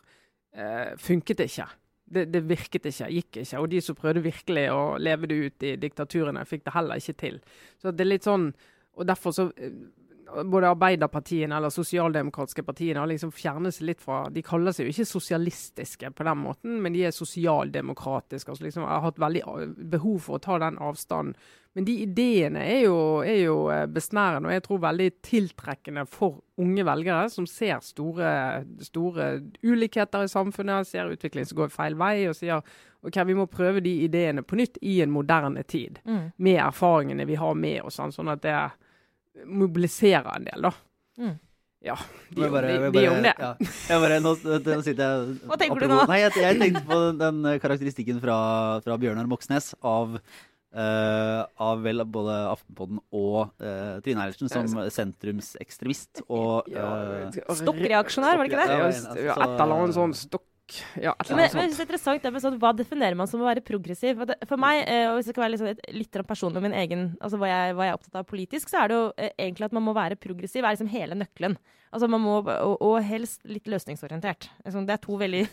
eh, 0.55 0.95
funket 1.01 1.45
ikke. 1.47 1.67
Det, 2.07 2.23
det, 2.31 2.41
virket 2.47 2.87
ikke, 2.87 3.11
gikk 3.11 3.41
ikke. 3.43 3.59
Og 3.59 3.69
de 3.73 3.83
som 3.83 3.97
prøvde 3.99 4.23
virkelig 4.23 4.69
å 4.71 4.81
leve 5.01 5.27
det 5.29 5.39
ut 5.43 5.67
i 5.67 5.75
diktaturene, 5.81 6.45
fikk 6.47 6.63
det 6.65 6.75
heller 6.77 7.01
ikke 7.01 7.17
til. 7.19 7.41
Så 7.83 7.91
det 7.91 8.05
er 8.05 8.13
litt 8.13 8.27
sånn, 8.27 8.53
og 8.97 9.07
derfor 9.07 9.35
så 9.35 9.47
eh, 9.55 9.73
både 10.43 10.69
Arbeiderpartiene 10.69 11.55
eller 11.57 11.71
sosialdemokratiske 11.71 12.63
partiene 12.63 12.99
har 12.99 13.09
liksom 13.09 13.31
fjernet 13.35 13.75
seg 13.75 13.87
litt 13.91 14.01
fra 14.03 14.25
De 14.33 14.43
kaller 14.45 14.75
seg 14.75 14.87
jo 14.87 14.93
ikke 14.95 15.07
sosialistiske 15.07 16.11
på 16.15 16.25
den 16.27 16.41
måten, 16.41 16.81
men 16.83 16.95
de 16.95 17.05
er 17.07 17.15
sosialdemokratiske. 17.15 18.51
altså 18.51 18.65
liksom 18.65 18.87
har 18.87 19.05
hatt 19.05 19.21
veldig 19.21 19.43
behov 19.93 20.19
for 20.25 20.37
å 20.37 20.43
ta 20.43 20.59
den 20.63 20.79
avstanden. 20.83 21.35
Men 21.77 21.85
de 21.85 21.93
ideene 22.01 22.63
er 22.65 22.79
jo, 22.87 22.97
er 23.21 23.39
jo 23.43 23.57
eh, 23.69 23.85
besnærende 23.85 24.49
og 24.49 24.55
jeg 24.55 24.63
tror 24.65 24.79
veldig 24.81 25.09
tiltrekkende 25.21 26.05
for 26.09 26.39
unge 26.57 26.85
velgere 26.87 27.27
som 27.29 27.45
ser 27.45 27.83
store, 27.85 28.31
store 28.81 29.27
ulikheter 29.61 30.25
i 30.25 30.31
samfunnet, 30.31 30.89
ser 30.89 31.13
utvikling 31.13 31.45
som 31.45 31.59
går 31.59 31.69
feil 31.69 31.97
vei, 31.99 32.25
og 32.31 32.35
sier 32.35 32.65
ok, 33.05 33.21
vi 33.29 33.37
må 33.37 33.45
prøve 33.45 33.83
de 33.85 33.93
ideene 34.07 34.41
på 34.41 34.57
nytt 34.57 34.81
i 34.81 34.97
en 35.05 35.13
moderne 35.13 35.61
tid. 35.69 36.01
Mm. 36.09 36.33
Med 36.35 36.59
erfaringene 36.65 37.29
vi 37.29 37.37
har 37.37 37.53
med 37.53 37.85
oss. 37.85 38.01
Sånn 38.01 38.33
at 38.33 38.41
det 38.41 38.55
er 38.57 38.73
mobilisere 39.45 40.33
en 40.37 40.47
del, 40.47 40.67
da. 40.69 40.73
Mm. 41.21 41.35
Ja, 41.85 41.95
de, 42.33 42.49
bare, 42.49 42.67
de, 42.67 42.89
de, 42.89 42.99
de 42.99 43.09
om 43.11 43.23
det. 43.23 43.33
Ja. 43.37 43.51
Jeg 43.61 44.01
bare, 44.01 44.17
nå, 44.23 44.33
nå 44.41 44.77
sitter 44.81 45.03
jeg 45.03 45.35
Hva 45.45 45.57
tenker 45.61 45.83
du 45.83 45.91
nå? 45.91 45.99
Nei, 46.09 46.17
jeg, 46.23 46.33
jeg, 46.41 46.57
tenkte 46.57 46.81
på 46.89 46.99
den 47.19 47.49
karakteristikken 47.61 48.21
fra, 48.23 48.37
fra 48.85 48.97
Bjørnar 49.01 49.29
Moxnes 49.29 49.73
av 49.85 50.19
Uh, 50.77 51.47
av 51.63 51.79
vel 51.81 52.03
både 52.11 52.33
Aftenpodden 52.51 52.99
og 53.15 53.53
uh, 53.63 53.95
Trine 54.03 54.25
Eilertsen 54.25 54.51
som 54.51 54.67
sentrumsekstremist 54.93 56.19
og 56.27 56.67
uh, 56.75 57.31
Stokkreaksjonær, 57.55 58.35
var 58.37 58.45
det 58.45 58.51
ikke 58.51 58.65
det? 58.67 59.23
Ja, 59.23 59.37
et 59.39 59.55
eller 59.55 59.73
annet 59.77 59.95
sånn 59.95 60.13
stokk 60.13 60.43
ja, 60.99 61.13
men, 61.29 61.37
men, 61.55 61.71
det 61.71 61.79
er 61.79 61.85
interessant 61.85 62.23
det 62.23 62.31
med 62.33 62.43
sånn, 62.43 62.57
Hva 62.61 62.73
definerer 62.75 63.15
man 63.17 63.29
som 63.29 63.39
å 63.39 63.47
være 63.47 63.63
progressiv? 63.65 64.19
For 64.49 64.59
meg, 64.59 64.81
eh, 64.83 65.05
og 65.09 65.17
hvis 65.17 65.29
jeg 65.29 65.35
skal 65.35 65.45
være 65.45 65.53
litt, 65.53 65.61
sånn, 65.63 65.95
litt 65.95 66.19
personlig 66.27 66.63
min 66.65 66.75
egen, 66.75 67.05
altså 67.23 67.39
hva 67.39 67.51
jeg, 67.51 67.75
hva 67.77 67.87
jeg, 67.87 67.93
er 67.93 67.99
opptatt 67.99 68.19
av 68.19 68.27
politisk, 68.27 68.71
så 68.71 68.81
er 68.81 68.91
det 68.91 68.97
jo 68.97 69.05
eh, 69.15 69.31
egentlig 69.47 69.69
at 69.69 69.77
man 69.77 69.85
må 69.87 69.95
være 69.97 70.19
progressiv. 70.19 70.63
er 70.63 70.75
liksom 70.75 70.91
hele 70.91 71.17
nøkkelen. 71.19 71.55
Altså 71.95 72.09
man 72.11 72.23
må, 72.23 72.41
og, 72.43 72.75
og 72.83 72.97
helst 73.07 73.45
litt 73.47 73.69
løsningsorientert. 73.71 74.49
Altså, 74.65 74.83
det 74.83 74.97
er 74.97 75.03
to 75.05 75.19
veldig 75.19 75.45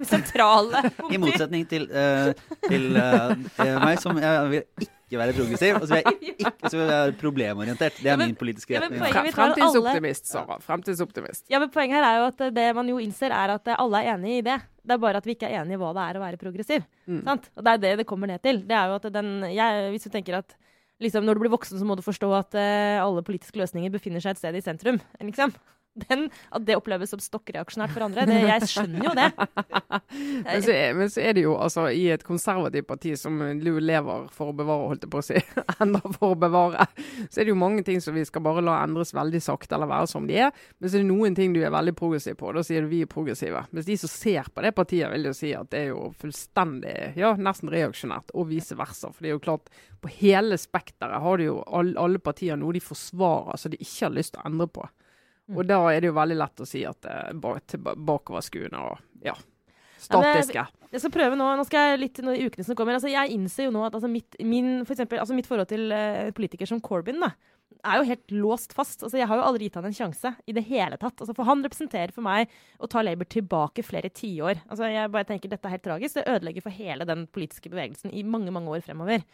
sentrale 0.14 0.82
punkter. 0.96 1.14
I 1.14 1.20
motsetning 1.20 1.66
til, 1.68 1.86
uh, 1.90 2.32
til 2.66 2.96
uh, 2.96 3.34
meg, 3.82 4.00
som 4.02 4.18
jeg 4.20 4.48
vil 4.52 4.88
ikke 5.10 5.18
være 5.18 5.34
progressiv, 5.34 5.78
og 5.80 5.86
så 5.88 5.96
vil 5.96 6.02
jeg 6.06 6.18
ikke 6.30 6.52
så 6.70 6.76
vil 6.76 6.84
jeg 6.84 6.92
være 6.92 7.14
problemorientert. 7.20 7.98
Det 7.98 8.12
er 8.12 8.20
min 8.20 8.36
politiske 8.38 8.78
retning. 8.78 9.02
Ja, 9.02 9.24
Fremtidsoptimist, 9.34 10.30
Sara. 10.30 10.58
Fremtidsoptimist. 10.64 11.44
Ja, 11.50 11.60
men 11.62 11.72
Poenget 11.74 11.98
her 11.98 12.08
er 12.08 12.20
jo 12.20 12.28
at 12.30 12.44
det 12.56 12.68
man 12.78 12.92
jo 12.92 13.00
innser, 13.02 13.34
er 13.34 13.56
at 13.56 13.72
alle 13.76 14.02
er 14.04 14.14
enig 14.14 14.38
i 14.38 14.44
det. 14.46 14.60
Det 14.80 14.96
er 14.96 15.02
bare 15.02 15.20
at 15.20 15.26
vi 15.28 15.36
ikke 15.36 15.50
er 15.50 15.60
enige 15.60 15.76
i 15.76 15.82
hva 15.82 15.92
det 15.96 16.06
er 16.06 16.18
å 16.18 16.24
være 16.24 16.40
progressiv. 16.40 16.86
Mm. 17.06 17.22
Og 17.26 17.64
det 17.66 17.74
er 17.74 17.82
det 17.84 17.94
det 18.00 18.08
kommer 18.08 18.30
ned 18.30 18.42
til. 18.44 18.62
Det 18.66 18.76
er 18.76 18.90
jo 18.90 19.00
at 19.00 19.10
den, 19.12 19.32
jeg, 19.50 19.90
Hvis 19.94 20.06
du 20.06 20.14
tenker 20.14 20.38
at 20.40 20.56
liksom, 21.02 21.26
når 21.26 21.36
du 21.36 21.44
blir 21.44 21.52
voksen, 21.52 21.80
så 21.80 21.88
må 21.88 21.96
du 21.98 22.04
forstå 22.06 22.30
at 22.38 22.56
uh, 22.56 23.02
alle 23.02 23.24
politiske 23.26 23.60
løsninger 23.60 23.92
befinner 23.92 24.22
seg 24.22 24.36
et 24.36 24.42
sted 24.42 24.56
i 24.56 24.64
sentrum. 24.64 25.00
Liksom 25.20 25.52
den, 26.08 26.28
at 26.50 26.66
det 26.66 26.76
oppleves 26.78 27.10
som 27.10 27.20
stokkreaksjonært 27.22 27.92
for 27.94 28.06
andre. 28.06 28.26
Det, 28.28 28.38
jeg 28.46 28.68
skjønner 28.70 29.06
jo 29.08 29.14
det. 29.18 29.28
men, 30.46 30.62
så 30.64 30.74
er, 30.74 30.94
men, 30.96 31.10
så 31.10 31.22
er, 31.24 31.34
det 31.36 31.44
jo 31.44 31.56
altså 31.58 31.86
i 31.90 32.04
et 32.14 32.24
konservativt 32.26 32.86
parti 32.88 33.14
som 33.18 33.40
lever 33.60 34.28
for 34.34 34.52
å 34.52 34.56
bevare, 34.56 34.90
holdt 34.92 35.06
jeg 35.06 35.12
på 35.12 35.22
å 35.22 35.26
si, 35.26 35.40
enda 35.82 36.02
for 36.14 36.34
å 36.34 36.38
bevare, 36.38 36.86
så 37.26 37.40
er 37.40 37.48
det 37.48 37.54
jo 37.54 37.58
mange 37.60 37.84
ting 37.86 38.00
som 38.02 38.16
vi 38.16 38.24
skal 38.28 38.44
bare 38.46 38.64
la 38.64 38.78
endres 38.84 39.14
veldig 39.16 39.42
sakte 39.44 39.76
eller 39.76 39.90
være 39.90 40.10
som 40.12 40.28
de 40.30 40.38
er. 40.46 40.54
Men 40.78 40.92
så 40.92 40.98
er 40.98 41.04
det 41.04 41.10
noen 41.10 41.38
ting 41.38 41.56
du 41.56 41.62
er 41.62 41.74
veldig 41.74 41.96
progressiv 41.98 42.38
på, 42.40 42.54
da 42.54 42.64
sier 42.66 42.86
du 42.86 42.92
vi 42.92 43.02
er 43.04 43.10
progressive. 43.10 43.64
Mens 43.74 43.88
de 43.88 43.98
som 44.00 44.12
ser 44.12 44.50
på 44.54 44.64
det 44.64 44.74
partiet, 44.76 45.10
vil 45.10 45.30
jo 45.30 45.34
si 45.36 45.52
at 45.56 45.70
det 45.72 45.84
er 45.86 45.92
jo 45.92 46.10
fullstendig, 46.20 46.96
ja, 47.18 47.34
nesten 47.38 47.72
reaksjonært, 47.72 48.34
og 48.36 48.50
vice 48.50 48.78
versa. 48.78 49.10
For 49.10 49.24
det 49.24 49.32
er 49.32 49.38
jo 49.38 49.44
klart, 49.44 49.70
på 50.00 50.12
hele 50.20 50.56
spekteret 50.60 51.20
har 51.22 51.40
du 51.40 51.46
jo 51.48 51.58
alle, 51.66 51.96
alle 52.00 52.22
partier 52.22 52.58
noe 52.58 52.74
de 52.76 52.82
forsvarer 52.84 53.58
som 53.60 53.72
de 53.72 53.80
ikke 53.80 54.06
har 54.06 54.16
lyst 54.16 54.36
til 54.36 54.42
å 54.42 54.48
endre 54.48 54.70
på. 54.70 54.86
Mm. 55.50 55.56
Og 55.58 55.66
da 55.66 55.80
er 55.90 56.02
det 56.02 56.10
jo 56.10 56.16
veldig 56.16 56.36
lett 56.38 56.62
å 56.62 56.68
si 56.68 56.84
at 56.86 57.00
det 57.02 57.14
er 57.14 57.96
bakoverskuende 57.98 58.82
og 58.86 59.24
ja, 59.26 59.34
statiske. 59.98 60.62
Ja, 60.62 60.88
jeg 60.90 61.02
skal 61.02 61.14
prøve 61.14 61.38
nå. 61.38 61.46
Nå 61.58 61.64
skal 61.66 61.92
jeg 61.92 62.02
litt 62.04 62.20
i 62.22 62.44
ukene 62.46 62.66
som 62.66 62.78
kommer. 62.78 62.96
Altså, 62.96 63.10
jeg 63.10 63.34
innser 63.34 63.68
jo 63.68 63.74
nå 63.74 63.82
at 63.86 63.96
altså, 63.96 64.10
mitt, 64.10 64.38
min, 64.46 64.80
for 64.84 64.94
eksempel, 64.96 65.20
altså, 65.22 65.36
mitt 65.36 65.48
forhold 65.50 65.70
til 65.70 65.90
uh, 65.94 66.30
politiker 66.36 66.70
som 66.70 66.82
Corbyn 66.84 67.22
da, 67.22 67.32
er 67.86 68.00
jo 68.00 68.08
helt 68.08 68.34
låst 68.34 68.74
fast. 68.76 69.02
Altså, 69.02 69.18
jeg 69.20 69.28
har 69.30 69.40
jo 69.40 69.46
aldri 69.46 69.68
gitt 69.68 69.78
han 69.78 69.90
en 69.90 69.96
sjanse 69.96 70.32
i 70.46 70.54
det 70.56 70.64
hele 70.68 70.98
tatt. 71.00 71.18
Altså, 71.18 71.34
for 71.36 71.48
han 71.48 71.62
representerer 71.66 72.14
for 72.14 72.26
meg 72.26 72.50
å 72.78 72.90
ta 72.90 73.04
Labour 73.04 73.28
tilbake 73.30 73.84
flere 73.86 74.10
tiår. 74.12 74.64
Altså, 74.68 74.88
jeg 74.90 75.14
bare 75.14 75.28
tenker 75.28 75.52
dette 75.52 75.70
er 75.70 75.76
helt 75.76 75.86
tragisk. 75.86 76.18
Det 76.18 76.26
ødelegger 76.30 76.66
for 76.66 76.78
hele 76.78 77.06
den 77.08 77.26
politiske 77.30 77.72
bevegelsen 77.72 78.14
i 78.14 78.26
mange, 78.26 78.54
mange 78.54 78.74
år 78.74 78.84
fremover. 78.86 79.24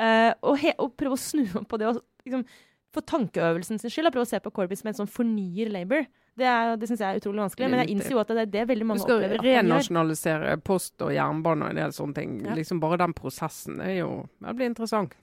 Uh, 0.00 0.32
og, 0.48 0.64
og, 0.80 0.94
prøve 0.96 1.16
å 1.16 1.20
snu 1.20 1.44
om 1.60 1.66
på 1.68 1.76
det 1.80 1.90
og 1.90 2.00
liksom 2.24 2.46
for 2.94 3.06
tankeøvelsen 3.06 3.78
sin 3.78 3.92
skyld, 3.92 4.10
å 4.10 4.14
prøve 4.14 4.26
å 4.26 4.30
se 4.30 4.40
på 4.42 4.52
Corby 4.54 4.78
som 4.78 4.90
en 4.90 4.98
sånn 5.02 5.10
fornyer 5.10 5.70
Labour. 5.70 6.08
Det, 6.38 6.46
er, 6.46 6.72
det 6.80 6.88
syns 6.88 7.02
jeg 7.02 7.14
er 7.14 7.20
utrolig 7.20 7.42
vanskelig. 7.44 7.68
Men 7.70 7.82
jeg 7.84 7.92
innser 7.94 8.14
jo 8.14 8.22
at 8.22 8.32
det 8.32 8.42
er 8.46 8.50
det 8.54 8.64
veldig 8.70 8.88
mange 8.88 9.04
opplever. 9.04 9.36
Du 9.36 9.44
skal 9.44 9.58
renasjonalisere 9.60 10.56
post 10.64 11.04
og 11.04 11.12
jernbane 11.14 11.66
og 11.66 11.74
en 11.74 11.80
del 11.82 11.94
sånne 11.94 12.16
ting. 12.16 12.34
Ja. 12.46 12.56
Liksom 12.58 12.80
Bare 12.82 12.98
den 13.02 13.14
prosessen 13.16 13.80
er 13.84 14.00
jo 14.00 14.10
Det 14.40 14.56
blir 14.56 14.70
interessant. 14.70 15.14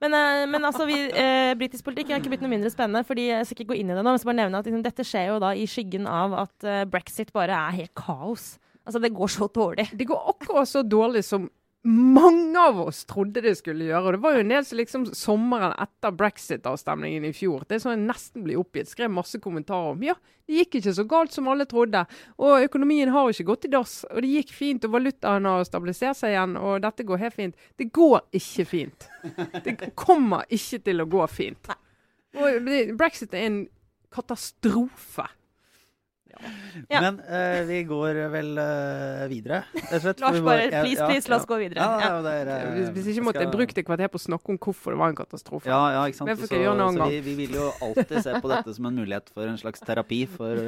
Men, 0.00 0.16
uh, 0.16 0.46
men 0.48 0.64
altså, 0.64 0.86
vi, 0.88 0.96
uh, 1.12 1.52
britisk 1.60 1.84
politikk 1.84 2.12
er 2.12 2.22
ikke 2.22 2.32
blitt 2.32 2.44
noe 2.44 2.52
mindre 2.52 2.72
spennende. 2.72 3.04
fordi 3.04 3.28
Jeg 3.28 3.46
skal 3.48 3.58
ikke 3.58 3.74
gå 3.74 3.80
inn 3.80 3.92
i 3.92 3.96
det 3.96 4.02
nå, 4.02 4.08
men 4.08 4.20
skal 4.20 4.32
bare 4.32 4.40
nevne 4.42 4.60
at 4.62 4.68
liksom, 4.68 4.84
dette 4.86 5.06
skjer 5.06 5.30
jo 5.32 5.38
da 5.42 5.52
i 5.52 5.66
skyggen 5.68 6.08
av 6.08 6.36
at 6.46 6.66
eh, 6.66 6.84
brexit 6.88 7.32
bare 7.36 7.56
er 7.56 7.78
helt 7.82 7.94
kaos. 7.98 8.54
Altså, 8.86 9.02
Det 9.02 9.12
går 9.16 9.32
så 9.32 9.48
dårlig. 9.52 9.90
Det 9.92 10.08
går 10.08 10.30
akkurat 10.32 10.68
så 10.68 10.82
dårlig 10.82 11.24
som 11.26 11.50
mange 11.82 12.60
av 12.60 12.80
oss 12.80 13.04
trodde 13.08 13.40
det 13.40 13.54
skulle 13.56 13.86
gjøre. 13.88 14.02
Og 14.04 14.16
det 14.16 14.20
var 14.24 14.34
jo 14.36 14.42
en 14.42 14.52
del 14.52 14.64
som 14.68 14.78
liksom 14.80 15.06
sommeren 15.16 15.72
etter 15.80 16.12
brexit-avstemningen 16.12 17.24
i 17.24 17.32
fjor 17.36 17.64
Det 17.68 17.78
er 17.78 17.82
sånn 17.84 17.94
jeg 17.96 18.08
nesten 18.10 18.44
blir 18.44 18.60
oppgitt. 18.60 18.90
Skrev 18.90 19.12
masse 19.14 19.40
kommentarer 19.40 19.94
om 19.94 20.04
ja, 20.04 20.16
det 20.44 20.60
gikk 20.60 20.80
ikke 20.80 20.94
så 20.98 21.06
galt 21.08 21.32
som 21.32 21.48
alle 21.48 21.64
trodde. 21.70 22.04
Og 22.36 22.66
økonomien 22.66 23.12
har 23.14 23.24
jo 23.24 23.36
ikke 23.36 23.48
gått 23.52 23.66
i 23.70 23.72
dass. 23.72 23.96
Og 24.10 24.20
det 24.24 24.34
gikk 24.34 24.54
fint, 24.56 24.84
og 24.84 24.96
valutaen 24.98 25.48
har 25.48 25.64
stabilisert 25.68 26.20
seg 26.20 26.36
igjen. 26.36 26.56
Og 26.60 26.84
dette 26.84 27.06
går 27.08 27.24
helt 27.24 27.38
fint. 27.38 27.66
Det 27.80 27.88
går 27.96 28.20
ikke 28.42 28.68
fint. 28.68 29.10
Det 29.64 29.92
kommer 29.96 30.44
ikke 30.52 30.82
til 30.84 31.00
å 31.00 31.08
gå 31.08 31.26
fint. 31.32 31.72
Og 32.36 32.72
brexit 33.00 33.32
er 33.34 33.48
en 33.48 33.60
katastrofe. 34.12 35.30
Ja. 36.30 37.00
Men 37.02 37.18
uh, 37.24 37.60
vi 37.68 37.82
går 37.88 38.20
vel 38.32 38.50
uh, 38.56 39.24
videre. 39.30 39.62
Lars, 39.90 40.40
bare, 40.46 40.70
please, 40.70 41.02
please, 41.02 41.30
la 41.30 41.40
oss 41.40 41.48
gå 41.48 41.58
videre. 41.60 41.84
Er, 42.00 42.50
uh, 42.50 42.70
hvis, 42.76 42.88
hvis 42.96 43.12
ikke 43.14 43.26
måtte 43.28 43.44
jeg 43.44 43.52
brukt 43.52 43.82
et 43.82 43.86
kvarter 43.86 44.12
på 44.12 44.20
å 44.20 44.24
snakke 44.28 44.54
om 44.54 44.60
hvorfor 44.60 44.94
det 44.94 45.02
var 45.02 45.14
en 45.14 45.20
katastrofe. 45.20 45.70
Ja, 45.70 45.82
ja 45.96 46.06
ikke 46.08 46.22
sant. 46.22 46.32
Så, 46.40 46.50
så 46.50 47.10
vi, 47.10 47.20
vi, 47.26 47.36
vil 47.44 47.60
jo 47.60 47.68
alltid 47.82 48.16
se 48.24 48.40
på 48.40 48.52
dette 48.52 48.76
som 48.76 48.90
en 48.90 49.00
mulighet 49.02 49.30
for 49.34 49.50
en 49.50 49.60
slags 49.60 49.82
terapi 49.84 50.24
for 50.30 50.64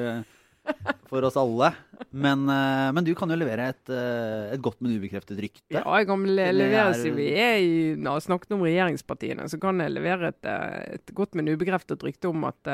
for 1.12 1.24
oss 1.28 1.36
alle. 1.36 1.72
Men, 2.10 2.48
eh, 2.48 2.92
men, 2.92 3.04
du 3.04 3.12
kan 3.16 3.30
jo 3.30 3.36
levere 3.36 3.68
et, 3.72 3.90
eh, 3.92 4.54
et 4.54 4.62
godt, 4.64 4.78
men 4.82 4.94
ubekreftet 4.96 5.38
rykte. 5.40 5.64
Ja, 5.72 5.82
jeg 5.98 6.08
kan 6.08 6.22
le 6.24 6.46
levere, 6.54 6.94
siden 6.96 7.18
vi 7.18 7.26
er 7.36 7.56
i, 7.60 7.74
har 8.04 8.22
snakket 8.24 8.54
om 8.56 8.64
regjeringspartiene, 8.64 9.46
så 9.48 9.58
kan 9.60 9.80
jeg 9.80 9.94
levere 9.94 10.32
et, 10.32 10.48
eh, 10.48 10.94
et 10.96 11.12
godt, 11.16 11.36
men 11.38 11.50
ubekreftet 11.52 12.04
rykte 12.04 12.30
om 12.30 12.46
at 12.48 12.70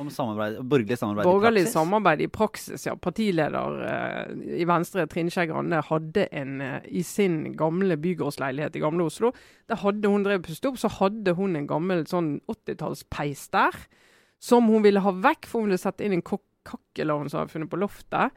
Om 0.00 0.10
samarbeid, 0.10 0.58
borgerlig 0.62 0.98
samarbeid 0.98 1.28
borgerlig 1.28 1.60
i 1.60 1.64
praksis? 1.64 1.74
samarbeid 1.74 2.20
i 2.24 2.30
praksis, 2.38 2.86
ja. 2.86 2.94
Partileder 2.94 4.30
i 4.60 4.64
Venstre, 4.68 5.06
Trine 5.10 5.32
Skei 5.32 5.46
Grande, 5.50 5.82
hadde 5.82 6.28
en 6.32 6.62
i 6.84 7.02
sin 7.02 7.54
gamle 7.56 7.96
bygårdsleilighet 8.00 8.76
i 8.76 8.82
Gamle 8.84 9.04
Oslo. 9.04 9.32
Da 9.68 9.76
hadde 9.80 10.08
hun 10.08 10.24
drevet 10.24 10.46
pustet 10.46 10.70
opp, 10.70 10.80
så 10.80 10.88
hadde 11.00 11.36
hun 11.36 11.56
en 11.56 11.68
gammel 11.68 12.06
sånn 12.06 12.40
80-tallspeis 12.48 13.50
der. 13.54 13.76
Som 14.40 14.68
hun 14.68 14.82
ville 14.84 15.00
ha 15.00 15.12
vekk, 15.12 15.46
for 15.48 15.62
hun 15.62 15.70
ville 15.70 15.80
sette 15.80 16.04
inn 16.04 16.12
en 16.18 16.24
kokk 16.24 16.44
kakkelovn 16.66 17.30
som 17.30 17.42
har 17.42 17.52
funnet 17.52 17.72
på 17.72 17.80
loftet. 17.80 18.34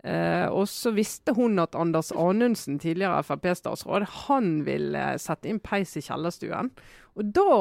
Eh, 0.00 0.46
og 0.48 0.64
så 0.70 0.94
visste 0.96 1.34
hun 1.36 1.60
at 1.60 1.76
Anders 1.76 2.08
Anundsen, 2.16 2.78
tidligere 2.80 3.20
Frp-statsråd, 3.26 4.06
han 4.26 4.62
ville 4.64 5.02
sette 5.20 5.50
inn 5.50 5.60
peis 5.60 5.92
i 6.00 6.04
kjellerstuen. 6.04 6.70
Og 7.20 7.34
da 7.36 7.58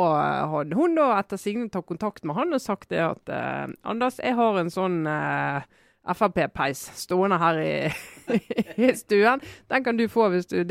hadde 0.54 0.78
hun 0.78 0.96
da 0.96 1.12
etter 1.18 1.42
sigende 1.42 1.74
tatt 1.74 1.90
kontakt 1.90 2.24
med 2.24 2.38
han 2.38 2.56
og 2.56 2.64
sagt 2.64 2.94
det 2.94 3.02
at 3.04 3.34
eh, 3.34 3.68
Anders, 3.84 4.22
jeg 4.24 4.38
har 4.40 4.60
en 4.62 4.72
sånn 4.72 5.02
eh, 5.10 5.68
Frp-peis 6.16 6.86
stående 6.98 7.38
her 7.42 7.60
i, 7.60 7.74
i, 8.86 8.94
stuen. 8.98 9.44
Den 9.70 9.84
kan 9.84 10.00
du 10.00 10.08
få 10.10 10.30
hvis 10.34 10.48
du 10.50 10.64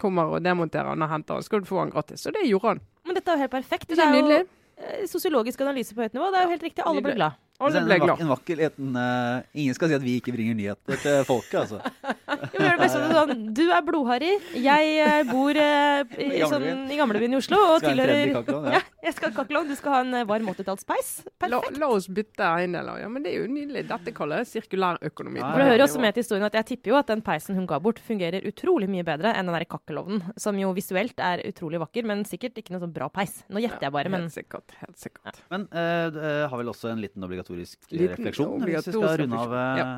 kommer 0.00 0.36
og 0.36 0.44
demonterer 0.44 0.92
den 0.92 1.06
og 1.06 1.10
henter 1.10 1.40
den. 1.40 1.46
Skal 1.46 1.64
du 1.64 1.70
få 1.70 1.80
den 1.80 1.94
gratis. 1.94 2.26
Så 2.26 2.34
det 2.34 2.44
gjorde 2.46 2.74
han. 2.74 2.84
Men 3.08 3.16
dette 3.16 3.32
er 3.32 3.40
jo 3.40 3.46
helt 3.46 3.56
perfekt. 3.56 3.88
Det 3.88 3.98
er 3.98 4.20
jo 4.20 4.42
eh, 4.42 5.06
sosiologisk 5.08 5.64
analyse 5.64 5.96
på 5.96 6.04
høyt 6.04 6.14
nivå. 6.14 6.28
Det 6.30 6.40
er 6.42 6.46
jo 6.46 6.54
helt 6.54 6.68
riktig. 6.68 6.84
Alle 6.84 7.06
blir 7.06 7.16
glad. 7.16 7.40
Alle 7.62 7.84
ble 7.86 7.98
glad. 8.02 8.18
En 8.18 8.30
vakker 8.32 8.58
liten 8.58 8.96
uh, 8.98 9.44
Ingen 9.54 9.76
skal 9.76 9.90
si 9.90 9.94
at 9.94 10.02
vi 10.02 10.16
ikke 10.18 10.32
bringer 10.34 10.56
nyheter 10.58 10.98
til 10.98 11.20
folket, 11.28 11.60
altså. 11.62 11.78
Vi 12.54 12.60
gjør 12.60 12.74
det 12.74 12.80
best 12.82 12.96
som 12.96 13.12
sånn, 13.14 13.44
Du 13.54 13.62
er 13.72 13.84
blodharry. 13.86 14.32
Jeg 14.58 14.88
eh, 15.00 15.20
bor 15.28 15.54
uh, 15.54 16.16
i, 16.18 16.26
I 16.40 16.48
sånn, 16.50 16.64
i 16.90 16.98
gamlebyen 16.98 17.36
i 17.36 17.38
Oslo 17.38 17.60
og 17.62 17.76
Skal 17.78 17.94
tilhører 17.94 18.32
kakkelovn, 18.34 18.66
ja. 18.74 18.80
ja. 18.82 19.06
jeg 19.06 19.16
skal 19.16 19.30
ha 19.30 19.36
kakkelovn. 19.38 19.70
Du 19.70 19.78
skal 19.78 19.94
ha 19.94 20.00
en 20.02 20.28
varm 20.28 20.50
80-tallspeis. 20.50 21.12
La, 21.22 21.30
Perfekt. 21.46 21.78
la 21.80 21.90
oss 21.94 22.08
bytte 22.10 22.48
eiendeler. 22.48 23.04
Ja, 23.04 23.12
men 23.12 23.24
det 23.24 23.32
er 23.32 23.44
jo 23.44 23.52
nydelig. 23.52 23.84
Dette 23.92 24.14
kaller 24.16 24.42
jeg 24.42 24.50
sirkulær 24.50 24.98
økonomi. 25.06 25.40
Ja, 25.40 25.52
det 25.54 25.62
ja, 25.64 25.70
hører 25.70 25.86
også 25.86 26.02
med 26.02 26.16
til 26.18 26.26
historien 26.26 26.48
at 26.48 26.58
Jeg 26.58 26.68
tipper 26.72 26.94
jo 26.94 26.98
at 26.98 27.14
den 27.14 27.22
peisen 27.24 27.58
hun 27.58 27.70
ga 27.70 27.78
bort, 27.86 28.02
fungerer 28.02 28.44
utrolig 28.50 28.90
mye 28.90 29.06
bedre 29.06 29.32
enn 29.38 29.48
den 29.48 29.56
der 29.56 29.66
kakkelovnen, 29.70 30.26
som 30.40 30.58
jo 30.58 30.74
visuelt 30.76 31.22
er 31.22 31.44
utrolig 31.46 31.80
vakker, 31.86 32.10
men 32.10 32.26
sikkert 32.28 32.58
ikke 32.60 32.74
noe 32.74 32.82
sånn 32.82 32.94
bra 32.98 33.08
peis. 33.14 33.40
Nå 33.48 33.62
gjetter 33.62 33.88
jeg 33.88 33.94
bare, 33.94 34.12
men 34.12 34.26
Helt 34.26 34.36
sikkert. 34.42 34.76
Helt 34.82 35.00
sikkert. 35.00 35.40
Men 35.54 35.68
uh, 35.70 36.50
har 36.50 36.60
vel 36.60 36.74
også 36.74 36.90
en 36.90 37.02
liten 37.02 37.24
obligatorisk 37.44 37.78
eh, 37.90 37.98
Liten 37.98 38.16
refleksjon? 38.16 38.52
Hvis 38.52 38.58
vi 38.58 38.64
obligatorisk 38.64 38.98
skal 38.98 39.18
runde 39.24 39.40
av 39.46 39.54
eh, 39.54 39.78
Ja. 39.78 39.88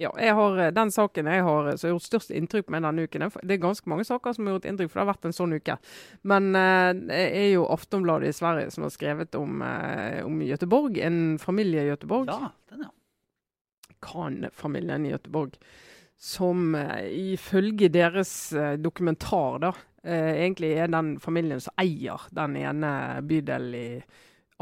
Ja, 0.00 0.10
jeg 0.18 0.34
har, 0.34 0.58
eh, 0.58 0.72
Den 0.72 0.90
saken 0.90 1.28
jeg 1.30 1.42
har 1.42 1.76
som 1.76 1.88
har 1.88 1.94
gjort 1.94 2.08
størst 2.08 2.32
inntrykk 2.34 2.70
med 2.70 2.82
denne 2.82 3.04
uken 3.06 3.28
Det 3.42 3.54
er 3.54 3.62
ganske 3.62 3.88
mange 3.88 4.04
saker 4.04 4.32
som 4.32 4.46
har 4.46 4.56
gjort 4.56 4.66
inntrykk, 4.70 4.90
for 4.90 4.98
det 4.98 5.06
har 5.06 5.14
vært 5.14 5.28
en 5.28 5.36
sånn 5.36 5.54
uke. 5.54 5.76
Men 6.24 6.56
eh, 6.56 6.92
det 6.94 7.20
er 7.42 7.48
jo 7.52 7.68
Aftonbladet 7.70 8.32
i 8.32 8.36
Sverige 8.36 8.70
som 8.70 8.82
har 8.86 8.90
skrevet 8.90 9.34
om, 9.34 9.62
eh, 9.62 10.24
om 10.24 10.40
Göteborg. 10.40 10.98
En 10.98 11.38
familie 11.38 11.84
i 11.84 11.92
Göteborg. 11.92 12.26
Ja, 12.32 12.50
den, 12.70 12.86
ja. 12.88 12.90
Khan-familien 14.02 15.06
i 15.06 15.12
Göteborg. 15.12 15.58
Som 16.18 16.74
eh, 16.74 17.06
ifølge 17.34 17.88
deres 17.92 18.52
dokumentar, 18.78 19.58
da, 19.62 19.72
egentlig 20.02 20.72
er 20.82 20.88
den 20.90 21.20
familien 21.22 21.60
som 21.62 21.74
eier 21.78 22.24
den 22.34 22.56
ene 22.58 23.22
bydelen 23.22 23.74
i 23.78 24.02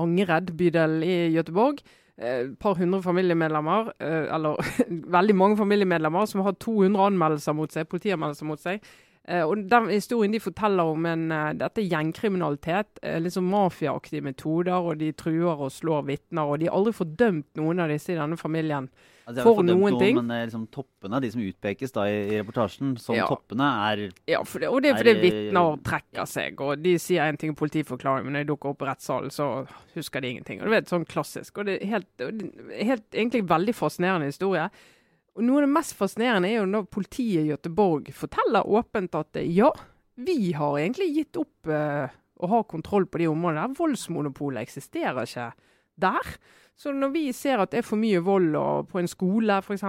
Angered 0.01 0.53
bydel 0.57 1.03
i 1.05 1.32
Göteborg. 1.32 1.80
Et 2.20 2.26
eh, 2.26 2.48
par 2.60 2.74
hundre 2.76 3.00
familiemedlemmer, 3.02 3.92
eh, 4.00 4.26
eller 4.34 4.56
veldig 5.16 5.34
mange 5.34 5.56
familiemedlemmer, 5.56 6.26
som 6.28 6.42
har 6.44 6.52
200 6.60 7.06
anmeldelser 7.06 7.56
mot 7.56 7.72
seg, 7.72 7.88
politianmeldelser 7.88 8.48
mot 8.48 8.60
seg. 8.60 8.82
Eh, 9.24 9.40
og 9.40 9.62
den 9.70 9.88
Historien 9.88 10.34
de 10.34 10.40
forteller 10.40 10.90
om 10.92 11.06
en, 11.08 11.30
dette 11.56 11.86
gjengkriminalitet, 11.86 13.00
liksom 13.24 13.48
mafiaaktige 13.48 14.26
metoder, 14.26 14.76
og 14.76 15.00
de 15.00 15.12
truer 15.16 15.64
og 15.64 15.72
slår 15.72 16.04
vitner. 16.10 16.44
Og 16.44 16.60
de 16.60 16.68
har 16.68 16.76
aldri 16.76 16.92
fordømt 16.98 17.48
noen 17.56 17.80
av 17.80 17.94
disse 17.94 18.12
i 18.12 18.20
denne 18.20 18.36
familien. 18.36 18.90
Altså, 19.30 19.54
For 19.54 19.62
noen 19.62 19.98
ting. 19.98 20.16
Men 20.16 20.30
eh, 20.34 20.44
liksom, 20.46 20.66
toppene, 20.74 21.20
de 21.22 21.30
som 21.30 21.40
utpekes 21.42 21.92
da 21.92 22.04
i, 22.10 22.18
reportasjen 22.40 22.94
som 22.98 23.14
Ja. 23.16 23.26
toppene, 23.30 23.68
er 23.92 24.12
Ja, 24.26 24.42
det, 24.42 24.68
og 24.68 24.82
det 24.82 24.90
er 24.90 24.94
Er 24.94 24.98
fordi 25.00 25.14
det- 25.14 25.22
vitner 25.32 25.82
trekker 25.82 26.26
seg, 26.26 26.60
og 26.60 26.82
de 26.82 26.94
sier 26.98 27.22
en 27.28 27.36
ting 27.36 27.50
i 27.52 27.54
politiforklaring, 27.54 28.24
men 28.24 28.32
når 28.34 28.46
de 28.46 28.52
dukker 28.52 28.70
opp 28.70 28.82
i 28.82 28.86
rettssalen, 28.90 29.30
så 29.30 29.66
husker 29.94 30.20
de 30.20 30.28
ingenting. 30.34 30.60
Og 30.60 30.64
du 30.66 30.70
vet, 30.70 30.86
sånn 30.88 31.06
klassisk. 31.06 31.58
Og 31.58 31.66
det 31.66 31.82
er 31.82 31.86
helt, 31.86 32.20
er 32.20 32.84
helt 32.84 33.10
egentlig 33.12 33.46
veldig 33.46 33.74
fascinerende 33.74 34.26
historie. 34.26 34.68
Og 35.36 35.44
noe 35.44 35.62
av 35.62 35.68
det 35.68 35.74
mest 35.74 35.94
fascinerende 35.94 36.48
er 36.50 36.58
jo 36.60 36.66
når 36.66 36.88
politiet 36.90 37.46
i 37.46 37.50
Göteborg 37.54 38.12
forteller 38.12 38.66
åpent 38.66 39.14
at 39.14 39.36
eh, 39.36 39.46
ja, 39.46 39.70
vi 40.16 40.52
har 40.52 40.74
egentlig 40.76 41.14
gitt 41.14 41.36
opp 41.40 41.66
uh, 41.70 42.08
å 42.42 42.48
ha 42.48 42.62
kontroll 42.64 43.06
på 43.06 43.18
de 43.18 43.26
områdene. 43.30 43.68
der. 43.68 43.74
Voldsmonopolet 43.78 44.60
eksisterer 44.66 45.22
ikke 45.22 45.52
der. 45.96 46.34
Så 46.80 46.94
når 46.96 47.10
vi 47.12 47.22
ser 47.36 47.60
at 47.60 47.74
det 47.74 47.82
er 47.82 47.84
for 47.84 48.00
mye 48.00 48.22
vold 48.24 48.54
på 48.88 49.00
en 49.02 49.08
skole 49.10 49.58
f.eks., 49.60 49.82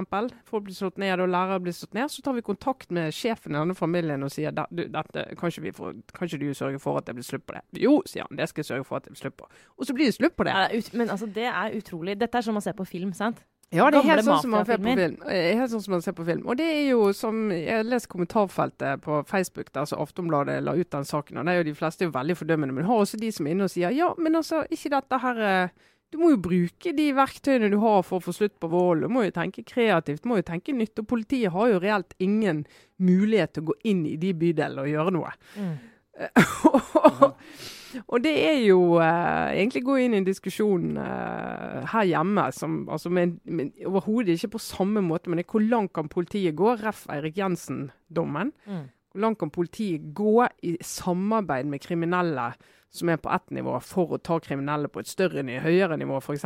folk 0.44 0.66
blir 0.66 0.76
slått 0.76 0.98
ned 1.00 1.22
og 1.24 1.30
lærere 1.32 1.62
blir 1.64 1.76
slått 1.76 1.94
ned, 1.96 2.12
så 2.12 2.20
tar 2.26 2.36
vi 2.36 2.44
kontakt 2.44 2.92
med 2.92 3.14
sjefen 3.16 3.56
i 3.56 3.60
denne 3.62 3.76
familien 3.78 4.24
og 4.28 4.32
sier 4.34 4.52
"Da- 4.52 4.68
du, 4.70 4.84
dette, 4.84 5.24
kan, 5.40 5.48
ikke 5.54 5.62
vi 5.64 5.72
får, 5.72 5.94
kanskje 6.18 6.40
du 6.42 6.50
sørge 6.54 6.80
for 6.84 6.98
at 7.00 7.06
det 7.08 7.16
blir 7.16 7.24
slutt 7.24 7.46
på 7.48 7.56
det? 7.56 7.62
Jo, 7.80 8.02
sier 8.06 8.28
han, 8.28 8.36
det 8.36 8.50
skal 8.50 8.60
jeg 8.66 8.70
sørge 8.74 8.84
for 8.90 9.00
at 9.00 9.04
det 9.08 9.14
blir 9.16 9.22
slutt 9.24 9.38
på. 9.40 9.48
Og 9.80 9.88
så 9.88 9.94
blir 9.96 10.06
det 10.12 10.18
slutt 10.20 10.36
på 10.36 10.44
det. 10.44 10.52
ja, 10.52 10.68
men 10.94 11.10
altså, 11.10 11.26
det 11.32 11.48
er 11.48 11.78
utrolig. 11.80 12.20
Dette 12.20 12.38
er 12.38 12.42
som 12.42 12.60
å 12.60 12.62
se 12.62 12.74
på 12.76 12.86
film, 12.86 13.14
sant? 13.14 13.40
Ja, 13.72 13.86
det 13.90 14.02
er 14.02 14.10
helt 14.10 14.26
sånn 14.28 14.42
som 14.42 14.52
man 14.52 14.66
ser 14.68 14.78
på 14.84 14.92
film. 15.00 15.16
Helt 15.32 15.72
sånn 15.72 15.82
som 15.86 15.92
man 15.96 16.02
ser 16.04 16.12
på 16.12 16.26
film. 16.28 16.42
Og 16.52 16.58
det 16.60 16.66
er 16.68 16.90
jo 16.90 17.14
som 17.16 17.38
Jeg 17.52 17.86
lest 17.88 18.10
kommentarfeltet 18.12 19.00
på 19.02 19.22
Facebook 19.30 19.72
der 19.72 19.86
så 19.88 19.96
Aftonbladet 20.04 20.58
la 20.64 20.74
ut 20.76 20.90
den 20.92 21.06
saken, 21.08 21.38
og 21.38 21.46
det 21.48 21.54
er 21.54 21.58
jo 21.62 21.70
de 21.72 21.76
fleste 21.80 22.04
er 22.04 22.10
jo 22.12 22.18
veldig 22.20 22.36
fordømmende. 22.36 22.74
Men 22.76 22.84
du 22.84 22.90
har 22.92 23.00
også 23.00 23.18
de 23.22 23.32
som 23.32 23.48
er 23.48 23.52
inne 23.56 23.64
og 23.64 23.72
sier 23.72 23.96
ja, 23.96 24.10
men 24.18 24.36
altså, 24.36 24.66
ikke 24.70 24.92
dette 24.92 25.22
her 25.24 25.40
eh, 25.40 25.70
Du 26.12 26.20
må 26.20 26.34
jo 26.34 26.42
bruke 26.44 26.92
de 26.96 27.06
verktøyene 27.16 27.70
du 27.72 27.78
har 27.80 28.02
for 28.04 28.20
å 28.20 28.26
få 28.26 28.34
slutt 28.36 28.58
på 28.60 28.70
vold. 28.72 29.06
Du 29.06 29.14
må 29.14 29.24
jo 29.24 29.36
tenke 29.36 29.64
kreativt, 29.68 30.26
du 30.26 30.32
må 30.32 30.42
jo 30.42 30.48
tenke 30.50 30.76
nytt. 30.76 31.00
Og 31.00 31.08
politiet 31.08 31.54
har 31.56 31.72
jo 31.72 31.80
reelt 31.80 32.16
ingen 32.20 32.66
mulighet 33.02 33.56
til 33.56 33.64
å 33.64 33.72
gå 33.72 33.78
inn 33.94 34.04
i 34.10 34.18
de 34.20 34.34
bydelene 34.38 34.84
og 34.84 34.92
gjøre 34.92 35.16
noe. 35.16 35.32
Mm. 35.56 35.74
og 38.12 38.18
det 38.24 38.34
er 38.44 38.60
jo 38.66 38.82
eh, 39.02 39.56
egentlig 39.56 39.84
gå 39.88 39.96
inn 40.04 40.16
i 40.16 40.20
en 40.20 40.28
diskusjon 40.28 41.00
eh, 41.00 41.78
her 41.94 42.10
hjemme 42.10 42.50
som 42.56 42.82
altså 42.92 43.12
overhodet 43.12 44.36
ikke 44.36 44.58
på 44.58 44.66
samme 44.68 45.04
måte, 45.06 45.32
men 45.32 45.40
det 45.40 45.48
er 45.48 45.54
hvor 45.56 45.64
langt 45.64 45.96
kan 45.96 46.12
politiet 46.12 46.58
gå? 46.60 46.76
Ref. 46.84 47.06
Eirik 47.12 47.40
Jensen-dommen. 47.40 48.52
Mm. 48.68 48.90
Hvor 49.12 49.26
langt 49.26 49.40
kan 49.40 49.52
politiet 49.52 50.14
gå 50.16 50.48
i 50.64 50.78
samarbeid 50.82 51.68
med 51.68 51.84
kriminelle 51.84 52.52
som 52.92 53.10
er 53.10 53.20
på 53.24 53.32
ett 53.32 53.54
nivå, 53.56 53.78
for 53.84 54.16
å 54.16 54.20
ta 54.20 54.40
kriminelle 54.44 54.92
på 54.92 55.00
et 55.00 55.08
større, 55.08 55.44
høyere 55.44 55.98
nivå, 56.00 56.20
f.eks.? 56.20 56.46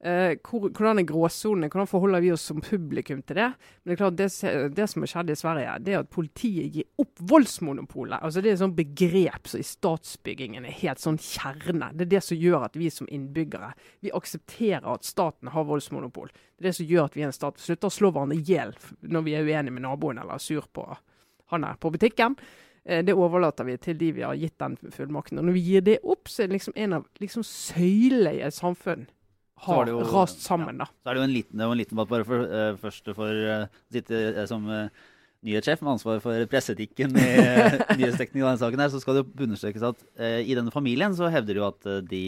Eh, 0.00 0.38
hvor, 0.40 0.70
hvordan 0.72 1.02
er 1.02 1.04
gråsonene? 1.04 1.68
Hvordan 1.68 1.88
forholder 1.88 2.22
vi 2.24 2.30
oss 2.32 2.46
som 2.48 2.62
publikum 2.64 3.20
til 3.20 3.36
det? 3.36 3.48
Men 3.82 3.90
det 3.90 3.92
er 3.92 3.98
klart, 4.00 4.16
det, 4.16 4.28
det 4.76 4.86
som 4.88 5.04
har 5.04 5.10
skjedd 5.12 5.32
i 5.32 5.36
Sverige, 5.36 5.74
det 5.84 5.92
er 5.92 6.00
at 6.00 6.12
politiet 6.14 6.78
gir 6.78 6.86
opp 7.02 7.20
voldsmonopolet. 7.32 8.16
Altså 8.16 8.40
Det 8.40 8.48
er 8.48 8.56
et 8.56 8.62
sånt 8.62 8.78
begrep 8.78 9.50
som 9.52 9.60
i 9.60 9.68
statsbyggingen 9.68 10.64
er 10.64 10.78
helt 10.80 11.04
sånn 11.04 11.20
kjerne. 11.20 11.92
Det 11.92 12.06
er 12.06 12.12
det 12.14 12.22
som 12.24 12.40
gjør 12.40 12.64
at 12.70 12.80
vi 12.80 12.88
som 12.94 13.10
innbyggere 13.12 13.74
vi 14.00 14.14
aksepterer 14.16 14.88
at 14.88 15.04
staten 15.04 15.52
har 15.52 15.68
voldsmonopol. 15.68 16.32
Det 16.32 16.64
er 16.64 16.70
det 16.70 16.76
som 16.80 16.88
gjør 16.88 17.10
at 17.10 17.20
vi 17.20 17.26
er 17.26 17.28
en 17.28 17.36
stat. 17.36 17.60
Slutter 17.60 17.92
å 17.92 17.98
slå 17.98 18.14
hverandre 18.14 18.40
i 18.40 18.48
hjel 18.48 18.72
når 19.04 19.28
vi 19.28 19.36
er 19.36 19.44
uenige 19.44 19.76
med 19.76 19.84
naboen 19.84 20.22
eller 20.22 20.40
er 20.40 20.48
sur 20.48 20.64
på 20.72 20.88
han 21.50 21.64
er 21.68 21.78
på 21.80 21.92
butikken. 21.94 22.36
Eh, 22.84 23.02
Det 23.04 23.14
overlater 23.14 23.64
vi 23.68 23.76
til 23.76 23.98
de 24.00 24.12
vi 24.16 24.22
har 24.26 24.34
gitt 24.40 24.56
den 24.58 24.76
fullmakten. 24.76 25.38
Og 25.38 25.44
når 25.44 25.52
vi 25.58 25.60
gir 25.68 25.80
det 25.86 25.98
opp, 26.02 26.28
så 26.28 26.42
er 26.44 26.48
det 26.48 26.58
liksom 26.58 26.76
en 26.76 26.92
av 27.00 27.06
liksom 27.20 27.44
søylene 27.46 28.34
i 28.38 28.42
et 28.46 28.54
samfunn 28.56 29.06
har 29.66 29.86
jo- 29.86 30.00
rast 30.08 30.40
sammen. 30.40 30.78
da. 30.78 30.86
Så 31.04 31.10
er 31.10 31.14
det 31.14 31.20
jo 31.20 31.28
en 31.28 31.34
liten, 31.36 31.60
en 31.60 31.76
liten 31.78 31.96
bare 31.96 32.24
for, 32.24 32.38
uh, 32.48 32.76
først 32.80 33.14
for 33.14 33.28
å 33.28 33.68
sitte 33.92 34.16
eh, 34.36 34.46
som 34.46 34.64
uh, 34.68 34.88
nyhetssjef 35.44 35.82
med 35.82 35.92
ansvar 35.98 36.20
for 36.24 36.46
presseetikken 36.46 37.12
i 37.16 37.28
uh, 37.44 37.76
nyhetsdekningen 37.98 38.46
av 38.46 38.54
denne 38.56 38.64
saken 38.64 38.80
her, 38.80 38.88
så 38.88 39.00
skal 39.00 39.14
det 39.18 39.26
jo 39.26 39.44
understrekes 39.46 39.82
at 39.84 40.00
eh, 40.18 40.40
i 40.48 40.56
denne 40.56 40.72
familien 40.72 41.12
så 41.16 41.28
hevder 41.32 41.54
de 41.54 41.60
jo 41.60 41.68
at 41.68 42.08
de 42.08 42.24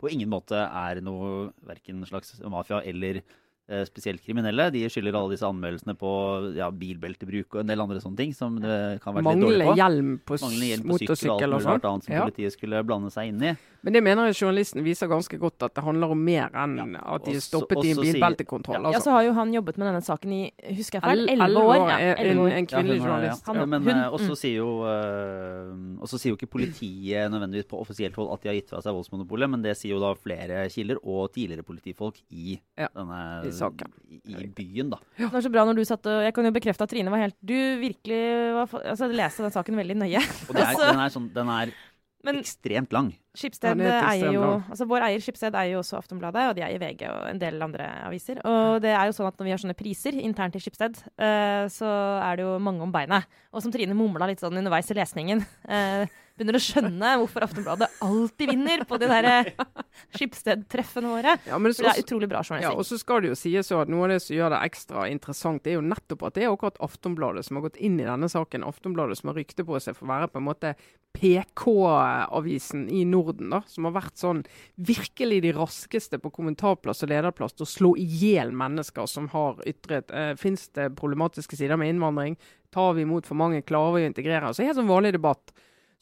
på 0.00 0.10
ingen 0.10 0.28
måte 0.32 0.56
er 0.56 1.00
noe 1.04 1.52
verken 1.64 2.02
slags 2.08 2.34
mafia 2.48 2.80
eller 2.84 3.20
spesielt 3.88 4.20
kriminelle. 4.24 4.70
De 4.70 4.82
skylder 4.92 5.14
alle 5.16 5.30
disse 5.32 5.46
anmeldelsene 5.48 5.94
på 5.96 6.54
ja, 6.56 6.70
bilbeltebruk 6.70 7.54
og 7.54 7.60
en 7.62 7.66
del 7.66 7.80
andre 7.80 7.96
sånne 8.02 8.16
ting 8.16 8.34
som 8.36 8.58
det 8.60 9.00
kan 9.00 9.14
være 9.14 9.32
litt 9.34 9.44
dårlig 9.44 9.66
på. 9.70 9.76
hjelm 9.80 10.10
på 10.26 10.34
s- 10.34 10.42
hjelm 10.44 10.82
på 10.84 10.94
og 10.94 11.00
alt 11.00 11.08
motorsykkel 11.08 11.48
og 11.54 11.60
mulig 11.62 11.66
rart 11.70 11.84
annet 11.84 12.04
som 12.04 12.14
Ja. 12.14 12.24
politiet 12.26 12.52
skulle 12.52 12.82
blande 12.84 13.10
seg 13.10 13.28
inn 13.28 13.42
i. 13.42 13.54
Men 13.84 13.92
det 13.92 14.02
mener 14.02 14.26
jeg 14.28 14.36
journalisten 14.40 14.82
viser 14.84 15.08
ganske 15.08 15.38
godt 15.38 15.62
at 15.62 15.74
det 15.74 15.84
handler 15.84 16.10
om 16.10 16.24
mer 16.24 16.48
enn 16.54 16.76
Ja, 16.94 17.14
at 17.14 17.24
de 17.24 17.32
er 17.32 17.36
også- 17.36 17.48
stoppet 17.52 17.84
i 17.84 17.90
en 17.90 17.96
bilbeltekontroll. 17.96 18.14
bilbeltekontroll. 18.14 18.82
Ja, 18.82 18.90
så 18.92 18.96
Altså. 18.96 19.10
har 19.12 19.22
jo 19.24 19.32
han 19.32 19.52
jobbet 19.52 19.76
med 19.78 19.86
denne 19.88 20.02
saken 20.04 20.32
i 20.32 20.52
husker 20.76 21.00
jeg 21.00 21.02
feil, 21.02 21.28
El- 21.28 21.40
elleve 21.40 21.64
år. 21.64 21.90
en, 21.90 22.38
en 22.52 22.66
kvinnelig 22.66 23.00
journalist. 23.00 23.46
Han- 23.46 23.56
Ja, 23.56 23.64
men 23.66 23.88
eh, 23.88 24.10
også 24.10 24.30
mm. 24.30 24.36
sier 24.36 24.56
jo 24.56 24.84
eh, 24.84 26.00
også 26.04 26.18
sier 26.20 26.32
jo 26.32 26.36
ikke 26.36 26.50
politiet 26.50 27.30
nødvendigvis 27.30 27.66
på 27.68 27.80
offisielt 27.80 28.14
hold 28.16 28.32
at 28.34 28.42
de 28.42 28.48
har 28.48 28.54
gitt 28.58 28.68
fra 28.70 28.80
seg 28.84 28.92
voldsmonopolet, 28.96 29.50
men 29.50 29.62
det 29.62 29.76
sier 29.76 29.94
jo 29.94 30.00
da 30.00 30.12
flere 30.14 30.68
kilder 30.72 30.96
og 31.04 31.32
tidligere 31.32 31.62
politifolk 31.64 32.20
i 32.30 32.58
Ja, 32.78 32.88
denne 32.94 33.44
i 33.46 33.50
saken. 33.58 33.94
i, 34.14 34.20
i 34.44 34.46
byen, 34.48 34.92
da. 34.92 35.00
Det 35.18 35.30
var 35.32 35.42
så 35.44 35.50
bra 35.52 35.64
når 35.68 35.80
du 35.80 35.84
satt 35.88 36.06
og 36.08 36.22
Jeg 36.24 36.34
kan 36.36 36.46
jo 36.46 36.52
bekrefte 36.54 36.86
at 36.86 36.92
Trine 36.92 37.12
var 37.12 37.24
helt 37.24 37.36
Du 37.44 37.56
virkelig 37.80 38.20
var, 38.56 38.70
altså, 38.84 39.08
leste 39.10 39.44
den 39.44 39.54
saken 39.54 39.76
veldig 39.80 39.98
nøye. 40.04 40.22
Og 40.48 40.54
det 40.56 40.64
er, 40.64 40.78
den 40.92 41.02
er, 41.02 41.12
sånn, 41.12 41.28
den 41.34 41.50
er 41.52 41.74
Men 42.24 42.40
ekstremt 42.40 42.94
lang. 42.94 43.12
Skipsted 43.34 43.82
er 43.82 44.06
eier 44.12 44.36
jo 44.36 44.44
altså 44.46 44.86
Vår 44.88 45.04
eier 45.08 45.22
Skipsted 45.24 45.56
eier 45.58 45.74
jo 45.74 45.82
også 45.82 45.98
Aftonbladet, 45.98 46.46
og 46.50 46.56
de 46.56 46.64
eier 46.64 46.80
VG 46.80 47.06
og 47.10 47.24
en 47.32 47.40
del 47.42 47.66
andre 47.66 47.88
aviser. 48.06 48.40
Og 48.46 48.78
det 48.84 48.94
er 48.94 49.08
jo 49.10 49.16
sånn 49.16 49.28
at 49.28 49.40
når 49.40 49.48
vi 49.48 49.54
har 49.56 49.62
sånne 49.64 49.78
priser 49.78 50.20
internt 50.22 50.56
i 50.56 50.62
Skipsted, 50.62 51.00
uh, 51.18 51.64
så 51.72 51.90
er 52.22 52.38
det 52.38 52.46
jo 52.46 52.54
mange 52.62 52.86
om 52.86 52.94
beinet. 52.94 53.26
Og 53.52 53.64
som 53.64 53.74
Trine 53.74 53.96
mumla 53.98 54.30
litt 54.30 54.44
sånn 54.44 54.62
underveis 54.62 54.92
i 54.94 54.96
lesningen, 54.96 55.42
eh, 55.68 56.06
begynner 56.34 56.58
å 56.58 56.62
skjønne 56.62 57.10
hvorfor 57.20 57.46
Aftonbladet 57.46 57.88
alltid 58.04 58.50
vinner 58.50 58.82
på 58.88 58.98
de 58.98 59.08
der 59.10 59.28
eh, 59.32 59.50
Skipsted-treffene 60.16 61.12
våre. 61.12 61.36
Ja, 61.46 61.58
men 61.58 61.70
også, 61.70 61.84
det 61.86 61.92
er 61.92 62.02
utrolig 62.02 62.28
bra 62.30 62.42
ja, 62.60 62.72
og 62.74 62.82
så 62.86 62.98
skal 63.00 63.22
det 63.22 63.30
jo 63.30 63.38
sies 63.38 63.70
at 63.74 63.90
noe 63.92 64.08
av 64.08 64.14
det 64.14 64.20
som 64.24 64.34
gjør 64.36 64.52
det 64.54 64.60
ekstra 64.66 65.06
interessant, 65.10 65.62
det 65.64 65.74
er 65.74 65.78
jo 65.78 65.86
nettopp 65.86 66.26
at 66.26 66.36
det 66.36 66.46
er 66.46 66.52
akkurat 66.52 66.80
Aftonbladet 66.84 67.46
som 67.46 67.58
har 67.58 67.68
gått 67.68 67.78
inn 67.78 68.00
i 68.00 68.06
denne 68.08 68.28
saken. 68.30 68.66
Aftonbladet 68.66 69.20
som 69.20 69.30
har 69.30 69.38
rykte 69.38 69.66
på 69.66 69.78
seg 69.82 69.96
for 69.96 70.08
å 70.08 70.12
være 70.12 70.30
på 70.32 70.42
en 70.42 70.48
måte 70.48 70.74
PK-avisen 71.14 72.88
i 72.90 73.04
Norden, 73.06 73.52
da. 73.54 73.62
Som 73.70 73.86
har 73.86 73.94
vært 73.94 74.18
sånn 74.18 74.42
virkelig 74.74 75.40
de 75.44 75.52
raskeste 75.54 76.18
på 76.18 76.32
kommentarplass 76.34 77.04
og 77.06 77.12
lederplass 77.12 77.54
til 77.54 77.66
å 77.66 77.70
slå 77.70 77.92
i 78.00 78.06
hjel 78.24 78.50
mennesker 78.56 79.06
som 79.10 79.30
har 79.34 79.62
ytret 79.68 80.10
eh, 80.10 80.32
Fins 80.40 80.66
det 80.74 80.90
problematiske 80.98 81.58
sider 81.58 81.78
med 81.80 81.94
innvandring? 81.94 82.34
Tar 82.74 82.96
vi 82.98 83.06
imot 83.06 83.30
for 83.30 83.38
mange? 83.38 83.62
Klarer 83.62 84.00
vi 84.00 84.08
å 84.08 84.10
integrere? 84.10 84.50
Altså 84.50 84.66
helt 84.66 84.80
sånn 84.80 84.90
vanlig 84.90 85.14
debatt. 85.14 85.54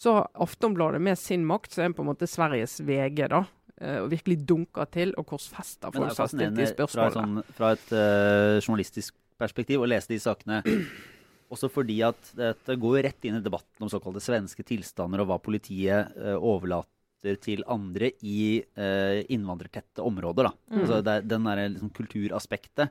Så 0.03 0.17
har 0.17 0.31
Aftonbladet 0.43 0.99
med 1.03 1.19
sin 1.19 1.45
makt, 1.47 1.77
så 1.77 1.85
er 1.85 1.93
på 1.95 2.03
en 2.03 2.11
måte 2.11 2.27
Sveriges 2.27 2.81
VG, 2.83 3.29
da. 3.31 3.45
eh, 3.79 4.01
og 4.03 4.11
virkelig 4.11 4.41
dunker 4.51 4.89
til 4.91 5.15
og 5.21 5.29
korsfester 5.31 5.93
det 5.93 6.01
folk 6.01 6.17
som 6.17 6.25
har 6.25 6.33
stilt 6.33 6.59
de 6.59 6.67
spørsmålene. 6.73 7.13
fra, 7.13 7.13
et 7.13 7.19
sånn, 7.21 7.57
fra 7.59 7.71
et 7.77 7.93
uh, 7.95 8.57
journalistisk 8.59 9.15
perspektiv 9.39 9.85
å 9.85 9.89
lese 9.91 10.11
de 10.11 10.19
sakene. 10.23 10.59
Også 11.53 11.71
fordi 11.71 12.01
at 12.07 12.33
dette 12.35 12.79
går 12.81 12.99
rett 13.07 13.29
inn 13.29 13.39
i 13.39 13.45
debatten 13.45 13.85
om 13.85 13.93
såkalte 13.93 14.25
svenske 14.25 14.67
tilstander 14.67 15.23
og 15.23 15.31
hva 15.31 15.39
politiet 15.45 16.15
uh, 16.19 16.35
overlater 16.35 17.39
til 17.39 17.63
andre 17.71 18.11
i 18.27 18.59
uh, 18.59 19.23
innvandrertette 19.31 20.03
områder. 20.03 20.51
Mm. 20.73 20.79
Altså 20.83 21.03
det, 21.07 21.19
den 21.31 21.47
der, 21.47 21.67
liksom, 21.77 21.93
kulturaspektet 21.95 22.89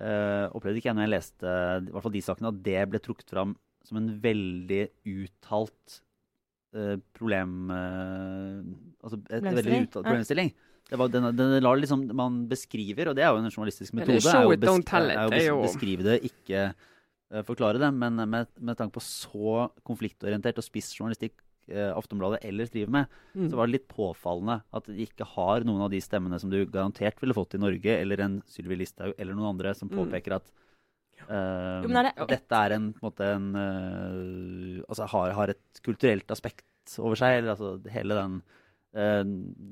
uh, 0.00 0.46
opplevde 0.56 0.80
ikke 0.80 0.94
jeg 0.94 0.96
når 0.96 1.10
jeg 1.10 1.18
leste 1.18 1.58
i 1.84 1.90
hvert 1.90 2.06
fall 2.06 2.16
de 2.16 2.28
sakene, 2.30 2.54
at 2.54 2.68
det 2.70 2.84
ble 2.88 3.02
trukket 3.04 3.34
fram 3.34 3.58
som 3.84 4.00
en 4.00 4.14
veldig 4.22 4.86
uttalt 5.04 6.00
problem... 7.16 7.70
Eh, 7.70 8.58
altså 9.04 9.18
et 9.30 9.42
veldig 9.46 9.80
uttalt 9.86 10.04
problemstilling. 10.06 10.52
Det 10.90 10.98
var, 10.98 11.08
den, 11.12 11.28
den 11.38 11.52
lar 11.62 11.78
liksom, 11.78 12.02
man 12.18 12.40
beskriver, 12.50 13.10
og 13.12 13.14
det 13.18 13.22
er 13.22 13.30
jo 13.30 13.38
en 13.38 13.50
journalistisk 13.50 13.94
metode, 13.94 14.16
det 14.18 14.24
show 14.26 14.40
er 14.40 14.48
jo 14.48 14.54
it, 14.56 14.64
don't 14.66 14.86
tell 14.88 15.06
it, 15.06 15.16
er 15.16 15.22
jo 15.22 15.30
det 15.30 15.44
er 15.46 15.60
beskrive 15.62 16.02
det, 16.06 16.16
ikke 16.26 16.62
eh, 16.74 17.44
forklare 17.46 17.78
det. 17.78 17.92
Men 17.94 18.18
med, 18.28 18.48
med 18.58 18.76
tanke 18.80 18.96
på 18.98 19.02
så 19.04 19.68
konfliktorientert 19.86 20.58
og 20.58 20.66
spiss 20.66 20.90
journalistikk 20.98 21.36
eh, 21.70 21.92
Aftonbladet 21.94 22.42
ellers 22.48 22.72
driver 22.74 22.90
med, 23.00 23.06
Mm. 23.30 23.46
så 23.46 23.54
var 23.60 23.68
det 23.68 23.76
litt 23.76 23.86
påfallende 23.86 24.56
at 24.74 24.88
de 24.90 25.04
ikke 25.06 25.22
har 25.36 25.62
noen 25.62 25.84
av 25.86 25.92
de 25.92 26.00
stemmene 26.02 26.40
som 26.42 26.50
du 26.50 26.58
garantert 26.66 27.20
ville 27.22 27.36
fått 27.36 27.54
i 27.54 27.60
Norge, 27.62 27.94
eller 28.02 28.18
en 28.24 28.40
Sylvi 28.50 28.74
Listhaug 28.80 29.14
eller 29.16 29.36
noen 29.38 29.52
andre 29.54 29.70
som 29.78 29.86
Mm. 29.88 30.00
påpeker 30.00 30.34
at 30.40 30.50
eh, 31.28 31.82
Jo, 31.84 31.88
men 31.88 32.00
er 32.00 32.10
det- 32.10 32.28
dette 32.28 32.62
er 32.64 32.76
en, 32.76 32.92
på 32.94 33.02
en 33.02 33.10
måte 33.10 33.28
en 33.34 33.48
uh, 33.56 34.84
Altså 34.88 35.06
har, 35.12 35.32
har 35.36 35.54
et 35.54 35.82
kulturelt 35.84 36.30
aspekt 36.30 36.64
over 36.98 37.16
seg. 37.16 37.38
Eller 37.40 37.54
altså 37.54 37.76
hele 37.92 38.16
den 38.18 38.40
uh, 38.96 39.24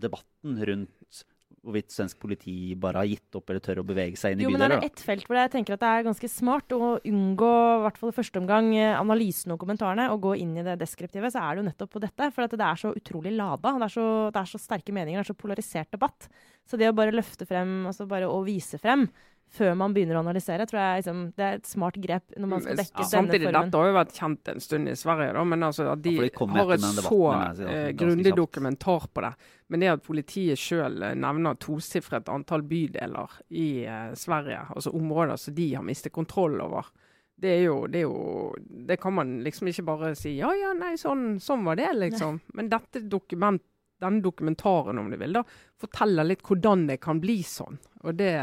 debatten 0.07 0.59
rundt 0.71 1.25
hvorvidt 1.69 1.93
svensk 1.93 2.19
politi 2.23 2.75
bare 2.79 3.03
har 3.03 3.09
gitt 3.11 3.37
opp 3.39 3.51
eller 3.51 3.63
tør 3.65 3.81
å 3.83 3.87
bevege 3.87 4.19
seg 4.19 4.35
inn 4.35 4.43
i 4.43 4.47
Jo, 4.47 4.53
men 4.55 4.65
er 4.65 4.75
det 4.77 4.91
ett 4.93 5.03
felt 5.05 5.27
hvor 5.29 5.39
jeg 5.41 5.53
tenker 5.53 5.75
at 5.75 5.83
det 5.83 5.91
er 5.91 6.07
ganske 6.07 6.31
smart 6.31 6.75
å 6.77 6.91
unngå, 7.03 7.51
i 7.51 7.83
hvert 7.85 8.01
fall 8.01 8.13
i 8.13 8.17
første 8.17 8.41
omgang, 8.41 8.71
eh, 8.79 8.95
analysen 8.99 9.55
og 9.55 9.61
kommentarene, 9.63 10.09
og 10.15 10.23
gå 10.25 10.37
inn 10.43 10.55
i 10.59 10.65
det 10.67 10.79
deskriptive, 10.81 11.31
så 11.35 11.43
er 11.43 11.57
det 11.57 11.63
jo 11.63 11.69
nettopp 11.69 11.93
på 11.97 12.03
dette. 12.05 12.31
For 12.35 12.47
det 12.47 12.69
er 12.69 12.83
så 12.83 12.93
utrolig 12.95 13.35
lada. 13.37 13.75
Det 13.83 13.89
er 13.89 13.95
så, 13.97 14.07
det 14.35 14.43
er 14.43 14.53
så 14.53 14.63
sterke 14.63 14.95
meninger, 14.95 15.21
det 15.21 15.27
er 15.27 15.33
så 15.33 15.39
polarisert 15.43 15.91
debatt. 15.95 16.29
Så 16.69 16.81
det 16.81 16.91
å 16.91 16.97
bare 16.97 17.17
løfte 17.17 17.49
frem, 17.49 17.81
altså 17.91 18.09
bare 18.09 18.31
å 18.31 18.39
vise 18.47 18.81
frem, 18.81 19.09
før 19.51 19.75
man 19.81 19.95
begynner 19.97 20.19
å 20.19 20.23
analysere, 20.23 20.67
tror 20.69 20.81
jeg 20.81 21.03
liksom, 21.03 21.21
det 21.39 21.45
er 21.47 21.59
et 21.59 21.69
smart 21.69 21.97
grep 22.03 22.35
når 22.37 22.51
man 22.51 22.63
skal 22.65 22.77
dekke 22.77 22.85
dekke 22.89 22.99
denne 22.99 23.11
Samtidig, 23.13 23.47
formen. 23.49 23.59
dette 23.65 23.81
har 23.81 23.89
jo 23.89 23.95
vært 23.97 24.17
kjent 24.19 24.51
en 24.53 24.61
stund 24.65 24.91
i 24.93 24.97
Sverige, 24.99 25.33
da, 25.37 25.45
men 25.49 25.67
altså 25.69 25.87
at 25.93 26.03
de, 26.05 26.15
Ja, 26.19 26.29
de 26.29 26.49
har 26.59 26.73
et 26.75 26.85
så 26.85 27.69
eh, 27.69 27.91
grundig 27.97 28.35
dokumentar 28.37 29.07
på 29.15 29.25
det. 29.25 29.33
Men 29.69 29.81
det 29.85 29.91
at 29.93 30.05
politiet 30.05 30.61
sjøl 30.61 30.99
nevner 31.17 31.59
tosifret 31.61 32.29
antall 32.33 32.65
bydeler 32.69 33.39
i 33.49 33.69
eh, 33.85 34.11
Sverige, 34.19 34.67
altså 34.75 34.93
områder 34.97 35.41
som 35.41 35.57
de 35.57 35.69
har 35.75 35.87
mistet 35.87 36.13
kontroll 36.13 36.61
over, 36.65 36.91
det 37.39 37.53
er 37.55 37.63
jo 37.69 37.87
Det, 37.87 38.01
er 38.01 38.09
jo, 38.09 38.55
det 38.89 38.97
kan 39.01 39.15
man 39.15 39.37
liksom 39.47 39.69
ikke 39.71 39.85
bare 39.87 40.15
si 40.19 40.33
ja, 40.41 40.51
ja, 40.59 40.73
nei, 40.75 40.97
sånn, 40.99 41.39
sånn 41.41 41.65
var 41.65 41.79
det, 41.79 41.93
liksom. 41.95 42.41
Men 42.59 42.69
dette 42.69 43.05
dokument, 43.07 43.63
denne 44.03 44.21
dokumentaren, 44.23 44.99
om 44.99 45.09
du 45.11 45.17
vil, 45.17 45.39
da, 45.39 45.45
forteller 45.79 46.27
litt 46.27 46.43
hvordan 46.43 46.89
det 46.91 46.99
kan 47.01 47.21
bli 47.23 47.39
sånn. 47.47 47.79
Og 48.03 48.19
det 48.19 48.35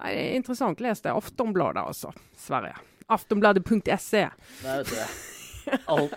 Nei, 0.00 0.10
det 0.14 0.24
er 0.24 0.40
interessant. 0.40 0.82
Les 0.82 1.04
det. 1.04 1.12
Aftonbladet, 1.14 1.84
altså. 1.84 2.10
Sverige. 2.38 2.74
Aftonbladet.se. 3.14 4.24
Der 4.64 4.82
vet 4.82 4.90
du. 4.90 5.30
Alt. 5.90 6.16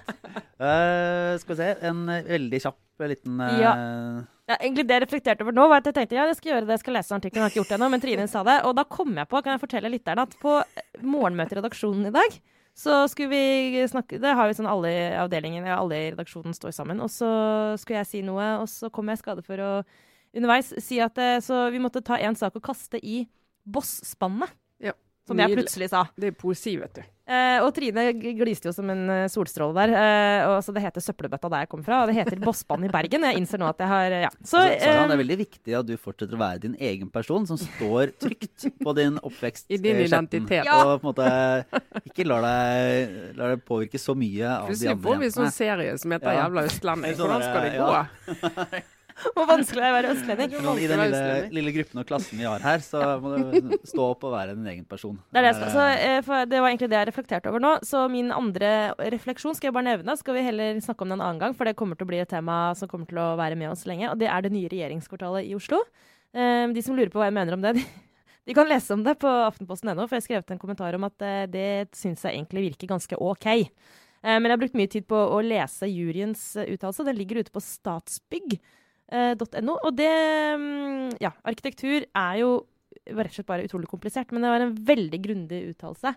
Uh, 0.60 1.38
skal 1.40 1.54
vi 1.54 1.60
se. 1.60 1.70
En 1.88 2.08
eh, 2.12 2.26
veldig 2.28 2.60
kjapp 2.64 3.04
eh, 3.04 3.12
liten 3.14 3.40
uh... 3.44 3.54
Ja. 3.62 3.76
Ja, 4.48 4.56
egentlig 4.62 4.86
det 4.88 4.96
jeg 4.96 5.04
reflekterte 5.04 5.44
over 5.44 5.56
nå, 5.56 5.66
var 5.68 5.82
at 5.82 5.90
jeg 5.90 5.96
tenkte 5.98 6.16
ja, 6.16 6.26
jeg 6.30 6.38
skal 6.38 6.50
gjøre 6.54 6.64
det, 6.64 6.76
jeg 6.78 6.82
skal 6.86 6.96
lese 6.96 7.16
artikkelen, 7.18 7.42
jeg 7.42 7.44
har 7.44 7.52
ikke 7.52 7.60
gjort 7.60 7.72
det 7.74 7.76
ennå, 7.76 7.88
men 7.92 8.04
Trine 8.04 8.28
sa 8.32 8.44
det. 8.48 8.54
Og 8.64 8.78
da 8.78 8.86
kom 8.88 9.10
jeg 9.20 9.28
på, 9.28 9.42
kan 9.44 9.58
jeg 9.58 9.60
fortelle 9.60 9.92
lytterne, 9.92 10.24
at 10.24 10.38
på 10.40 10.54
morgenmøtet 11.04 11.58
i 11.58 11.60
redaksjonen 11.60 12.08
i 12.08 12.14
dag, 12.16 12.38
så 12.78 13.02
skulle 13.12 13.34
vi 13.34 13.82
snakke 13.90 14.22
Det 14.24 14.36
har 14.38 14.48
vi 14.48 14.56
sånn 14.56 14.70
alle 14.72 14.94
i 14.94 15.02
avdelingen, 15.20 15.68
ja, 15.68 15.82
alle 15.82 16.00
i 16.00 16.10
redaksjonen 16.14 16.56
står 16.56 16.76
sammen. 16.78 17.04
Og 17.04 17.12
så 17.12 17.28
skulle 17.82 18.00
jeg 18.06 18.12
si 18.12 18.22
noe, 18.24 18.54
og 18.62 18.72
så 18.72 18.88
kom 18.94 19.12
jeg 19.12 19.20
skade 19.20 19.44
for 19.44 19.60
å 19.60 19.72
underveis 20.38 20.72
si 20.86 21.02
at 21.04 21.20
så 21.44 21.66
vi 21.74 21.82
måtte 21.84 22.06
ta 22.06 22.20
en 22.22 22.38
sak 22.38 22.56
og 22.56 22.64
kaste 22.70 23.02
i 23.04 23.26
Boss-spannet, 23.68 24.56
Ja. 24.80 24.94
som 25.28 25.38
jeg 25.44 25.58
plutselig 25.58 25.90
sa. 25.92 26.06
Det 26.16 26.32
er 26.32 26.36
poesi, 26.40 26.78
vet 26.80 26.94
du. 26.96 27.04
Eh, 27.28 27.58
og 27.60 27.74
Trine 27.76 28.06
gliste 28.16 28.70
jo 28.70 28.72
som 28.72 28.88
en 28.94 29.02
eh, 29.12 29.26
solstråle 29.28 29.76
der. 29.76 29.92
Eh, 30.00 30.46
og 30.48 30.62
så 30.64 30.72
Det 30.72 30.80
heter 30.86 31.04
Søppelbøtta 31.04 31.50
der 31.52 31.66
jeg 31.66 31.70
kommer 31.74 31.84
fra, 31.84 31.98
og 32.00 32.08
det 32.08 32.16
heter 32.16 32.40
Bossbanen 32.40 32.88
i 32.88 32.92
Bergen. 32.94 33.26
Jeg 33.28 33.42
innser 33.42 33.60
nå 33.60 33.68
at 33.68 33.84
jeg 33.84 33.90
har 33.92 34.16
ja. 34.24 34.30
Så, 34.40 34.54
Så, 34.56 34.62
Sara, 34.62 34.78
det 34.80 35.12
er 35.12 35.12
eh, 35.12 35.20
veldig 35.26 35.38
viktig 35.42 35.76
at 35.76 35.90
du 35.90 35.98
fortsetter 36.00 36.40
å 36.40 36.40
være 36.40 36.62
din 36.64 36.78
egen 36.80 37.12
person, 37.12 37.44
som 37.50 37.60
står 37.60 38.14
trygt 38.24 38.70
på 38.80 38.96
din 38.96 39.20
oppvekst. 39.20 39.68
I 39.76 39.82
din 39.84 40.00
eh, 40.00 40.08
identitet. 40.08 40.64
Ja. 40.64 40.80
Og 40.86 41.02
på 41.04 41.12
en 41.12 41.12
måte 41.12 42.08
ikke 42.08 42.24
lar 42.32 42.48
deg, 42.48 43.18
lar 43.36 43.58
deg 43.58 43.66
påvirke 43.68 44.00
så 44.00 44.16
mye 44.16 44.48
av 44.48 44.70
de 44.70 44.78
Plutselig 44.78 44.96
andre 44.96 45.10
får 45.12 45.24
vi 45.26 45.34
sånn 45.36 45.52
serie 45.52 45.98
som 46.00 46.16
heter 46.16 46.32
Ja. 46.32 46.46
Jævla 46.48 46.64
østlending. 46.72 47.18
Sånn 47.20 47.28
Hvordan 47.28 47.44
skal 47.44 47.68
det 47.68 47.76
gå? 47.76 47.92
ja. 47.92 48.86
hvor 49.36 49.48
vanskelig 49.50 49.82
det 49.82 49.88
er 49.88 49.92
å 49.92 49.98
være 49.98 50.12
østlending. 50.14 50.52
I 50.54 50.90
den 50.90 51.02
lille, 51.02 51.22
lille 51.58 51.74
gruppen 51.76 52.02
og 52.02 52.08
klassen 52.10 52.40
vi 52.40 52.46
har 52.48 52.64
her, 52.64 52.84
så 52.86 53.02
må 53.22 53.34
du 53.38 53.74
stå 53.92 54.06
opp 54.12 54.26
og 54.28 54.36
være 54.36 54.56
din 54.58 54.70
egen 54.74 54.86
person. 54.90 55.18
Det, 55.32 55.42
er 55.42 55.48
det, 55.48 55.72
så, 55.74 55.86
eh, 55.96 56.20
for 56.26 56.50
det 56.50 56.62
var 56.62 56.72
egentlig 56.72 56.92
det 56.94 57.00
jeg 57.00 57.10
reflekterte 57.12 57.52
over 57.52 57.64
nå. 57.64 57.74
Så 57.88 58.04
min 58.14 58.30
andre 58.36 58.72
refleksjon 59.16 59.58
skal 59.58 59.72
jeg 59.72 59.78
bare 59.78 59.90
nevne. 59.90 60.18
Skal 60.20 60.38
vi 60.38 60.46
heller 60.46 60.82
snakke 60.84 61.06
om 61.06 61.14
det 61.14 61.20
en 61.20 61.26
annen 61.26 61.44
gang, 61.44 61.58
for 61.58 61.70
det 61.70 61.78
kommer 61.80 62.00
til 62.00 62.08
å 62.08 62.12
bli 62.14 62.22
et 62.22 62.32
tema 62.32 62.60
som 62.78 62.92
kommer 62.92 63.10
til 63.10 63.22
å 63.24 63.32
være 63.40 63.60
med 63.60 63.74
oss 63.74 63.88
lenge. 63.90 64.12
Og 64.12 64.22
det 64.22 64.30
er 64.32 64.46
det 64.46 64.54
nye 64.54 64.72
regjeringskvartalet 64.74 65.50
i 65.50 65.56
Oslo. 65.58 65.82
Eh, 66.38 66.66
de 66.74 66.86
som 66.86 66.98
lurer 66.98 67.14
på 67.14 67.22
hva 67.22 67.32
jeg 67.32 67.40
mener 67.40 67.58
om 67.58 67.66
det, 67.66 67.76
de, 67.80 67.86
de 68.48 68.58
kan 68.58 68.70
lese 68.70 68.94
om 68.94 69.06
det 69.06 69.18
på 69.22 69.32
aftenposten.no, 69.50 70.06
for 70.06 70.18
jeg 70.18 70.24
har 70.24 70.30
skrevet 70.30 70.54
en 70.56 70.62
kommentar 70.62 70.98
om 70.98 71.10
at 71.10 71.26
eh, 71.26 71.46
det 71.52 71.70
syns 71.98 72.26
jeg 72.28 72.38
egentlig 72.38 72.70
virker 72.70 72.94
ganske 72.94 73.18
OK. 73.18 73.56
Eh, 74.24 74.38
men 74.38 74.50
jeg 74.50 74.56
har 74.56 74.64
brukt 74.64 74.78
mye 74.80 74.92
tid 74.92 75.08
på 75.10 75.18
å 75.18 75.40
lese 75.46 75.90
juryens 75.92 76.50
eh, 76.60 76.74
uttalelse. 76.74 77.06
Den 77.08 77.20
ligger 77.20 77.42
ute 77.44 77.54
på 77.54 77.64
Statsbygg. 77.64 78.58
Eh, 79.12 79.62
.no, 79.64 79.78
og 79.78 79.96
det 79.98 80.12
mm, 80.60 81.18
Ja, 81.24 81.34
arkitektur 81.48 82.06
er 82.06 82.42
jo 82.42 82.52
rett 83.08 83.32
og 83.32 83.38
slett 83.38 83.50
bare 83.50 83.68
utrolig 83.68 83.90
komplisert, 83.90 84.34
men 84.34 84.44
det 84.44 84.52
var 84.52 84.66
en 84.66 84.78
veldig 84.88 85.20
grundig 85.24 85.64
uttalelse. 85.72 86.14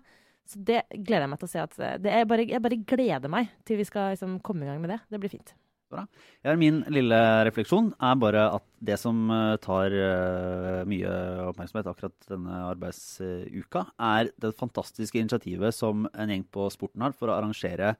Så 0.50 0.60
det 0.66 0.82
gleder 0.90 1.26
jeg 1.26 1.30
meg 1.30 1.40
til 1.40 1.50
å 1.50 1.52
se. 1.52 1.64
at 1.64 1.78
eh, 1.78 1.98
det 2.02 2.14
er 2.14 2.28
bare, 2.28 2.46
Jeg 2.48 2.62
bare 2.64 2.84
gleder 2.94 3.32
meg 3.32 3.50
til 3.68 3.80
vi 3.80 3.88
skal 3.88 4.14
liksom, 4.14 4.38
komme 4.44 4.66
i 4.66 4.70
gang 4.70 4.80
med 4.82 4.96
det. 4.96 5.02
Det 5.10 5.20
blir 5.22 5.32
fint. 5.32 5.54
Ja, 5.90 6.52
min 6.54 6.84
lille 6.94 7.16
refleksjon 7.48 7.88
er 7.98 8.18
bare 8.22 8.44
at 8.54 8.64
det 8.78 8.94
som 9.02 9.24
eh, 9.34 9.56
tar 9.62 9.94
mye 10.86 11.14
oppmerksomhet 11.48 11.90
akkurat 11.90 12.30
denne 12.30 12.62
arbeidsuka, 12.68 13.88
er 13.98 14.30
det 14.38 14.54
fantastiske 14.58 15.18
initiativet 15.18 15.74
som 15.74 16.06
en 16.14 16.30
gjeng 16.30 16.46
på 16.46 16.68
Sporten 16.70 17.02
har 17.06 17.14
for 17.16 17.30
å 17.30 17.38
arrangere 17.38 17.96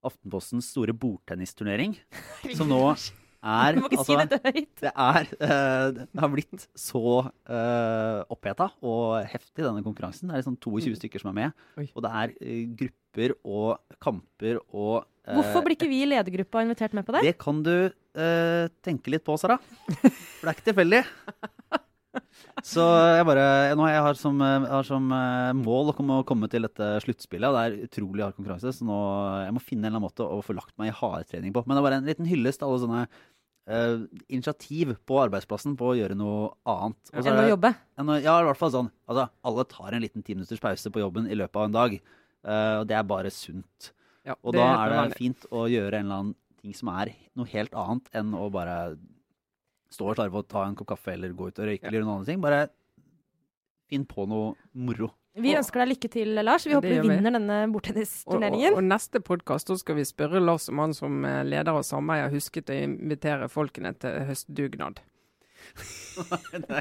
Aftenpostens 0.00 0.70
store 0.72 0.94
bordtennisturnering, 0.96 1.92
som 2.56 2.70
nå 2.72 2.80
er 3.40 3.74
Du 3.76 3.82
må 3.84 3.90
ikke 3.90 4.04
si 4.04 4.16
altså, 4.16 4.36
dette 4.36 4.52
høyt. 4.54 4.72
det 4.82 4.92
er 4.92 5.30
uh, 5.40 6.00
Det 6.00 6.24
har 6.24 6.32
blitt 6.32 6.66
så 6.78 7.04
uh, 7.26 8.18
oppheta 8.32 8.70
og 8.80 9.20
heftig, 9.30 9.64
denne 9.64 9.84
konkurransen. 9.86 10.28
Det 10.28 10.36
er 10.36 10.44
liksom 10.44 10.58
22 10.60 10.98
stykker 11.00 11.22
som 11.22 11.32
er 11.32 11.38
med. 11.38 11.64
Oi. 11.80 11.88
Og 11.94 12.04
det 12.06 12.12
er 12.22 12.34
uh, 12.36 12.60
grupper 12.82 13.36
og 13.44 13.96
kamper 14.02 14.60
og 14.68 15.02
uh, 15.04 15.34
Hvorfor 15.38 15.64
blir 15.66 15.78
ikke 15.78 15.90
vi 15.90 16.02
i 16.04 16.10
ledergruppa 16.10 16.64
invitert 16.66 16.96
med 16.96 17.06
på 17.06 17.16
det? 17.16 17.24
det 17.28 17.36
kan 17.40 17.60
du 17.62 17.74
eh, 18.18 18.66
tenke 18.82 19.12
litt 19.12 19.24
på, 19.26 19.36
Sara. 19.38 19.58
For 19.60 20.08
det 20.10 20.48
er 20.48 20.56
ikke 20.56 20.68
tilfeldig. 20.72 21.02
Så 22.66 22.82
jeg 23.14 23.26
bare 23.28 23.74
Nå 23.78 23.84
har 23.86 23.92
jeg 23.94 24.04
har 24.04 24.18
som, 24.18 24.40
eh, 24.42 24.68
har 24.68 24.86
som 24.86 25.10
eh, 25.14 25.50
mål 25.56 25.92
å 25.92 25.96
komme, 25.96 26.20
å 26.20 26.26
komme 26.26 26.48
til 26.50 26.66
dette 26.66 26.92
sluttspillet. 27.04 27.54
Det 27.54 27.64
er 27.64 27.88
utrolig 27.88 28.24
hard 28.24 28.38
konkurranse, 28.38 28.72
så 28.74 28.86
nå 28.86 29.00
jeg 29.44 29.56
må 29.56 29.62
finne 29.62 29.86
en 29.86 29.92
eller 29.92 30.00
annen 30.00 30.08
måte 30.08 30.26
å 30.26 30.40
få 30.44 30.56
lagt 30.58 30.74
meg 30.80 30.90
i 30.90 30.96
hardtrening 30.98 31.54
på. 31.54 31.62
Men 31.64 31.76
det 31.76 31.82
er 31.82 31.88
bare 31.88 32.00
en 32.02 32.10
liten 32.10 32.30
hyllest 32.30 32.62
til 32.62 32.70
alle 32.70 32.86
sånne 32.86 33.04
Uh, 33.70 34.08
initiativ 34.32 34.96
på 35.06 35.18
arbeidsplassen 35.20 35.76
på 35.78 35.92
å 35.92 35.94
gjøre 35.94 36.16
noe 36.18 36.48
annet. 36.66 37.10
Enn 37.12 37.28
å 37.28 37.44
jobbe. 37.52 37.70
En, 38.00 38.08
Ja, 38.24 38.38
i 38.40 38.46
hvert 38.48 38.58
fall 38.58 38.72
sånn. 38.74 38.88
Altså, 39.06 39.28
alle 39.46 39.64
tar 39.70 39.94
en 39.94 40.02
liten 40.02 40.24
timinutters 40.26 40.62
pause 40.64 40.90
på 40.90 41.02
jobben 41.02 41.28
i 41.30 41.36
løpet 41.38 41.60
av 41.60 41.68
en 41.68 41.76
dag. 41.76 41.94
Uh, 42.40 42.80
og 42.80 42.88
det 42.90 42.96
er 42.98 43.06
bare 43.06 43.30
sunt. 43.30 43.92
Ja, 44.26 44.34
Og 44.42 44.56
da 44.56 44.66
er 44.72 44.94
det 44.96 45.20
fint 45.20 45.46
å 45.52 45.68
gjøre 45.70 46.00
en 46.00 46.08
eller 46.08 46.22
annen 46.24 46.34
ting 46.60 46.74
som 46.74 46.90
er 46.92 47.12
noe 47.38 47.48
helt 47.52 47.76
annet 47.78 48.10
enn 48.16 48.34
å 48.34 48.48
bare 48.52 48.96
stå 49.90 50.10
og 50.10 50.16
klare 50.18 50.30
på 50.32 50.42
å 50.42 50.48
ta 50.48 50.64
en 50.66 50.76
kopp 50.78 50.92
kaffe 50.94 51.12
eller 51.14 51.32
gå 51.36 51.48
ut 51.50 51.58
og 51.58 51.66
røyke 51.70 51.82
Ja. 51.84 51.88
eller 51.88 52.04
noen 52.06 52.20
andre 52.20 52.32
ting. 52.32 52.40
Bare 52.42 52.68
finn 53.90 54.04
på 54.06 54.26
noe 54.30 54.54
moro. 54.74 55.10
Vi 55.40 55.52
ønsker 55.54 55.80
deg 55.84 55.92
lykke 55.92 56.08
til, 56.10 56.34
Lars. 56.42 56.64
Vi 56.66 56.74
håper 56.74 57.02
du 57.02 57.08
vinner 57.08 57.30
denne 57.36 57.60
Og, 58.26 58.42
og, 58.42 58.76
og 58.76 58.82
neste 58.82 59.20
podkast 59.22 59.70
skal 59.78 59.94
vi 59.96 60.02
spørre 60.04 60.40
Lars 60.42 60.68
om 60.68 60.78
han 60.82 60.94
som 60.94 61.24
eh, 61.24 61.42
leder 61.46 61.70
av 61.70 61.82
sameiet 61.86 62.32
husket 62.34 62.70
å 62.70 62.74
invitere 62.74 63.48
folkene 63.48 63.94
til 63.98 64.10
høstdugnad. 64.26 64.98
Nei, 66.70 66.80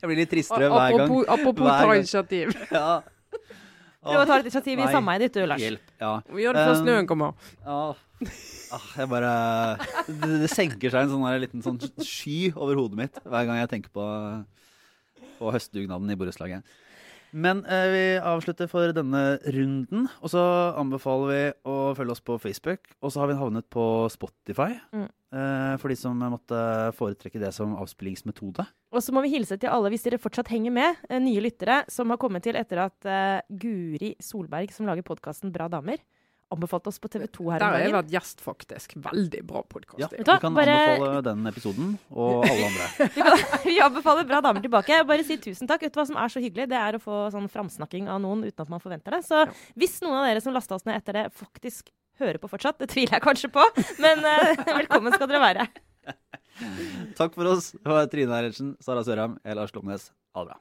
jeg 0.00 0.08
blir 0.08 0.18
litt 0.18 0.30
tristere 0.32 0.68
hver 0.72 0.94
gang. 0.96 1.04
Apropos, 1.04 1.26
apropos 1.28 1.68
Hver 1.68 1.86
gang. 1.86 2.00
initiativ. 2.02 2.54
Ja. 2.72 3.02
Prøv 4.04 4.22
å 4.22 4.26
ta 4.28 4.36
litt 4.38 4.48
initiativ 4.50 4.80
i 4.84 4.88
sameiet 4.92 5.24
ditt, 5.26 5.36
du, 5.38 5.46
Lars. 5.48 5.62
Hjelp. 5.64 5.92
Ja. 6.00 6.14
Vi 6.28 6.44
gjør 6.44 6.58
det 6.58 6.64
før 6.68 6.74
Um, 6.74 6.82
snøen 6.84 7.08
kommer. 7.10 7.52
Ja. 7.64 7.78
Ah, 8.74 8.86
jeg 8.98 9.08
bare 9.10 9.30
det, 10.08 10.40
det 10.44 10.48
senker 10.50 10.90
seg 10.92 11.04
en 11.04 11.12
sånn 11.12 11.24
der 11.26 11.42
liten 11.42 11.62
sånn 11.64 11.76
sky 12.02 12.52
over 12.54 12.78
hodet 12.80 12.98
mitt 12.98 13.18
hver 13.22 13.44
gang 13.48 13.60
jeg 13.60 13.70
tenker 13.74 13.92
på, 13.94 14.06
på 15.38 15.52
høstdugnaden 15.54 16.10
i 16.10 16.16
borettslaget. 16.18 16.64
Men 17.34 17.64
eh, 17.66 17.88
vi 17.90 18.02
avslutter 18.22 18.68
for 18.70 18.94
denne 18.94 19.22
runden. 19.56 20.06
Og 20.22 20.30
så 20.30 20.42
anbefaler 20.78 21.32
vi 21.32 21.42
å 21.66 21.76
følge 21.98 22.14
oss 22.14 22.22
på 22.22 22.38
Facebook. 22.38 22.86
Og 23.02 23.10
så 23.10 23.24
har 23.24 23.32
vi 23.32 23.38
havnet 23.40 23.66
på 23.74 24.06
Spotify. 24.12 24.70
Mm. 24.94 25.08
eh, 25.34 25.74
for 25.82 25.90
de 25.90 25.98
som 25.98 26.20
måtte 26.30 26.60
foretrekke 26.94 27.42
det 27.42 27.50
som 27.56 27.74
avspillingsmetode. 27.80 28.66
Og 28.94 29.02
så 29.02 29.14
må 29.14 29.24
vi 29.24 29.32
hilse 29.34 29.58
til 29.58 29.72
alle, 29.72 29.90
hvis 29.90 30.06
dere 30.06 30.22
fortsatt 30.22 30.52
henger 30.54 30.74
med, 30.74 31.00
eh, 31.10 31.18
nye 31.22 31.42
lyttere 31.42 31.82
som 31.90 32.12
har 32.14 32.20
kommet 32.22 32.46
til 32.46 32.58
etter 32.60 32.84
at 32.86 33.10
eh, 33.10 33.42
Guri 33.50 34.14
Solberg, 34.22 34.70
som 34.74 34.86
lager 34.86 35.06
podkasten 35.06 35.52
Bra 35.54 35.66
damer, 35.72 35.98
anbefalte 36.54 36.90
oss 36.92 36.98
på 37.02 37.10
TV 37.12 37.26
2 37.28 37.46
her 37.52 37.58
om 37.58 37.60
dagen. 37.60 37.74
Der 37.74 37.76
har 37.78 37.84
jeg 37.88 37.94
vært 37.98 38.12
gjest, 38.14 38.42
faktisk. 38.44 38.94
Veldig 39.04 39.42
bra 39.48 39.62
podkast. 39.68 40.00
Ja, 40.00 40.08
vi 40.12 40.24
kan 40.42 40.54
bare- 40.56 40.76
anbefale 40.94 41.22
den 41.28 41.46
episoden 41.50 41.88
og 42.10 42.46
alle 42.48 42.68
andre. 42.70 42.86
Vi, 43.14 43.20
kan, 43.20 43.38
vi 43.68 43.74
anbefaler 43.84 44.24
Bra 44.28 44.40
damer 44.44 44.62
tilbake. 44.64 45.00
Bare 45.08 45.24
si 45.26 45.36
tusen 45.42 45.68
takk. 45.70 45.82
Vet 45.84 45.94
du 45.94 46.00
hva 46.00 46.06
som 46.08 46.16
er 46.20 46.28
så 46.32 46.40
hyggelig? 46.42 46.68
Det 46.72 46.78
er 46.80 46.96
å 46.96 47.02
få 47.02 47.16
sånn 47.34 47.48
framsnakking 47.52 48.08
av 48.12 48.22
noen 48.24 48.44
uten 48.46 48.62
at 48.64 48.70
man 48.72 48.80
forventer 48.82 49.18
det. 49.18 49.22
Så 49.26 49.44
hvis 49.78 49.98
noen 50.04 50.18
av 50.22 50.28
dere 50.30 50.40
som 50.44 50.54
lasta 50.56 50.74
oss 50.78 50.86
ned 50.88 50.96
etter 51.00 51.12
det, 51.18 51.24
faktisk 51.36 51.90
hører 52.22 52.38
på 52.38 52.48
fortsatt, 52.52 52.78
det 52.78 52.88
tviler 52.92 53.16
jeg 53.18 53.24
kanskje 53.24 53.50
på, 53.54 53.62
men 54.02 54.22
uh, 54.22 54.54
velkommen 54.78 55.12
skal 55.16 55.28
dere 55.30 55.42
være. 55.42 55.66
Takk 57.18 57.34
for 57.34 57.50
oss. 57.50 57.72
Det 57.74 57.90
var 57.90 58.06
Trine 58.12 58.36
Eilertsen, 58.38 58.76
Sara 58.84 59.02
Sørheim, 59.06 59.34
Lars 59.58 59.74
Lomnes. 59.74 60.12
Ha 60.38 60.46
det 60.46 60.54
bra. 60.54 60.58